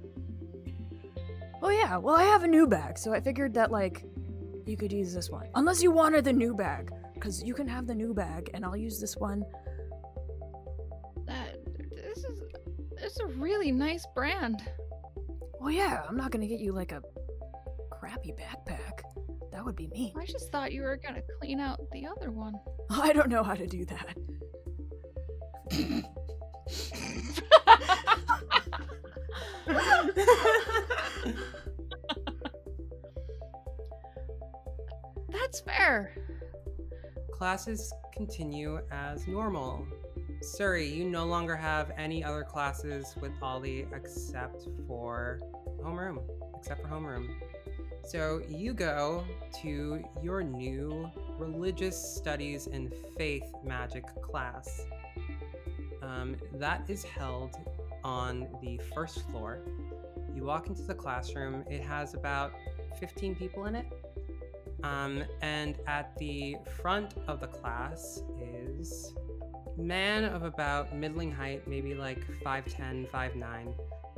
[1.62, 4.06] Oh yeah, well I have a new bag, so I figured that like
[4.64, 5.48] you could use this one.
[5.56, 8.78] Unless you wanted the new bag, because you can have the new bag and I'll
[8.78, 9.44] use this one.
[11.26, 11.58] That
[11.90, 12.40] this is
[12.96, 14.62] this is a really nice brand.
[15.60, 17.02] Well yeah, I'm not gonna get you like a
[17.90, 19.02] crappy backpack.
[19.52, 20.14] That would be mean.
[20.18, 22.54] I just thought you were gonna clean out the other one.
[22.90, 24.16] I don't know how to do that.
[35.28, 36.14] That's fair.
[37.32, 39.86] Classes continue as normal.
[40.42, 45.38] Suri, you no longer have any other classes with Ollie except for
[45.82, 46.22] homeroom.
[46.58, 47.28] Except for homeroom.
[48.04, 49.24] So you go
[49.60, 54.86] to your new religious studies and faith magic class.
[56.02, 57.56] Um, that is held
[58.02, 59.60] on the first floor.
[60.34, 62.52] You walk into the classroom, it has about
[62.98, 63.86] 15 people in it.
[64.82, 69.12] Um, and at the front of the class is
[69.76, 73.74] man of about middling height, maybe like 5'10, 5'9,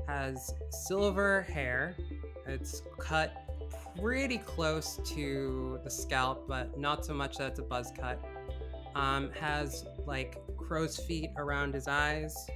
[0.07, 1.97] has silver hair.
[2.47, 3.33] It's cut
[3.99, 8.23] pretty close to the scalp, but not so much that it's a buzz cut.
[8.95, 12.47] Um, has like crow's feet around his eyes,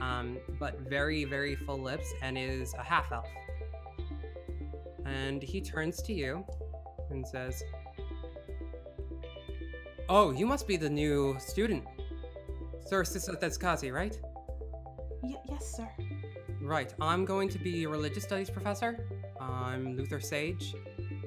[0.00, 3.26] um, but very, very full lips, and is a half elf.
[5.04, 6.44] And he turns to you
[7.10, 7.62] and says,
[10.08, 11.84] Oh, you must be the new student.
[12.84, 14.18] Sir Sissa Tetskazi, right?
[15.22, 15.88] Y- yes, sir.
[16.60, 16.92] Right.
[17.00, 19.04] I'm going to be your religious studies professor.
[19.40, 20.74] I'm Luther Sage.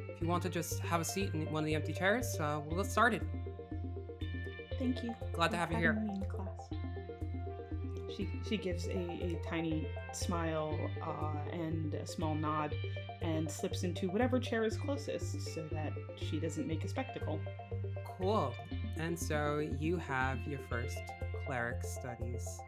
[0.10, 2.62] If you want to just have a seat in one of the empty chairs, uh,
[2.66, 3.22] we'll get started.
[4.80, 5.14] Thank you.
[5.34, 5.94] Glad to have you here.
[5.94, 6.70] me in class.
[8.16, 12.74] She she gives a, a tiny smile uh, and a small nod,
[13.22, 17.40] and slips into whatever chair is closest, so that she doesn't make a spectacle.
[18.18, 18.54] Cool.
[18.98, 20.98] And so you have your first
[21.46, 22.60] cleric studies.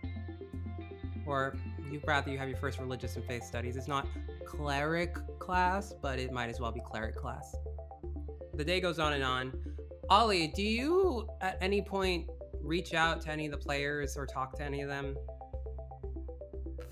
[1.26, 1.56] Or
[1.92, 3.76] you rather you have your first religious and faith studies.
[3.76, 4.08] It's not
[4.46, 7.56] cleric class, but it might as well be cleric class.
[8.54, 9.54] The day goes on and on.
[10.10, 12.28] Ollie, do you at any point
[12.62, 15.16] reach out to any of the players or talk to any of them?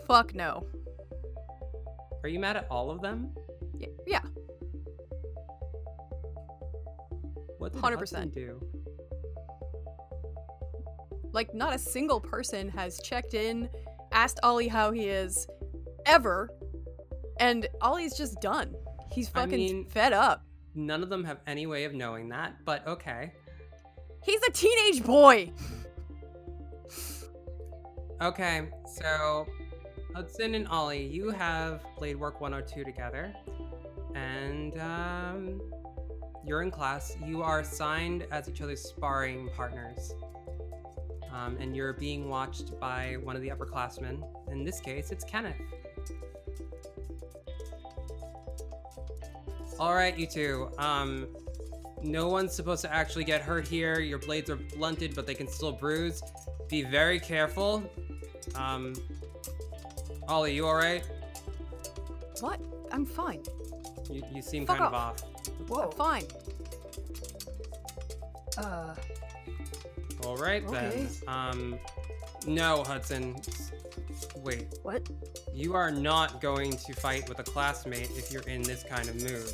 [0.06, 0.68] Fuck no.
[2.24, 3.32] Are you mad at all of them?
[3.74, 4.22] Y- yeah.
[7.58, 7.98] What did 100%.
[8.00, 8.85] Hudson do?
[11.36, 13.70] Like, not a single person has checked in,
[14.14, 15.46] asked Ollie how he is,
[16.06, 16.50] ever.
[17.42, 18.74] And Ollie's just done.
[19.12, 20.46] He's I fucking mean- fed up.
[20.76, 23.34] None of them have any way of knowing that, but okay.
[24.24, 25.52] He's a teenage boy.
[28.22, 29.46] Okay, so
[30.14, 33.34] Hudson and Ollie, you have Blade Work 102 together,
[34.16, 35.62] and um,
[36.46, 37.18] you're in class.
[37.26, 40.14] You are assigned as each other's sparring partners,
[41.36, 44.24] um, and you're being watched by one of the upperclassmen.
[44.52, 45.56] In this case, it's Kenneth.
[49.80, 50.70] All right, you two.
[50.78, 51.28] Um,
[52.02, 54.00] no one's supposed to actually get hurt here.
[54.00, 56.22] Your blades are blunted, but they can still bruise.
[56.70, 57.84] Be very careful.
[58.56, 58.94] Um,
[60.28, 61.04] Ollie, you all right?
[62.40, 62.62] What?
[62.92, 63.44] I'm fine.
[64.10, 65.24] You, you seem Fuck kind of off.
[65.24, 65.50] off.
[65.68, 65.90] Whoa.
[65.92, 66.24] fine.
[68.58, 68.96] Uh,
[70.26, 70.90] All right Okay.
[70.90, 71.10] then.
[71.28, 71.80] Um,
[72.48, 73.36] no, Hudson.
[74.38, 75.02] Wait, what?
[75.54, 79.16] you are not going to fight with a classmate if you're in this kind of
[79.22, 79.52] mood.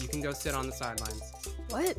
[0.00, 1.32] You can go sit on the sidelines.
[1.70, 1.96] What?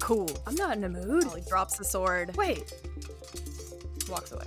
[0.00, 0.28] Cool.
[0.46, 1.24] I'm not in a mood.
[1.26, 2.36] Ollie drops the sword.
[2.36, 2.72] Wait.
[4.08, 4.44] Walks away.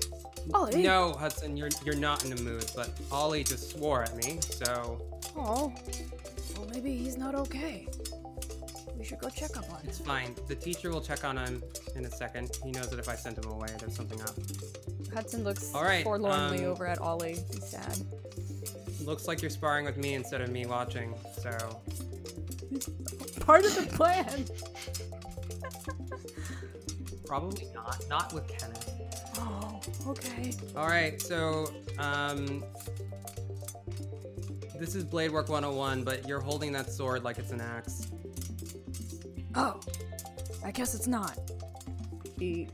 [0.54, 0.84] Ollie.
[0.84, 2.70] No, Hudson, you're you're not in a mood.
[2.76, 5.02] But Ollie just swore at me, so
[5.36, 5.74] Oh.
[6.58, 7.88] Well, maybe he's not okay.
[9.06, 9.88] Should go check up on him.
[9.88, 10.36] it's fine.
[10.48, 11.64] The teacher will check on him
[11.96, 12.58] in a second.
[12.64, 14.34] He knows that if I send him away, there's something up.
[15.14, 17.38] Hudson looks All right, forlornly um, over at Ollie.
[17.54, 17.98] He's sad.
[19.02, 21.14] Looks like you're sparring with me instead of me watching.
[21.42, 21.82] So
[23.42, 24.46] Part of the plan.
[27.26, 28.04] probably not.
[28.10, 28.90] Not with Kenneth.
[29.38, 30.52] Oh, okay.
[30.76, 32.64] All right, so um,
[34.80, 38.08] this is Blade Work 101, but you're holding that sword like it's an axe.
[39.56, 39.80] Oh,
[40.64, 41.40] I guess it's not.
[42.38, 42.68] He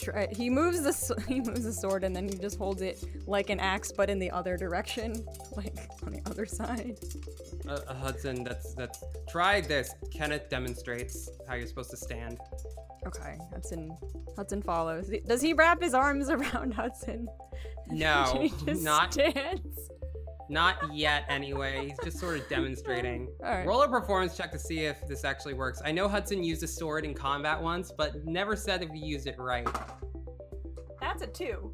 [0.00, 3.50] try, he moves the he moves the sword and then he just holds it like
[3.50, 5.24] an axe, but in the other direction,
[5.56, 6.98] like on the other side.
[7.68, 9.94] Uh, uh, Hudson, that's that's try this.
[10.12, 12.38] Kenneth demonstrates how you're supposed to stand.
[13.06, 13.96] Okay, Hudson
[14.36, 15.10] Hudson follows.
[15.26, 17.28] Does he wrap his arms around Hudson?
[17.88, 19.69] No, not stands.
[20.50, 21.24] Not yet.
[21.28, 23.28] Anyway, he's just sort of demonstrating.
[23.44, 23.66] All right.
[23.66, 25.80] Roll a performance check to see if this actually works.
[25.84, 29.26] I know Hudson used a sword in combat once, but never said if he used
[29.26, 29.68] it right.
[31.00, 31.72] That's a two.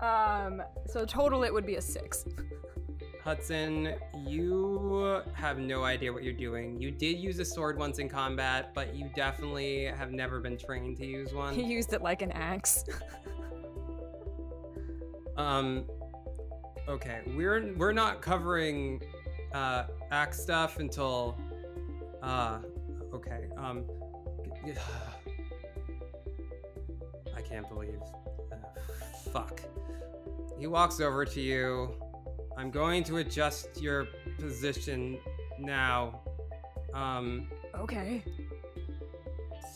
[0.00, 2.24] Um, so total it would be a six.
[3.24, 3.94] Hudson,
[4.26, 6.80] you have no idea what you're doing.
[6.80, 10.98] You did use a sword once in combat, but you definitely have never been trained
[10.98, 11.54] to use one.
[11.64, 12.84] He used it like an axe.
[15.38, 15.86] Um,
[16.88, 19.02] okay, we're we're not covering
[19.52, 21.36] uh act stuff until
[22.22, 22.58] uh
[23.14, 23.48] okay.
[23.56, 23.84] Um,
[27.36, 28.00] I can't believe.
[28.52, 28.56] Uh,
[29.32, 29.60] fuck.
[30.58, 31.94] He walks over to you.
[32.56, 34.06] I'm going to adjust your
[34.38, 35.18] position
[35.58, 36.20] now.
[36.92, 38.22] Um, okay.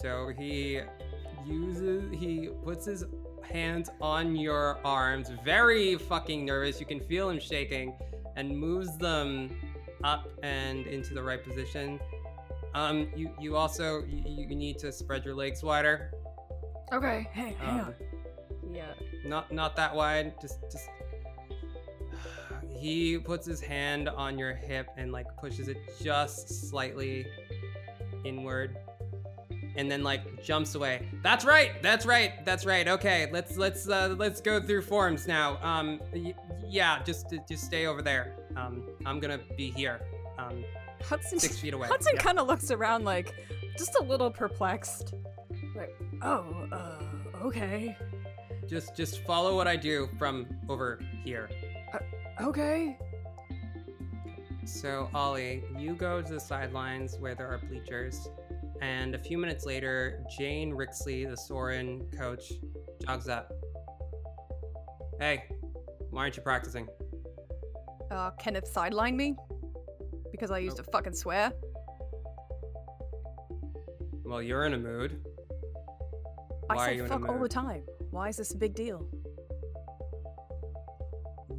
[0.00, 0.80] so he
[1.46, 3.04] uses he puts his
[3.50, 6.78] hands on your arms, very fucking nervous.
[6.80, 7.94] You can feel him shaking,
[8.36, 9.50] and moves them
[10.04, 11.98] up and into the right position.
[12.74, 16.12] Um, you you also you, you need to spread your legs wider.
[16.92, 17.28] Okay.
[17.32, 17.94] Hey, hang Um, on.
[18.74, 18.92] Yeah.
[19.24, 20.34] not not that wide.
[20.40, 20.88] Just just.
[22.78, 27.26] He puts his hand on your hip and like pushes it just slightly
[28.24, 28.76] inward,
[29.78, 31.08] and then like jumps away.
[31.22, 31.80] That's right.
[31.82, 32.44] That's right.
[32.44, 32.86] That's right.
[32.86, 35.58] Okay, let's let's uh, let's go through forms now.
[35.62, 36.34] Um, y-
[36.66, 38.34] yeah, just just stay over there.
[38.56, 40.00] Um, I'm gonna be here.
[40.36, 40.64] Um,
[41.02, 41.86] Hudson six feet away.
[41.88, 43.34] Hudson kind of looks around like
[43.78, 45.14] just a little perplexed.
[45.76, 47.96] Like, oh, uh, okay.
[48.66, 51.48] Just just follow what I do from over here.
[52.40, 52.98] Okay.
[54.64, 58.28] So, Ollie, you go to the sidelines where there are bleachers,
[58.80, 62.52] and a few minutes later, Jane Rixley, the Soren coach,
[63.04, 63.52] jogs up.
[65.20, 65.44] Hey,
[66.10, 66.88] why aren't you practicing?
[68.10, 69.36] Uh, Kenneth sidelined me
[70.30, 71.52] because I used to fucking swear.
[74.24, 75.22] Well, you're in a mood.
[76.66, 77.82] Why I say a fuck all the time.
[78.10, 79.06] Why is this a big deal?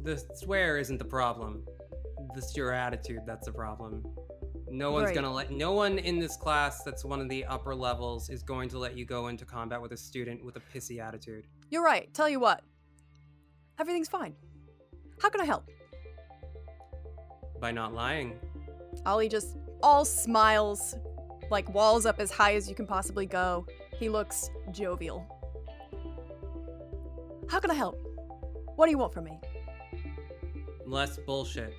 [0.02, 1.64] The swear isn't the problem.
[2.34, 4.04] This your attitude that's the problem.
[4.70, 5.14] No one's Right.
[5.14, 8.68] gonna let no one in this class that's one of the upper levels is going
[8.70, 11.46] to let you go into combat with a student with a pissy attitude.
[11.70, 12.12] You're right.
[12.14, 12.62] Tell you what.
[13.78, 14.34] Everything's fine.
[15.20, 15.68] How can I help?
[17.60, 18.38] By not lying.
[19.06, 20.94] Ollie just all smiles,
[21.50, 23.66] like walls up as high as you can possibly go.
[23.98, 25.26] He looks jovial.
[27.48, 27.98] How can I help?
[28.76, 29.38] What do you want from me?
[30.86, 31.74] Less bullshit.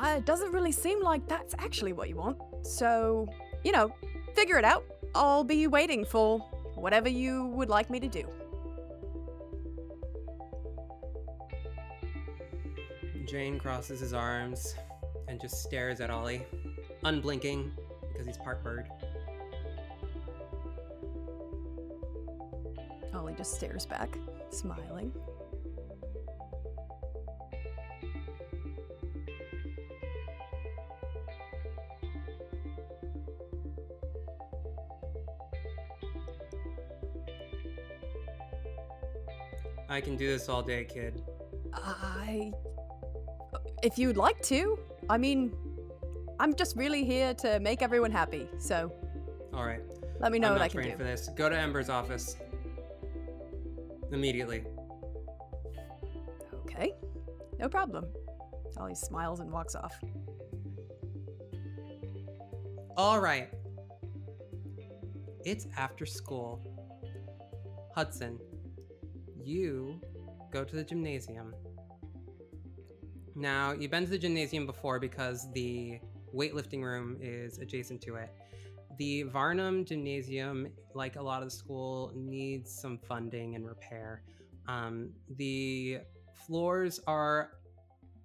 [0.00, 2.38] Uh, it doesn't really seem like that's actually what you want.
[2.62, 3.28] So,
[3.64, 3.92] you know,
[4.34, 4.84] figure it out.
[5.14, 6.38] I'll be waiting for
[6.74, 8.24] whatever you would like me to do.
[13.26, 14.74] Jane crosses his arms
[15.28, 16.46] and just stares at Ollie,
[17.04, 17.70] unblinking
[18.10, 18.88] because he's part bird.
[23.12, 24.16] Ollie just stares back,
[24.48, 25.12] smiling.
[40.00, 41.22] I can do this all day, kid.
[41.74, 42.52] I.
[43.82, 44.78] If you'd like to.
[45.10, 45.52] I mean,
[46.38, 48.90] I'm just really here to make everyone happy, so
[49.52, 49.82] All right.
[50.18, 50.92] let me know I'm what I can do.
[50.92, 51.28] for this.
[51.36, 52.36] Go to Ember's office.
[54.10, 54.64] Immediately.
[56.64, 56.94] Okay,
[57.58, 58.06] no problem.
[58.78, 59.92] Ollie smiles and walks off.
[62.96, 63.50] All right.
[65.44, 66.62] It's after school.
[67.94, 68.38] Hudson,
[69.44, 70.00] you
[70.50, 71.54] go to the gymnasium.
[73.34, 76.00] Now, you've been to the gymnasium before because the
[76.34, 78.30] weightlifting room is adjacent to it.
[78.98, 84.22] The Varnum Gymnasium, like a lot of the school, needs some funding and repair.
[84.68, 86.00] Um, the
[86.46, 87.52] floors are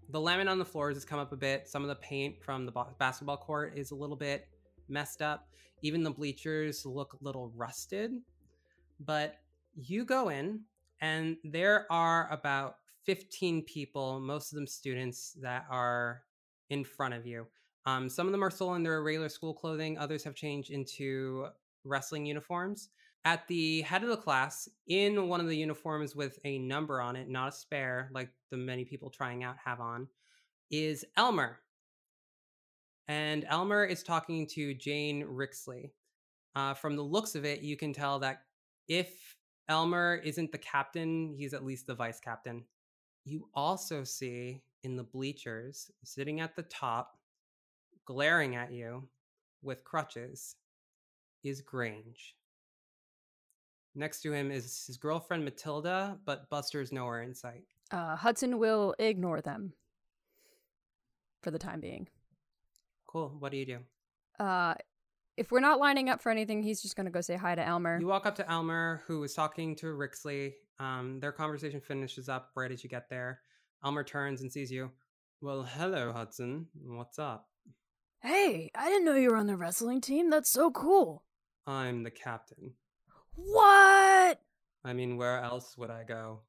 [0.09, 1.67] the laminate on the floors has come up a bit.
[1.67, 4.47] Some of the paint from the ba- basketball court is a little bit
[4.87, 5.47] messed up.
[5.81, 8.11] Even the bleachers look a little rusted.
[8.99, 9.37] But
[9.75, 10.61] you go in,
[11.01, 16.23] and there are about 15 people, most of them students, that are
[16.69, 17.47] in front of you.
[17.85, 21.47] Um, some of them are still in their regular school clothing, others have changed into
[21.83, 22.89] wrestling uniforms.
[23.25, 27.15] At the head of the class, in one of the uniforms with a number on
[27.15, 30.07] it, not a spare like the many people trying out have on,
[30.69, 31.59] is Elmer.
[33.07, 35.91] And Elmer is talking to Jane Rixley.
[36.55, 38.43] Uh, from the looks of it, you can tell that
[38.87, 39.34] if
[39.67, 42.63] Elmer isn't the captain, he's at least the vice captain.
[43.23, 47.17] You also see in the bleachers, sitting at the top,
[48.05, 49.07] glaring at you
[49.63, 50.55] with crutches,
[51.43, 52.35] is Grange.
[53.95, 57.63] Next to him is his girlfriend Matilda, but Buster's nowhere in sight.
[57.91, 59.73] Uh, Hudson will ignore them
[61.41, 62.07] for the time being.
[63.07, 63.35] Cool.
[63.39, 63.79] What do you do?
[64.39, 64.73] Uh,
[65.37, 67.99] if we're not lining up for anything, he's just gonna go say hi to Elmer.
[67.99, 70.53] You walk up to Elmer, who is talking to Rixley.
[70.79, 73.39] Um, their conversation finishes up right as you get there.
[73.83, 74.91] Elmer turns and sees you.
[75.41, 76.67] Well, hello, Hudson.
[76.81, 77.47] What's up?
[78.21, 80.29] Hey, I didn't know you were on the wrestling team.
[80.29, 81.23] That's so cool.
[81.67, 82.73] I'm the captain.
[83.35, 84.39] What?
[84.83, 86.41] I mean, where else would I go?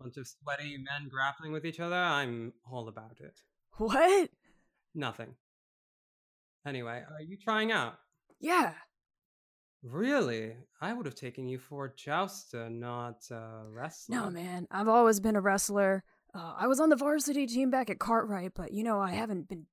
[0.00, 1.96] Bunch of sweaty men grappling with each other?
[1.96, 3.40] I'm all about it.
[3.78, 4.30] What?
[4.94, 5.34] Nothing.
[6.66, 7.94] Anyway, are you trying out?
[8.40, 8.72] Yeah.
[9.84, 10.56] Really?
[10.80, 14.16] I would have taken you for jouster, not uh, wrestler.
[14.16, 14.66] No, man.
[14.70, 16.02] I've always been a wrestler.
[16.34, 19.48] Uh, I was on the varsity team back at Cartwright, but you know, I haven't
[19.48, 19.66] been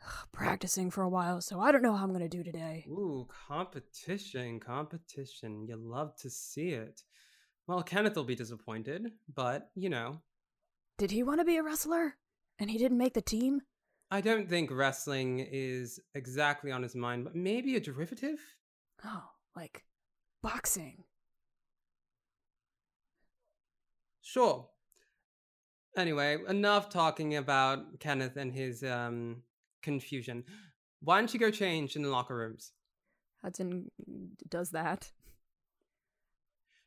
[0.32, 2.84] practicing for a while, so I don't know how I'm going to do today.
[2.88, 5.66] Ooh, competition, competition.
[5.66, 7.02] You love to see it.
[7.66, 10.20] Well, Kenneth will be disappointed, but, you know,
[10.98, 12.14] Did he want to be a wrestler?
[12.58, 13.62] And he didn't make the team?
[14.12, 18.38] I don't think wrestling is exactly on his mind, but maybe a derivative?
[19.02, 19.24] Oh,
[19.56, 19.86] like
[20.42, 21.04] boxing.
[24.20, 24.68] Sure.
[25.96, 29.44] Anyway, enough talking about Kenneth and his um,
[29.82, 30.44] confusion.
[31.00, 32.72] Why don't you go change in the locker rooms?
[33.42, 33.90] Hudson
[34.46, 35.10] does that.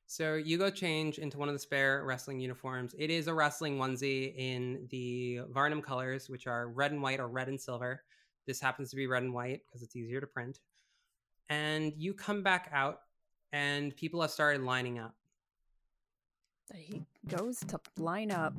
[0.07, 2.93] So you go change into one of the spare wrestling uniforms.
[2.97, 7.27] It is a wrestling onesie in the Varnum colors, which are red and white or
[7.27, 8.03] red and silver.
[8.45, 10.59] This happens to be red and white because it's easier to print.
[11.49, 13.01] And you come back out,
[13.51, 15.15] and people have started lining up.
[16.73, 18.53] He goes to line up.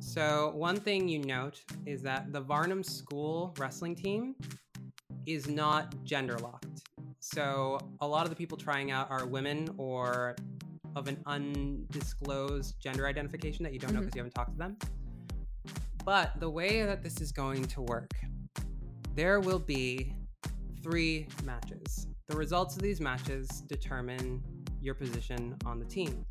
[0.00, 4.34] So, one thing you note is that the Varnum School wrestling team
[5.26, 6.82] is not gender locked.
[7.20, 10.36] So, a lot of the people trying out are women or
[10.96, 14.06] of an undisclosed gender identification that you don't know mm-hmm.
[14.06, 14.76] because you haven't talked to them.
[16.04, 18.10] But the way that this is going to work,
[19.14, 20.14] there will be
[20.82, 22.08] three matches.
[22.28, 24.42] The results of these matches determine
[24.80, 26.24] your position on the team.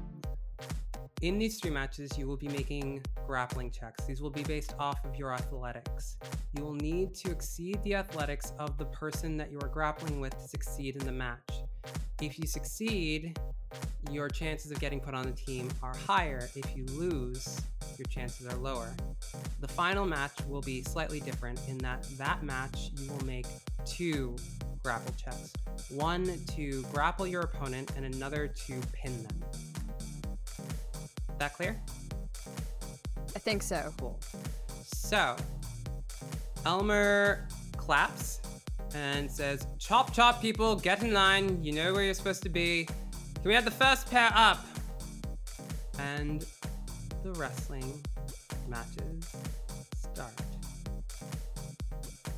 [1.23, 4.05] In these three matches, you will be making grappling checks.
[4.05, 6.17] These will be based off of your athletics.
[6.53, 10.37] You will need to exceed the athletics of the person that you are grappling with
[10.37, 11.63] to succeed in the match.
[12.21, 13.39] If you succeed,
[14.11, 16.49] your chances of getting put on the team are higher.
[16.55, 17.61] If you lose,
[17.97, 18.95] your chances are lower.
[19.59, 23.47] The final match will be slightly different in that that match you will make
[23.85, 24.35] two
[24.83, 25.51] grapple checks.
[25.89, 29.43] One to grapple your opponent and another to pin them.
[31.39, 31.79] That clear?
[33.35, 33.93] I think so.
[33.99, 34.19] Cool.
[34.83, 35.35] So,
[36.65, 38.41] Elmer claps
[38.95, 41.63] and says, Chop, chop, people, get in line.
[41.63, 42.85] You know where you're supposed to be.
[42.85, 44.65] Can we have the first pair up?
[45.99, 46.45] And
[47.23, 48.01] the wrestling
[48.67, 49.29] matches
[49.95, 50.33] start.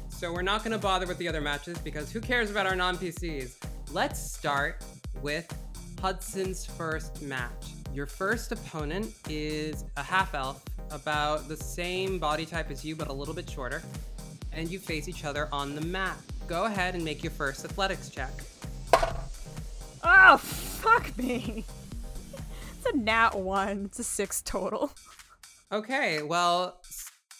[0.09, 2.75] So, we're not going to bother with the other matches because who cares about our
[2.75, 3.55] non PCs?
[3.93, 4.83] Let's start
[5.21, 5.47] with
[6.01, 7.78] Hudson's first match.
[7.93, 13.07] Your first opponent is a half elf, about the same body type as you, but
[13.07, 13.81] a little bit shorter.
[14.51, 16.17] And you face each other on the mat.
[16.47, 18.31] Go ahead and make your first athletics check.
[20.03, 21.65] Oh, fuck me.
[22.77, 23.85] It's a nat one.
[23.85, 24.91] It's a six total.
[25.71, 26.81] Okay, well,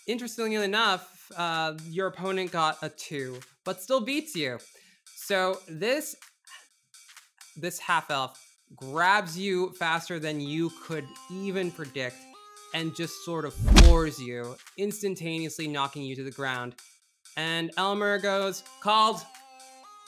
[0.08, 4.60] interestingly enough, uh, your opponent got a two, but still beats you.
[5.16, 6.16] So this
[7.56, 12.18] this half elf grabs you faster than you could even predict,
[12.74, 16.76] and just sort of floors you, instantaneously knocking you to the ground.
[17.38, 19.22] And Elmer goes, "Called.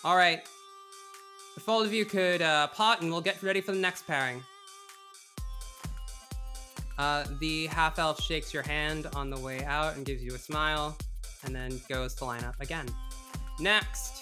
[0.04, 0.42] All right.
[1.58, 4.44] If all of you could uh, pot, and we'll get ready for the next pairing."
[6.98, 10.38] Uh, the half elf shakes your hand on the way out and gives you a
[10.38, 10.96] smile,
[11.44, 12.88] and then goes to line up again.
[13.60, 14.21] Next,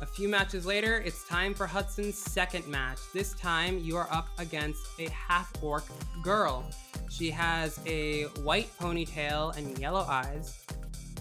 [0.00, 2.98] a few matches later, it's time for Hudson's second match.
[3.12, 5.84] This time, you are up against a half orc
[6.22, 6.64] girl.
[7.10, 10.64] She has a white ponytail and yellow eyes,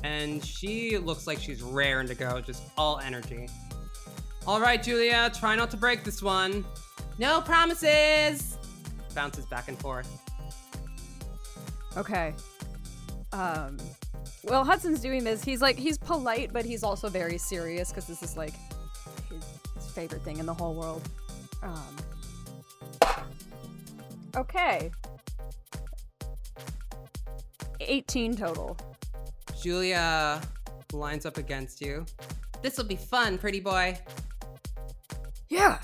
[0.03, 3.47] and she looks like she's raring to go, just all energy.
[4.45, 6.63] All right, Julia, try not to break this one.
[7.17, 8.57] No promises!
[9.15, 10.21] Bounces back and forth.
[11.97, 12.33] Okay.
[13.33, 13.77] Um.
[14.47, 15.43] Well, Hudson's doing this.
[15.43, 18.53] He's like he's polite, but he's also very serious because this is like
[19.29, 19.43] his,
[19.75, 21.07] his favorite thing in the whole world.
[21.61, 21.97] Um.
[24.35, 24.91] Okay.
[27.79, 28.77] 18 total.
[29.61, 30.41] Julia
[30.93, 32.05] lines up against you.
[32.61, 33.97] This will be fun, pretty boy.
[35.49, 35.79] Yeah.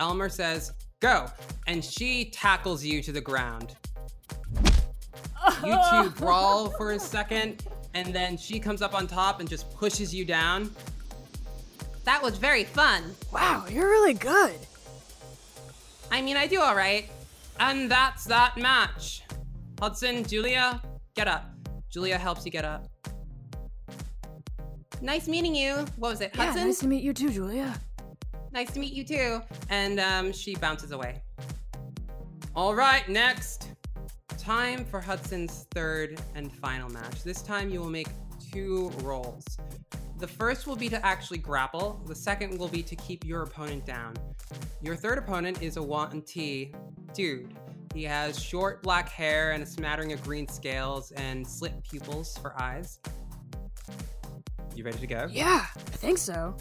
[0.00, 1.26] Elmer says, Go.
[1.66, 3.76] And she tackles you to the ground.
[5.64, 7.62] You two brawl for a second,
[7.94, 10.70] and then she comes up on top and just pushes you down.
[12.04, 13.14] That was very fun.
[13.32, 14.54] Wow, you're really good.
[16.10, 17.08] I mean, I do all right.
[17.60, 19.22] And that's that match.
[19.80, 20.82] Hudson, Julia,
[21.14, 21.50] get up.
[21.90, 22.86] Julia helps you get up.
[25.00, 25.84] Nice meeting you.
[25.96, 26.66] What was it, Yeah, Hudson?
[26.66, 27.74] nice to meet you too, Julia.
[28.52, 29.40] Nice to meet you too.
[29.70, 31.22] And um, she bounces away.
[32.54, 33.63] All right, next.
[34.44, 37.24] Time for Hudson's third and final match.
[37.24, 38.08] This time you will make
[38.52, 39.42] two rolls.
[40.18, 43.86] The first will be to actually grapple, the second will be to keep your opponent
[43.86, 44.12] down.
[44.82, 46.74] Your third opponent is a Wanty
[47.14, 47.54] dude.
[47.94, 52.54] He has short black hair and a smattering of green scales and slit pupils for
[52.60, 53.00] eyes.
[54.76, 55.26] You ready to go?
[55.30, 56.54] Yeah, I think so.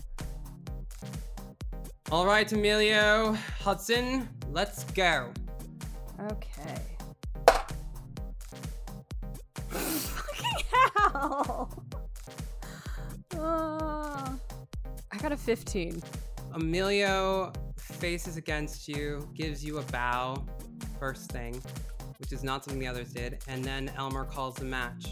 [2.13, 5.33] All right, Emilio, Hudson, let's go.
[6.31, 6.92] Okay.
[13.33, 14.37] I
[15.19, 16.03] got a 15.
[16.53, 20.43] Emilio faces against you, gives you a bow,
[20.99, 21.61] first thing,
[22.19, 25.05] which is not something the others did, and then Elmer calls the match.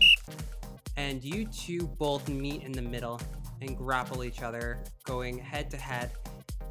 [0.98, 3.22] And you two both meet in the middle
[3.62, 6.12] and grapple each other, going head to head.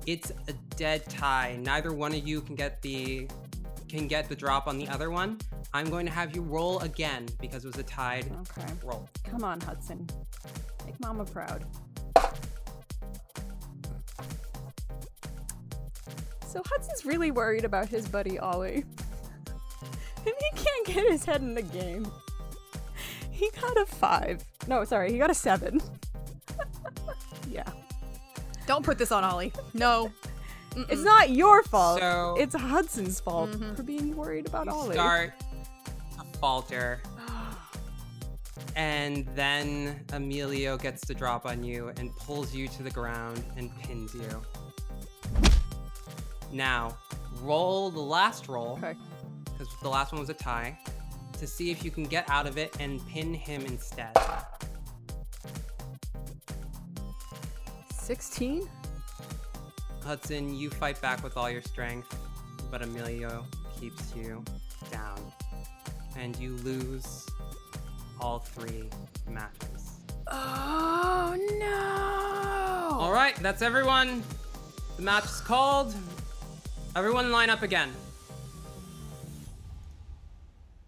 [0.06, 1.58] It's a dead tie.
[1.62, 3.26] Neither one of you can get the
[3.90, 5.38] can get the drop on the other one.
[5.72, 8.26] I'm going to have you roll again because it was a tied
[8.58, 8.66] Okay.
[8.84, 9.08] roll.
[9.24, 10.08] Come on, Hudson.
[10.86, 11.64] Make Mama proud.
[16.46, 18.84] So Hudson's really worried about his buddy Ollie.
[20.26, 22.10] and he can't get his head in the game.
[23.30, 24.44] He got a five.
[24.66, 25.80] No, sorry, he got a seven.
[27.50, 27.68] yeah.
[28.66, 29.52] Don't put this on Ollie.
[29.74, 30.12] No.
[30.76, 32.00] It's not your fault.
[32.00, 33.74] So- it's Hudson's fault mm-hmm.
[33.74, 34.94] for being worried about you Ollie.
[34.94, 37.00] start to falter.
[38.76, 43.76] And then Emilio gets the drop on you and pulls you to the ground and
[43.80, 44.42] pins you.
[46.52, 46.96] Now,
[47.42, 48.96] roll the last roll, Okay.
[49.44, 50.78] because the last one was a tie,
[51.38, 54.16] to see if you can get out of it and pin him instead.
[57.94, 58.68] 16?
[60.04, 62.16] Hudson, you fight back with all your strength,
[62.70, 63.44] but Emilio
[63.78, 64.44] keeps you
[64.90, 65.18] down.
[66.16, 67.26] And you lose
[68.20, 68.88] all three
[69.28, 70.00] matches.
[70.26, 72.96] Oh no!
[72.98, 74.22] All right, that's everyone.
[74.96, 75.94] The match is called.
[76.96, 77.90] Everyone line up again.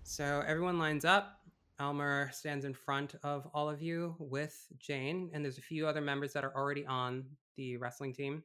[0.03, 1.39] So everyone lines up.
[1.81, 6.01] Elmer stands in front of all of you with Jane, and there's a few other
[6.01, 7.25] members that are already on
[7.57, 8.43] the wrestling team.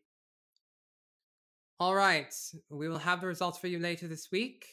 [1.79, 2.33] All right,
[2.69, 4.65] we will have the results for you later this week.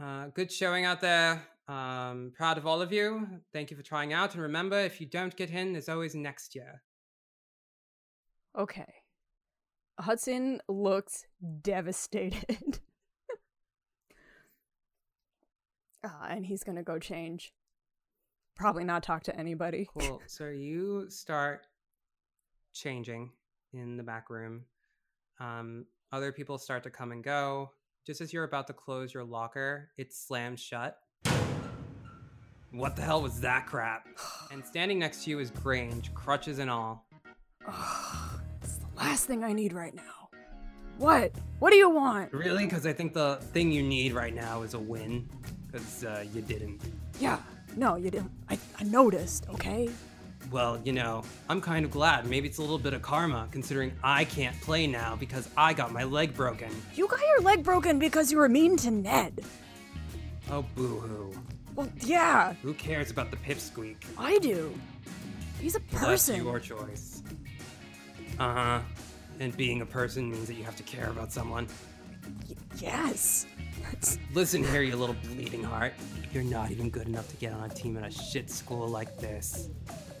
[0.00, 1.46] Uh, good showing out there.
[1.68, 3.26] Um, proud of all of you.
[3.52, 4.32] Thank you for trying out.
[4.32, 6.82] And remember, if you don't get in, there's always next year.
[8.56, 8.94] Okay.
[9.98, 11.26] Hudson looks
[11.62, 12.80] devastated.
[16.04, 17.52] Ah, and he's gonna go change.
[18.54, 19.88] Probably not talk to anybody.
[19.98, 20.22] Cool.
[20.28, 21.66] So you start
[22.72, 23.32] changing
[23.72, 24.66] in the back room.
[25.38, 27.70] Um, other people start to come and go.
[28.06, 30.98] Just as you're about to close your locker, it slams shut.
[32.72, 34.06] What the hell was that crap?
[34.52, 37.04] And standing next to you is Grange, crutches and all.
[37.66, 40.28] Ugh, it's the last thing I need right now.
[40.98, 41.32] What?
[41.58, 42.32] What do you want?
[42.32, 42.64] Really?
[42.64, 45.28] Because I think the thing you need right now is a win.
[45.66, 46.80] Because uh, you didn't.
[47.18, 47.38] Yeah,
[47.76, 48.30] no, you didn't.
[48.48, 49.90] I, I noticed, okay?
[50.50, 52.26] Well, you know, I'm kind of glad.
[52.26, 55.92] Maybe it's a little bit of karma, considering I can't play now because I got
[55.92, 56.70] my leg broken.
[56.94, 59.44] You got your leg broken because you were mean to Ned.
[60.50, 61.32] Oh, boo hoo.
[61.74, 63.96] Well, yeah, Who cares about the pipsqueak?
[64.16, 64.72] I do.
[65.60, 66.36] He's a person.
[66.44, 67.22] That's your choice.
[68.38, 68.80] Uh huh.
[69.40, 71.66] And being a person means that you have to care about someone.
[72.48, 73.46] Y- yes.
[73.82, 75.92] That's, Listen here, you little bleeding heart.
[76.32, 79.18] You're not even good enough to get on a team at a shit school like
[79.18, 79.68] this.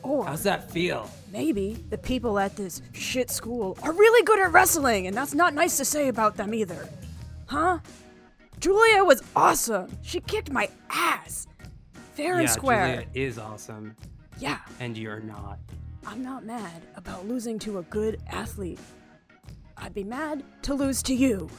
[0.06, 1.10] Or How's that feel?
[1.32, 5.52] maybe the people at this shit school are really good at wrestling, and that's not
[5.54, 6.88] nice to say about them either.
[7.46, 7.78] Huh?
[8.60, 9.90] Julia was awesome.
[10.02, 11.46] She kicked my ass.
[12.14, 12.86] Fair yeah, and square.
[12.86, 13.94] Julia is awesome,
[14.38, 15.58] Yeah, and you're not.
[16.06, 18.78] I'm not mad about losing to a good athlete.
[19.76, 21.50] I'd be mad to lose to you.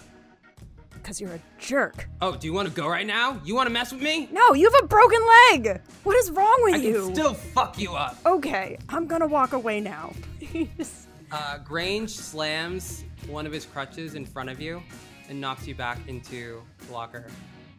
[1.08, 2.10] Because you're a jerk.
[2.20, 3.40] Oh, do you want to go right now?
[3.46, 4.28] You want to mess with me?
[4.30, 5.22] No, you have a broken
[5.54, 5.80] leg!
[6.04, 7.04] What is wrong with I you?
[7.04, 8.18] I can still fuck you up.
[8.26, 10.12] Okay, I'm gonna walk away now.
[10.42, 11.08] Please.
[11.30, 14.82] Uh, Grange slams one of his crutches in front of you
[15.28, 17.28] and knocks you back into the locker.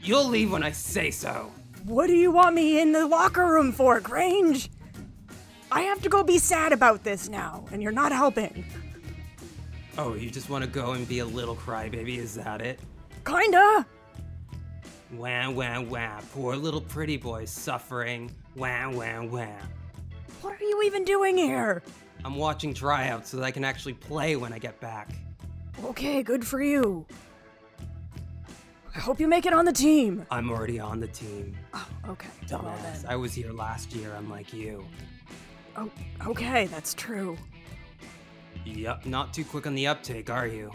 [0.03, 1.51] You'll leave when I say so.
[1.85, 4.71] What do you want me in the locker room for, Grange?
[5.73, 8.67] I have to go be sad about this now, and you're not helping.
[9.97, 12.19] Oh, you just want to go and be a little crybaby?
[12.19, 12.79] Is that it?
[13.29, 13.87] Kinda.
[15.13, 16.21] Wah, wah, wah.
[16.33, 18.31] Poor little pretty boy suffering.
[18.57, 19.47] Wah, wah, wah.
[20.41, 21.83] What are you even doing here?
[22.25, 25.11] I'm watching tryouts so that I can actually play when I get back.
[25.85, 27.05] Okay, good for you.
[28.97, 30.25] I hope you make it on the team.
[30.31, 31.55] I'm already on the team.
[31.75, 32.29] Oh, okay.
[32.51, 33.03] Well Dumbass.
[33.03, 33.11] then.
[33.13, 34.85] I was here last year, unlike you.
[35.77, 35.91] Oh,
[36.27, 37.37] okay, that's true.
[38.65, 40.73] Yup, not too quick on the uptake, are you?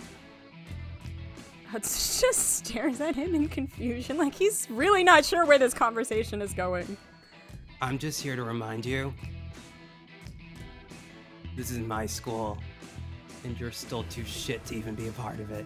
[1.81, 6.53] Just stares at him in confusion, like he's really not sure where this conversation is
[6.53, 6.97] going.
[7.81, 9.13] I'm just here to remind you
[11.55, 12.59] this is my school,
[13.43, 15.65] and you're still too shit to even be a part of it.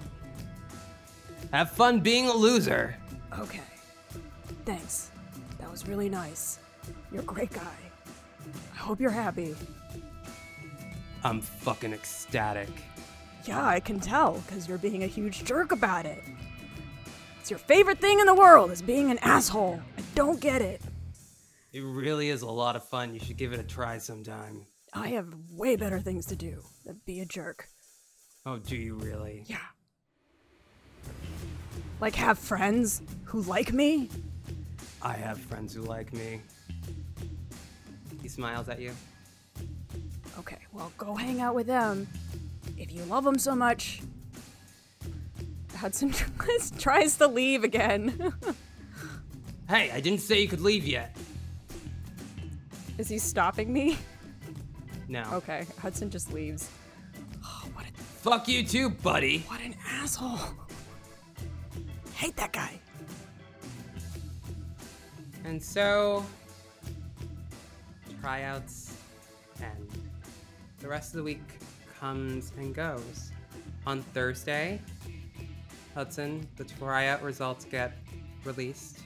[1.52, 2.96] Have fun being a loser!
[3.38, 3.62] Okay.
[4.66, 5.12] Thanks.
[5.60, 6.60] That was really nice.
[7.12, 7.76] You're a great guy.
[8.74, 9.56] I hope you're happy.
[11.24, 12.70] I'm fucking ecstatic.
[13.48, 16.22] Yeah, I can tell, because you're being a huge jerk about it.
[17.40, 19.80] It's your favorite thing in the world is being an asshole.
[19.98, 20.82] I don't get it.
[21.72, 23.14] It really is a lot of fun.
[23.14, 24.66] You should give it a try sometime.
[24.94, 27.70] I have way better things to do than be a jerk.
[28.46, 29.44] Oh, do you really?
[29.46, 29.58] Yeah.
[32.02, 34.10] Like have friends who like me?
[35.02, 36.42] I have friends who like me.
[38.22, 38.92] He smiles at you.
[40.38, 42.08] Okay, well, go hang out with them.
[42.76, 44.02] If you love him so much.
[45.76, 46.12] Hudson
[46.80, 48.34] tries to leave again.
[49.70, 51.14] Hey, I didn't say you could leave yet.
[52.98, 53.98] is he stopping me?
[55.10, 55.26] No.
[55.34, 56.70] Okay, Hudson just leaves.
[57.44, 57.86] Oh, what?
[57.86, 59.40] a Fuck you too, buddy.
[59.40, 60.40] What an asshole.
[62.14, 62.80] Hate that guy.
[65.44, 66.26] And so,
[68.22, 68.96] tryouts
[69.62, 69.90] end.
[70.80, 71.44] The rest of the week
[72.00, 73.32] comes and goes.
[73.86, 74.82] On Thursday,
[75.94, 77.94] Hudson, the tryout results get
[78.44, 79.00] released.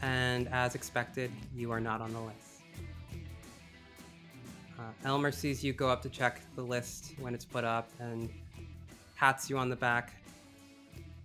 [0.00, 2.62] And as expected, you are not on the list.
[4.78, 8.28] Uh, Elmer sees you go up to check the list when it's put up and
[9.16, 10.12] pats you on the back.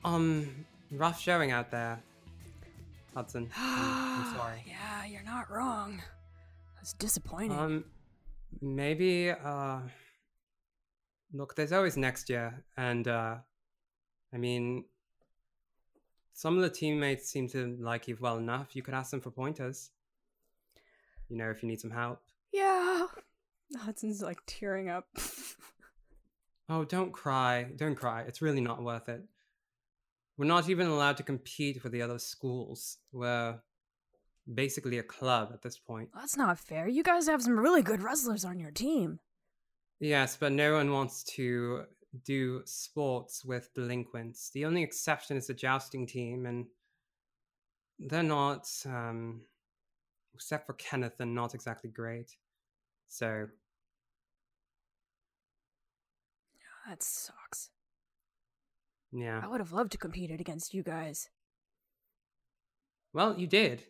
[0.04, 0.48] Um,
[0.92, 2.00] rough showing out there.
[3.16, 3.50] Hudson.
[3.58, 4.64] I'm, I'm sorry.
[4.68, 6.02] Yeah, you're not wrong.
[6.76, 7.58] That's disappointing.
[7.58, 7.84] Um,
[8.62, 9.80] maybe, uh,
[11.34, 13.36] look, there's always next year, and, uh,
[14.34, 14.86] I mean,
[16.34, 18.76] some of the teammates seem to like you well enough.
[18.76, 19.92] You could ask them for pointers.
[21.30, 22.22] You know, if you need some help.
[22.54, 23.08] Yeah.
[23.76, 25.08] Hudson's like tearing up.
[26.70, 27.64] Oh, don't cry.
[27.76, 28.24] Don't cry.
[28.28, 29.24] It's really not worth it.
[30.38, 32.98] We're not even allowed to compete with the other schools.
[33.12, 33.60] We're
[34.54, 36.10] basically a club at this point.
[36.14, 36.88] That's not fair.
[36.88, 39.20] You guys have some really good wrestlers on your team.
[40.00, 41.86] Yes, but no one wants to
[42.24, 44.50] do sports with delinquents.
[44.54, 46.66] The only exception is the jousting team, and
[48.00, 49.42] they're not, um,
[50.36, 52.36] except for Kenneth, they're not exactly great.
[53.08, 53.48] So,
[56.88, 57.70] That sucks.
[59.12, 59.42] yeah.
[59.44, 61.30] I would have loved to competed against you guys.
[63.14, 63.84] Well, you did.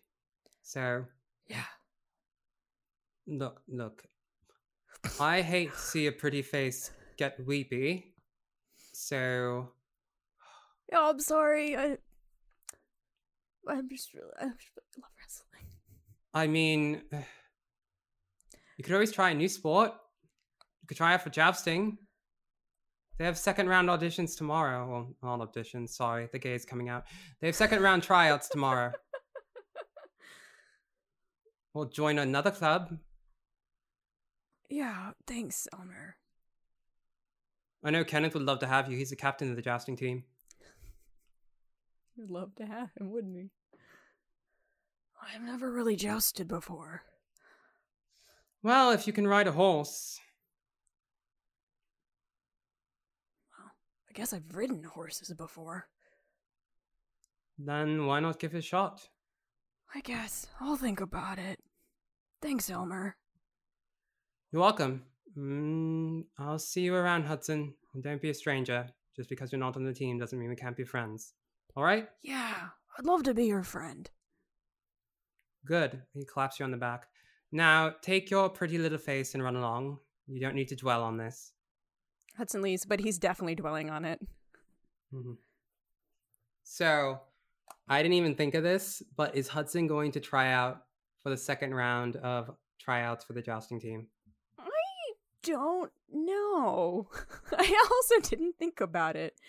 [0.64, 1.06] So,
[1.48, 1.66] Yeah.
[3.28, 4.04] look, look.
[5.20, 8.14] I hate to see a pretty face get weepy.
[8.94, 9.70] So,
[10.92, 11.76] Yeah, I'm sorry.
[11.76, 11.98] I
[13.68, 15.66] I'm just really I just really love wrestling.
[16.34, 17.02] I mean,
[18.78, 19.92] you could always try a new sport.
[20.82, 21.98] You could try out for jousting.
[23.18, 24.88] They have second round auditions tomorrow.
[25.22, 26.30] Well, not auditions, sorry.
[26.32, 27.06] The gay's coming out.
[27.42, 28.92] They have second round tryouts tomorrow.
[31.74, 32.98] We'll join another club.
[34.70, 36.18] Yeah, thanks, Elmer.
[37.84, 38.98] I know Kenneth would love to have you.
[38.98, 40.24] He's the captain of the jousting team.
[42.16, 43.50] You'd love to have him, wouldn't he?
[45.22, 47.04] I've never really jousted before.
[48.64, 50.20] Well, if you can ride a horse.
[53.58, 53.72] Well,
[54.10, 55.88] I guess I've ridden horses before.
[57.58, 59.08] Then why not give it a shot?
[59.94, 61.60] I guess I'll think about it.
[62.42, 63.16] Thanks, Elmer.
[64.52, 65.04] You're welcome.
[65.38, 67.74] Mm, I'll see you around, Hudson.
[67.94, 68.88] And don't be a stranger.
[69.16, 71.34] Just because you're not on the team doesn't mean we can't be friends.
[71.76, 72.08] All right?
[72.22, 74.10] Yeah, I'd love to be your friend.
[75.66, 76.02] Good.
[76.14, 77.08] He claps you on the back.
[77.52, 80.00] Now, take your pretty little face and run along.
[80.28, 81.54] You don't need to dwell on this.
[82.38, 84.22] Hudson leaves, but he's definitely dwelling on it.
[85.14, 85.38] Mhm.
[86.64, 87.22] So,
[87.88, 90.86] I didn't even think of this, but is Hudson going to try out
[91.24, 94.08] for the second round of tryouts for the jousting team?
[95.44, 97.10] Don't know.
[97.52, 99.40] I also didn't think about it.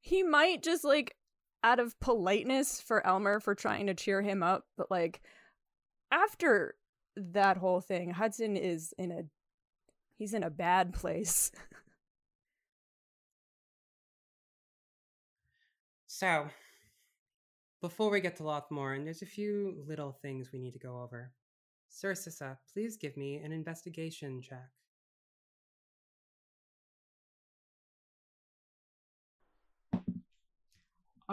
[0.00, 1.16] He might just like
[1.62, 5.22] out of politeness for Elmer for trying to cheer him up, but like
[6.10, 6.74] after
[7.16, 9.22] that whole thing, Hudson is in a
[10.16, 11.50] he's in a bad place.
[16.16, 16.48] So,
[17.80, 21.32] before we get to Lothmorn, there's a few little things we need to go over.
[21.88, 24.70] Sir Sissa, please give me an investigation check.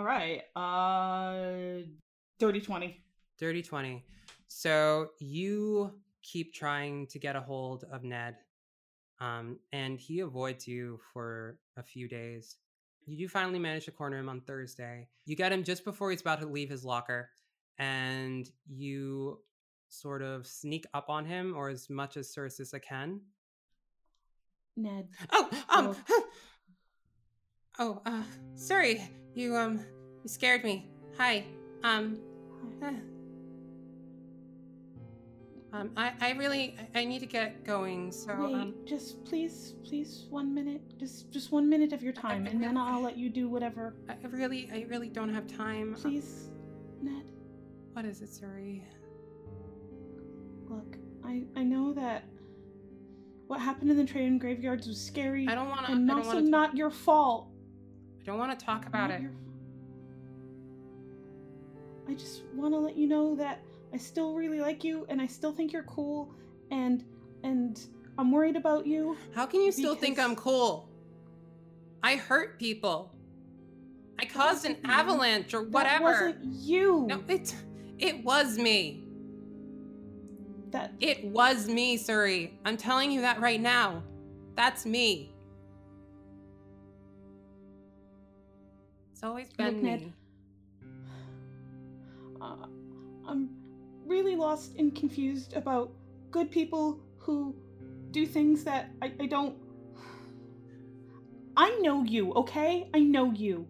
[0.01, 0.41] All right.
[0.55, 1.83] Uh,
[2.39, 3.03] dirty twenty.
[3.37, 4.03] Dirty 20.
[4.47, 5.91] So, you
[6.23, 8.37] keep trying to get a hold of Ned,
[9.19, 12.57] um, and he avoids you for a few days.
[13.05, 15.07] You do finally manage to corner him on Thursday.
[15.25, 17.29] You get him just before he's about to leave his locker,
[17.77, 19.37] and you
[19.89, 23.21] sort of sneak up on him, or as much as Sir Sissa can.
[24.75, 25.09] Ned.
[25.31, 26.23] Oh, um, Oh.
[27.79, 28.23] oh, uh,
[28.55, 29.01] sorry,
[29.35, 29.79] you, um,
[30.23, 30.89] you scared me.
[31.17, 31.45] Hi,
[31.83, 32.17] um,
[32.81, 32.91] uh,
[35.73, 39.75] um, I, I really, I I need to get going, so, Wait, um, just please,
[39.85, 43.29] please, one minute, just just one minute of your time, and then I'll let you
[43.29, 43.95] do whatever.
[44.09, 45.95] I I really, I really don't have time.
[45.95, 46.49] Uh, Please,
[47.01, 47.23] Ned.
[47.93, 48.83] What is it, sorry?
[50.69, 52.25] Look, I I know that
[53.47, 56.19] what happened in the train graveyards was scary I don't want to, I and don't
[56.19, 57.50] also not your fault.
[58.21, 59.21] I don't want to talk about it.
[59.21, 59.31] your-
[62.07, 63.59] I just want to let you know that
[63.93, 66.33] I still really like you, and I still think you're cool,
[66.69, 67.03] and
[67.43, 67.79] and
[68.17, 69.17] I'm worried about you.
[69.33, 70.87] How can you still think I'm cool?
[72.03, 73.11] I hurt people.
[74.19, 74.79] I caused an you.
[74.91, 76.03] avalanche or That whatever.
[76.03, 77.05] wasn't you.
[77.07, 77.55] No, it,
[77.97, 79.03] it was me.
[80.71, 82.51] That It was me, Suri.
[82.65, 84.03] I'm telling you that right now.
[84.55, 85.31] That's me.
[89.21, 90.13] It's always been Look, Ned, me.
[92.41, 92.55] uh,
[93.27, 93.49] I'm
[94.07, 95.91] really lost and confused about
[96.31, 97.55] good people who
[98.09, 99.55] do things that I, I don't.
[101.55, 102.89] I know you, okay?
[102.95, 103.67] I know you.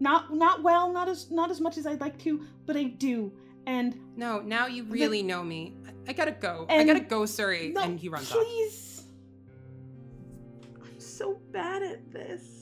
[0.00, 3.32] Not not well, not as not as much as I'd like to, but I do.
[3.66, 5.76] And No, now you really know me.
[5.86, 6.66] I, I gotta go.
[6.68, 7.72] I gotta go, Suri.
[7.72, 8.36] no, and he runs off.
[8.36, 9.04] please.
[10.84, 12.59] I'm so bad at this.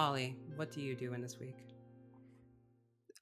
[0.00, 1.58] Ollie, what do you do in this week?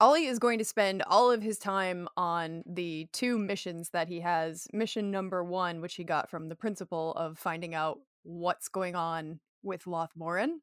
[0.01, 4.21] Ollie is going to spend all of his time on the two missions that he
[4.21, 4.69] has.
[4.73, 9.41] Mission number one, which he got from the principal of finding out what's going on
[9.65, 10.59] with Lothmorin,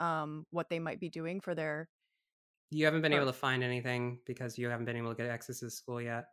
[0.00, 1.90] um, what they might be doing for their
[2.70, 5.60] You haven't been able to find anything because you haven't been able to get access
[5.60, 6.28] to school yet.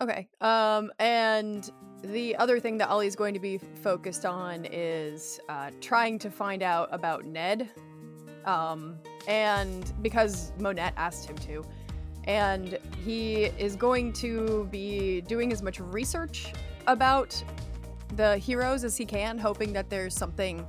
[0.00, 0.28] Okay.
[0.40, 1.70] Um, and
[2.02, 6.64] the other thing that Ollie's going to be focused on is uh, trying to find
[6.64, 7.70] out about Ned.
[8.46, 8.98] Um,
[9.28, 11.64] and because Monette asked him to.
[12.24, 16.52] And he is going to be doing as much research
[16.86, 17.40] about
[18.16, 20.64] the heroes as he can, hoping that there's something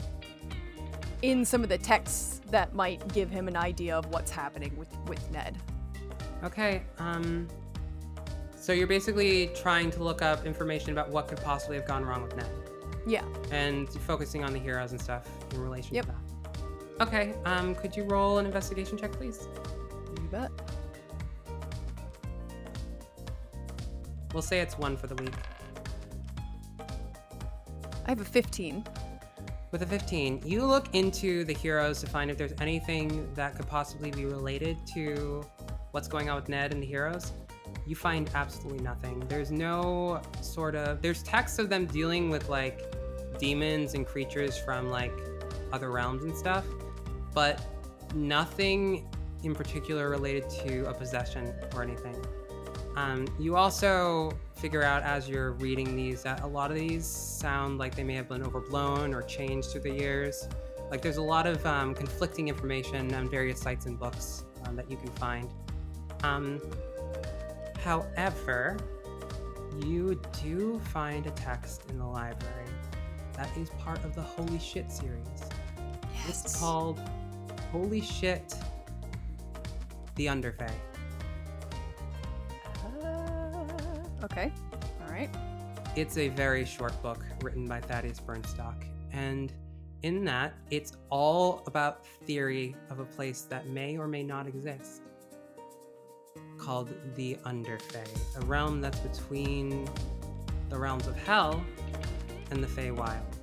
[1.23, 4.89] in some of the texts that might give him an idea of what's happening with,
[5.07, 5.57] with Ned.
[6.43, 6.83] Okay.
[6.99, 7.47] Um.
[8.55, 12.21] So you're basically trying to look up information about what could possibly have gone wrong
[12.21, 12.49] with Ned,
[13.07, 13.23] Yeah.
[13.49, 16.05] and focusing on the heroes and stuff in relation Yep.
[16.05, 16.17] to that.
[16.99, 17.33] Okay.
[17.45, 17.75] Um.
[17.75, 19.47] Could you roll an investigation check, please?
[20.21, 20.51] You bet.
[24.33, 25.33] We'll say it's one for the week.
[28.05, 28.85] I have a 15.
[29.71, 33.67] With a 15, you look into the heroes to find if there's anything that could
[33.67, 35.45] possibly be related to
[35.91, 37.33] what's going on with Ned and the heroes.
[37.85, 39.19] You find absolutely nothing.
[39.27, 42.95] There's no sort of there's texts of them dealing with like
[43.39, 45.13] demons and creatures from like
[45.73, 46.65] other realms and stuff,
[47.37, 47.61] but
[48.15, 49.07] nothing
[49.43, 52.15] in particular related to a possession or anything.
[52.95, 57.77] Um, you also figure out as you're reading these that a lot of these sound
[57.77, 60.49] like they may have been overblown or changed through the years.
[60.89, 64.89] Like there's a lot of um, conflicting information on various sites and books um, that
[64.89, 65.47] you can find.
[66.23, 66.59] Um,
[67.83, 68.77] however,
[69.85, 72.65] you do find a text in the library
[73.33, 75.27] that is part of the Holy Shit series.
[76.25, 76.43] Yes.
[76.43, 76.99] It's called
[77.71, 78.55] Holy Shit
[80.15, 80.71] The Underfey.
[83.03, 83.63] Uh,
[84.23, 84.51] okay.
[85.05, 85.29] All right.
[85.95, 89.51] It's a very short book written by Thaddeus Bernstock, and
[90.03, 95.01] in that, it's all about theory of a place that may or may not exist,
[96.59, 98.07] called the Underfey,
[98.37, 99.89] a realm that's between
[100.69, 101.63] the realms of Hell
[102.51, 103.36] and the Feywild.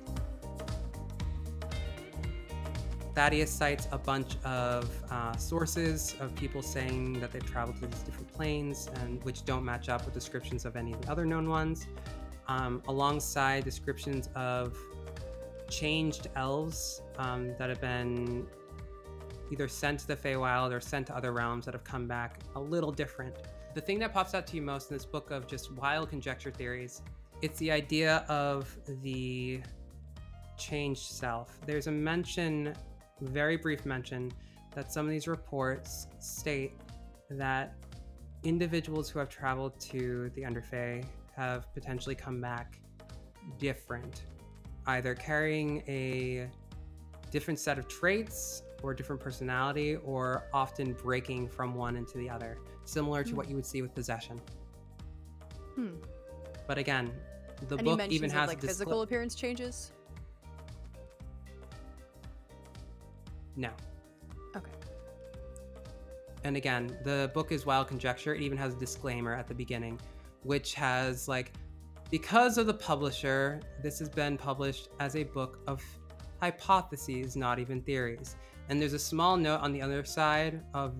[3.15, 8.03] Thaddeus cites a bunch of uh, sources of people saying that they've traveled to these
[8.03, 11.49] different planes, and which don't match up with descriptions of any of the other known
[11.49, 11.87] ones,
[12.49, 14.77] um, alongside descriptions of
[15.69, 18.45] changed elves um, that have been
[19.49, 22.59] either sent to the Feywild or sent to other realms that have come back a
[22.59, 23.35] little different.
[23.75, 26.51] The thing that pops out to you most in this book of just wild conjecture
[26.51, 27.01] theories,
[27.41, 29.61] it's the idea of the
[30.57, 31.57] changed self.
[31.65, 32.75] There's a mention,
[33.21, 34.31] very brief mention,
[34.73, 36.73] that some of these reports state
[37.29, 37.75] that
[38.43, 41.03] individuals who have traveled to the Underfey
[41.35, 42.79] have potentially come back
[43.57, 44.23] different,
[44.87, 46.49] either carrying a
[47.31, 52.57] different set of traits or different personality, or often breaking from one into the other,
[52.83, 53.35] similar to Hmm.
[53.37, 54.39] what you would see with possession.
[55.73, 55.95] Hmm.
[56.67, 57.11] But again,
[57.67, 59.91] the Any book even of, has like physical appearance changes?
[63.55, 63.69] No.
[64.55, 64.71] Okay.
[66.43, 68.35] And again, the book is wild conjecture.
[68.35, 69.99] It even has a disclaimer at the beginning,
[70.43, 71.53] which has like,
[72.11, 75.83] because of the publisher, this has been published as a book of
[76.39, 78.35] hypotheses, not even theories.
[78.69, 80.95] And there's a small note on the other side of,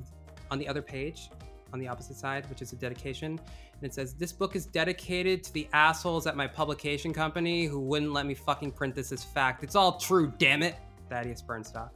[0.50, 1.30] on the other page,
[1.74, 3.40] on the opposite side, which is a dedication.
[3.74, 7.80] And it says, This book is dedicated to the assholes at my publication company who
[7.80, 9.64] wouldn't let me fucking print this as fact.
[9.64, 10.76] It's all true, damn it.
[11.10, 11.90] Thaddeus Bernstock.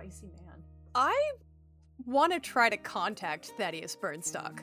[0.00, 0.62] What spicy man.
[0.94, 1.32] I
[2.06, 4.60] want to try to contact Thaddeus Bernstock.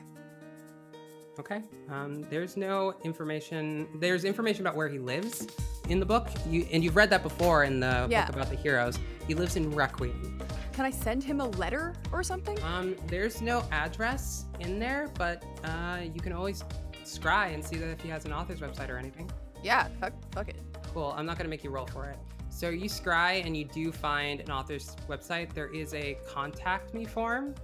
[1.38, 1.62] Okay.
[1.88, 3.86] Um, there's no information.
[4.00, 5.46] There's information about where he lives
[5.88, 6.28] in the book.
[6.48, 8.26] You and you've read that before in the Yeah.
[8.26, 8.98] book about the heroes.
[9.28, 10.40] He lives in Requiem.
[10.72, 12.60] Can I send him a letter or something?
[12.64, 16.64] Um, there's no address in there, but uh, you can always
[17.04, 19.30] scry and see that if he has an author's website or anything.
[19.62, 20.56] Yeah, fuck, fuck it.
[20.92, 21.14] Cool.
[21.16, 22.18] I'm not gonna make you roll for it.
[22.58, 25.54] So you scry and you do find an author's website.
[25.54, 27.54] There is a contact me form.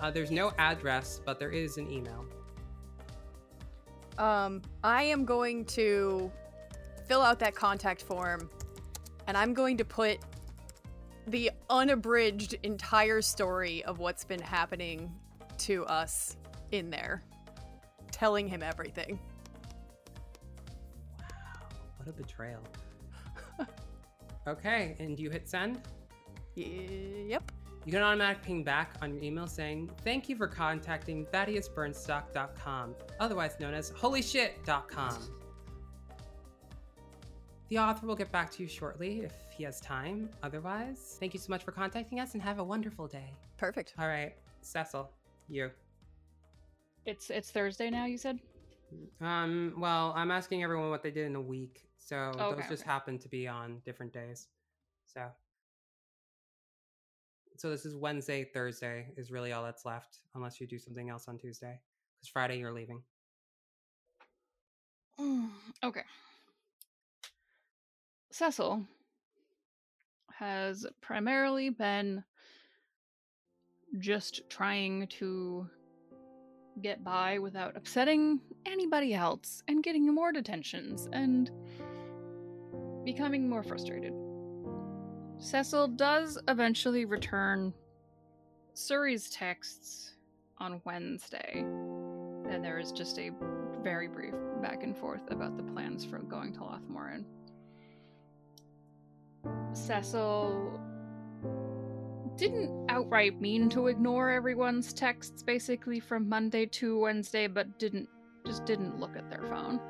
[0.00, 2.24] Uh, there's no address, but there is an email.
[4.16, 6.32] Um, I am going to
[7.06, 8.48] fill out that contact form,
[9.26, 10.16] and I'm going to put
[11.26, 15.14] the unabridged entire story of what's been happening
[15.58, 16.38] to us
[16.72, 17.22] in there,
[18.10, 19.20] telling him everything.
[21.18, 21.26] Wow,
[21.98, 22.62] what a betrayal.
[24.48, 25.80] Okay, and you hit send?
[26.54, 27.52] Yep.
[27.84, 32.94] You get an automatic ping back on your email saying, Thank you for contacting ThaddeusBernstock.com,
[33.20, 35.16] otherwise known as holyshit.com.
[37.68, 40.30] The author will get back to you shortly if he has time.
[40.42, 43.34] Otherwise, thank you so much for contacting us and have a wonderful day.
[43.58, 43.94] Perfect.
[43.98, 45.10] All right, Cecil,
[45.48, 45.70] you.
[47.04, 48.06] It's it's Thursday now.
[48.06, 48.38] You said.
[49.20, 52.82] Um, well, I'm asking everyone what they did in a week, so Okay, those just
[52.84, 52.90] okay.
[52.90, 54.48] happen to be on different days.
[55.04, 55.26] So,
[57.58, 61.28] so this is Wednesday, Thursday is really all that's left, unless you do something else
[61.28, 61.78] on Tuesday,
[62.16, 63.02] because Friday you're leaving.
[65.20, 65.50] Mm,
[65.84, 66.04] okay.
[68.32, 68.86] Cecil
[70.32, 72.24] has primarily been
[73.98, 75.68] just trying to
[76.80, 81.50] get by without upsetting anybody else and getting more detentions and
[83.12, 84.12] becoming more frustrated.
[85.38, 87.72] Cecil does eventually return
[88.74, 90.16] Suri's texts
[90.58, 91.60] on Wednesday,
[92.50, 93.30] and there is just a
[93.82, 97.24] very brief back and forth about the plans for going to Lothmoran.
[99.72, 100.78] Cecil
[102.36, 108.06] didn't outright mean to ignore everyone's texts basically from Monday to Wednesday, but didn't
[108.44, 109.80] just didn't look at their phone.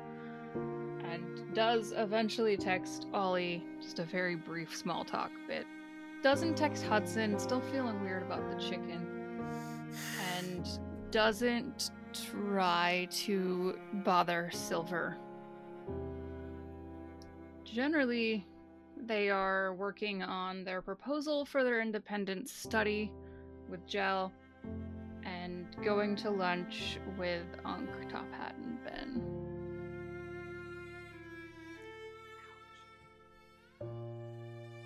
[1.03, 5.67] And does eventually text Ollie just a very brief small talk bit.
[6.23, 9.05] Doesn't text Hudson, still feeling weird about the chicken.
[10.37, 10.65] And
[11.11, 15.17] doesn't try to bother Silver.
[17.65, 18.47] Generally,
[18.95, 23.11] they are working on their proposal for their independent study
[23.69, 24.31] with Gel
[25.25, 29.38] and going to lunch with Unc, Top Hat, and Ben.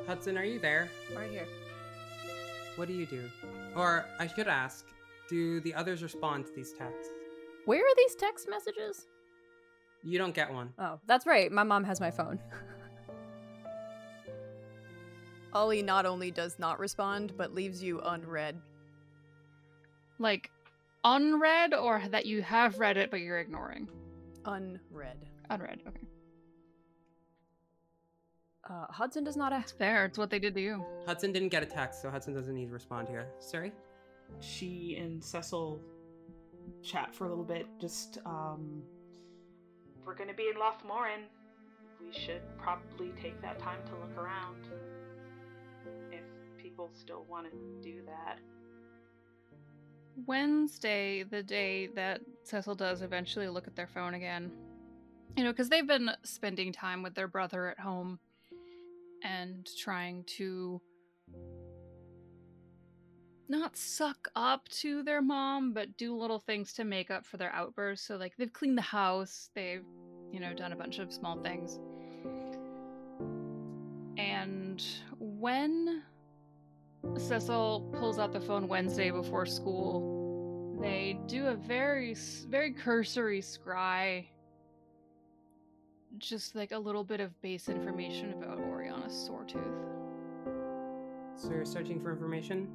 [0.08, 0.90] Hudson, are you there?
[1.16, 1.48] Right here.
[2.76, 3.30] What do you do?
[3.76, 4.86] Or I should ask,
[5.30, 7.10] do the others respond to these texts?
[7.66, 9.08] Where are these text messages?
[10.04, 10.74] You don't get one.
[10.78, 11.50] Oh, that's right.
[11.52, 12.40] My mom has my phone.
[15.54, 18.60] Ollie not only does not respond, but leaves you unread.
[20.20, 20.52] Like,
[21.06, 23.88] unread, or that you have read it but you're ignoring?
[24.46, 25.18] Unread.
[25.50, 26.08] Unread, okay.
[28.70, 29.78] Uh, Hudson does not It's ask.
[29.78, 30.86] fair, it's what they did to you.
[31.06, 33.28] Hudson didn't get a text, so Hudson doesn't need to respond here.
[33.40, 33.72] Suri?
[34.40, 35.82] She and Cecil
[36.82, 37.68] chat for a little bit.
[37.80, 38.82] Just, um,
[40.06, 41.24] we're gonna be in Lothmoran.
[42.02, 44.66] We should probably take that time to look around.
[46.12, 46.24] If
[46.58, 48.40] people still want to do that.
[50.26, 54.52] Wednesday, the day that Cecil does eventually look at their phone again.
[55.36, 58.20] You know, because they've been spending time with their brother at home
[59.24, 60.82] and trying to
[63.50, 67.52] not suck up to their mom, but do little things to make up for their
[67.52, 68.08] outbursts.
[68.08, 69.84] So, like, they've cleaned the house, they've,
[70.32, 71.80] you know, done a bunch of small things.
[74.18, 74.84] And
[75.20, 76.04] when
[77.18, 80.78] Cecil pulls out the phone Wednesday before school.
[80.82, 82.16] They do a very,
[82.48, 84.26] very cursory scry.
[86.18, 88.60] Just like a little bit of base information about
[89.14, 89.62] sore tooth.
[91.36, 92.68] So you're searching for information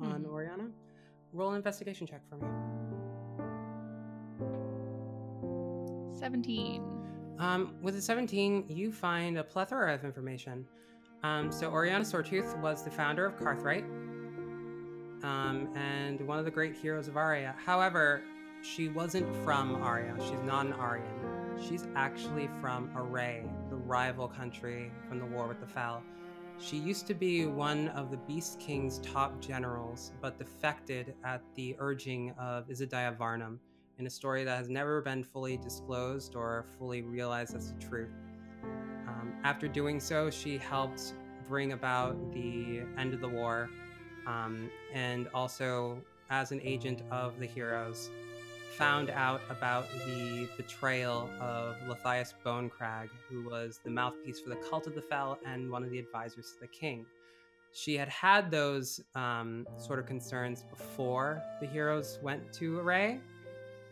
[0.00, 0.30] on Mhm.
[0.30, 0.70] Oriana?
[1.32, 2.46] Roll an investigation check for me.
[6.12, 6.82] 17.
[7.38, 10.66] Um, with a 17, you find a plethora of information.
[11.22, 13.84] Um, so Oriana Sortooth was the founder of Carthright,
[15.22, 17.54] um, and one of the great heroes of Aria.
[17.64, 18.22] However,
[18.62, 20.14] she wasn't from Aria.
[20.20, 21.35] She's not an Aryan.
[21.60, 26.02] She's actually from Array, the rival country from the war with the Fel.
[26.58, 31.76] She used to be one of the Beast King's top generals, but defected at the
[31.78, 33.58] urging of Isadiah Varnum
[33.98, 38.12] in a story that has never been fully disclosed or fully realized as the truth.
[39.06, 41.14] Um, after doing so, she helped
[41.48, 43.70] bring about the end of the war,
[44.26, 48.10] um, and also, as an agent of the heroes,
[48.76, 54.86] found out about the betrayal of Lathias Bonecrag, who was the mouthpiece for the cult
[54.86, 57.06] of the Fell and one of the advisors to the king.
[57.72, 63.20] She had had those um, sort of concerns before the heroes went to Array,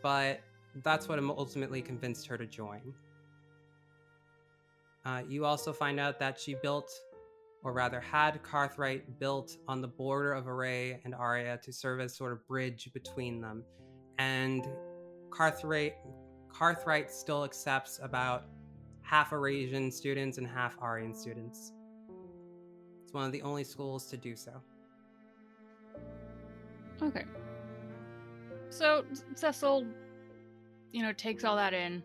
[0.03, 0.41] but
[0.83, 2.93] that's what ultimately convinced her to join.
[5.07, 6.91] Uh, you also find out that she built,
[7.63, 12.15] or rather had Carthright built on the border of Array and Aria to serve as
[12.15, 13.65] sort of bridge between them.
[14.19, 14.67] And
[15.31, 15.97] Carthright,
[17.11, 18.45] still accepts about
[19.03, 21.73] half Eurasian students and half Aryan students.
[23.03, 24.53] It's one of the only schools to do so.
[27.03, 27.25] Okay.
[28.71, 29.05] So
[29.35, 29.87] Cecil,
[30.93, 32.03] you know, takes all that in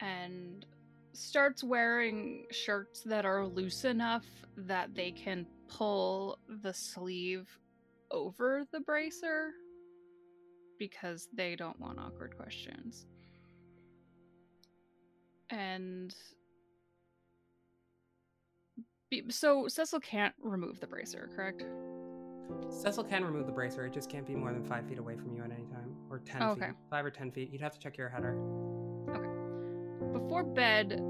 [0.00, 0.66] and
[1.12, 7.48] starts wearing shirts that are loose enough that they can pull the sleeve
[8.10, 9.52] over the bracer
[10.88, 13.06] because they don't want awkward questions.
[15.48, 16.14] And
[19.10, 21.64] be- so Cecil can't remove the bracer, correct?
[22.68, 23.86] Cecil can remove the bracer.
[23.86, 26.18] It just can't be more than five feet away from you at any time, or
[26.18, 26.64] ten Oh, feet.
[26.64, 26.72] okay.
[26.90, 27.50] Five or ten feet.
[27.50, 28.38] You'd have to check your header.
[29.08, 30.12] Okay.
[30.18, 31.00] Before bed,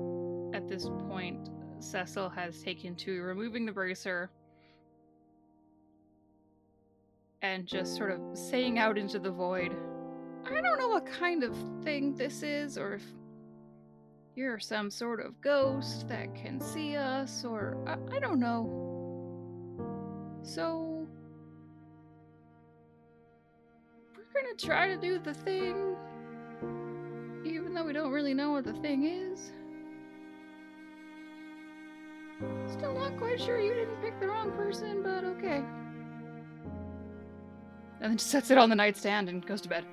[0.54, 1.48] at this point,
[1.80, 4.30] Cecil has taken to removing the bracer
[7.44, 9.76] and just sort of saying out into the void,
[10.50, 13.02] I don't know what kind of thing this is, or if
[14.34, 18.80] you're some sort of ghost that can see us, or I, I don't know.
[20.42, 21.06] So,
[24.16, 25.96] we're gonna try to do the thing
[27.44, 29.52] even though we don't really know what the thing is.
[32.72, 35.62] Still not quite sure you didn't pick the wrong person, but okay.
[38.04, 39.86] And then just sets it on the nightstand and goes to bed.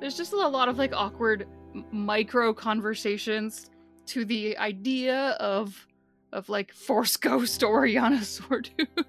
[0.00, 1.46] There's just a lot of like awkward
[1.92, 3.70] micro conversations
[4.06, 5.86] to the idea of
[6.32, 8.88] of like Force Ghost Oriana Swordtooth.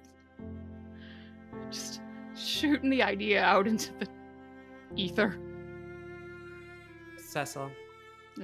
[1.70, 2.02] just
[2.36, 4.06] shooting the idea out into the
[4.94, 5.38] ether.
[7.16, 7.70] Cecil,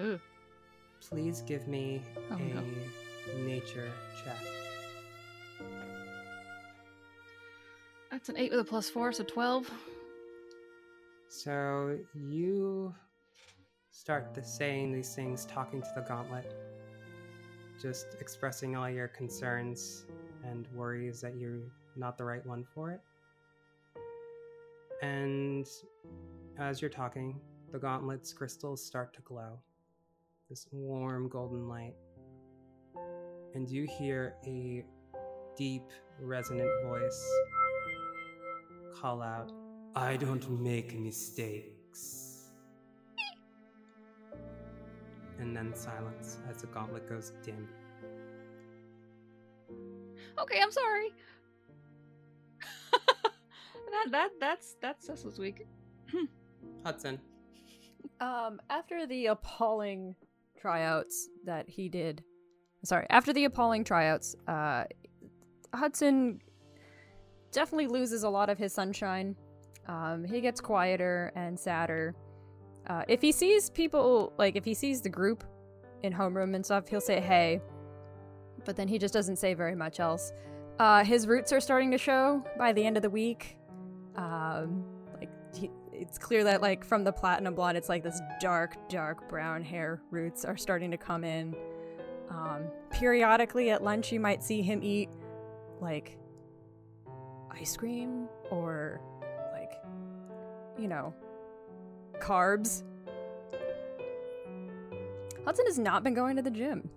[0.01, 0.19] Ugh.
[1.07, 2.01] please give me
[2.31, 2.65] Oh, a no.
[3.45, 3.91] nature
[4.25, 4.39] check.
[8.11, 9.71] That's an 8 with a plus 4, so 12.
[11.29, 12.95] So you
[13.91, 16.55] start the saying these things, talking to the gauntlet,
[17.81, 20.07] just expressing all your concerns
[20.43, 21.61] and worries that you're
[21.97, 23.01] not the right one for it.
[25.03, 25.67] And
[26.59, 27.39] as you're talking,
[27.71, 29.59] the gauntlet's crystals start to glow.
[30.49, 31.95] This warm golden light.
[33.55, 34.85] And you hear a
[35.57, 35.85] deep,
[36.21, 37.31] resonant voice
[39.01, 39.53] call out,
[39.95, 42.51] I don't make mistakes.
[45.39, 47.69] And then silence as the gauntlet goes dim.
[50.39, 51.11] Okay, I'm sorry.
[52.93, 55.67] that that that's that's Cecil's week.
[56.85, 57.21] Hudson.
[58.21, 60.17] Um, after the appalling
[60.61, 62.25] tryouts that he did,
[62.85, 64.85] sorry, after the appalling tryouts, uh,
[65.73, 66.41] Hudson
[67.53, 69.37] definitely loses a lot of his sunshine.
[69.87, 72.15] Um, he gets quieter and sadder.
[72.89, 75.45] Uh, if he sees people, like if he sees the group
[76.03, 77.61] in homeroom and stuff, he'll say hey,
[78.65, 80.33] but then he just doesn't say very much else.
[80.79, 83.57] Uh, his roots are starting to show by the end of the week.
[84.17, 84.85] Um,
[85.15, 89.29] like he, it's clear that like from the platinum blonde, it's like this dark, dark
[89.29, 91.57] brown hair roots are starting to come in.
[92.31, 95.09] Um, periodically at lunch, you might see him eat
[95.81, 96.18] like
[97.61, 99.01] ice cream or
[99.53, 99.73] like
[100.79, 101.15] you know
[102.21, 102.83] carbs.
[105.45, 106.89] Hudson has not been going to the gym.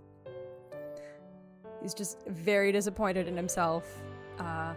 [1.80, 4.02] He's just very disappointed in himself.
[4.38, 4.74] Uh,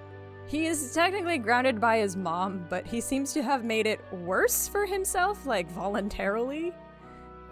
[0.48, 4.68] he is technically grounded by his mom, but he seems to have made it worse
[4.68, 6.72] for himself, like voluntarily.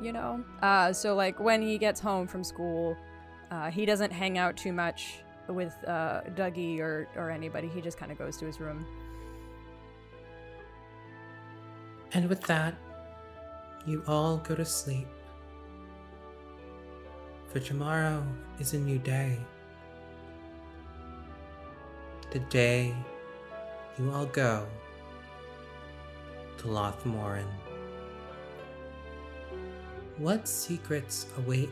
[0.01, 0.43] You know?
[0.61, 2.95] Uh, so, like, when he gets home from school,
[3.51, 7.67] uh, he doesn't hang out too much with uh, Dougie or, or anybody.
[7.67, 8.85] He just kind of goes to his room.
[12.13, 12.75] And with that,
[13.85, 15.07] you all go to sleep.
[17.47, 18.25] For tomorrow
[18.59, 19.37] is a new day.
[22.31, 22.95] The day
[23.99, 24.65] you all go
[26.57, 27.45] to Lothmorin.
[30.17, 31.69] What secrets await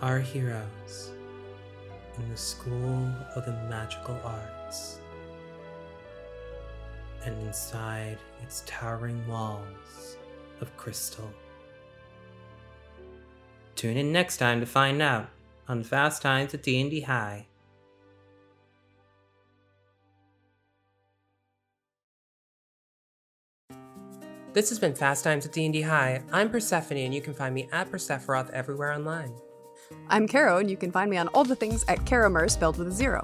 [0.00, 1.10] our heroes
[2.20, 5.00] in the School of the Magical Arts?
[7.24, 10.16] and inside its towering walls
[10.60, 11.30] of crystal.
[13.76, 15.28] Tune in next time to find out
[15.68, 17.46] on Fast Times at D&D High.
[24.52, 26.22] This has been Fast Times at D&D High.
[26.32, 29.32] I'm Persephone and you can find me at Persephoroth everywhere online.
[30.12, 32.88] I'm Caro, and you can find me on all the things at Caromer, spelled with
[32.88, 33.22] a zero.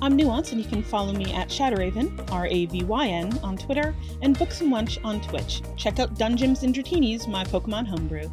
[0.00, 3.58] I'm Nuance, and you can follow me at Shadowravyn, R A V Y N, on
[3.58, 5.60] Twitter, and Books and Lunch on Twitch.
[5.76, 8.30] Check out Dungeons and Dratinis, my Pokemon homebrew.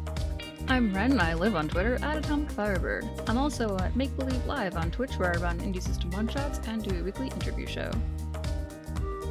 [0.68, 3.04] I'm Ren and I live on Twitter at Atomic Firebird.
[3.26, 6.60] I'm also at Make Believe Live on Twitch where I run Indie System One Shots
[6.66, 7.90] and do a weekly interview show.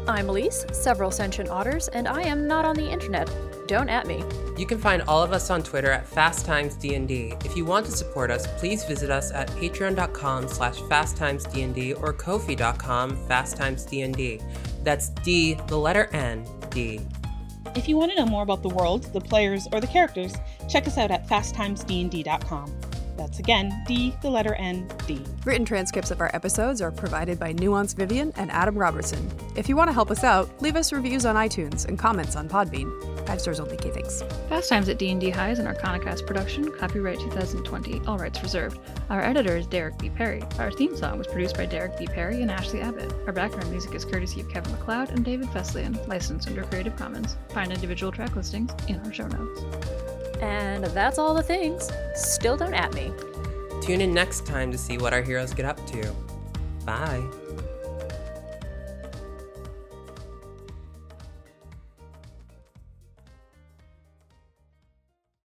[0.08, 3.30] I'm Elise, several sentient otters, and I am not on the internet.
[3.68, 4.22] Don't at me.
[4.58, 7.46] You can find all of us on Twitter at FastTimesDND.
[7.46, 13.18] If you want to support us, please visit us at patreon.com slash fasttimesdnd or kofi.com
[13.28, 14.44] fasttimesdnd.
[14.84, 17.00] That's D, the letter N, D.
[17.76, 20.34] If you want to know more about the world, the players, or the characters,
[20.68, 22.93] check us out at fasttimesdnd.com.
[23.18, 25.24] That's again, D, the letter N, D.
[25.46, 29.30] Written transcripts of our episodes are provided by Nuance Vivian and Adam Robertson.
[29.56, 32.50] If you want to help us out, leave us reviews on iTunes and comments on
[32.50, 32.92] Podbean.
[33.28, 34.24] Five stars only, K thanks.
[34.50, 38.80] Fast Times at D&D High is an Arcanicast production, copyright 2020, all rights reserved.
[39.10, 40.10] Our editor is Derek B.
[40.10, 40.44] Perry.
[40.60, 42.06] Our theme song was produced by Derek B.
[42.06, 43.14] Perry and Ashley Abbott.
[43.28, 47.38] Our background music is courtesy of Kevin MacLeod and David Fesliyan, licensed under Creative Commons.
[47.50, 50.23] Find individual track listings in our show notes.
[50.42, 51.90] And that's all the things.
[52.16, 53.12] Still don't at me.
[53.82, 56.14] Tune in next time to see what our heroes get up to.
[56.86, 57.24] Bye.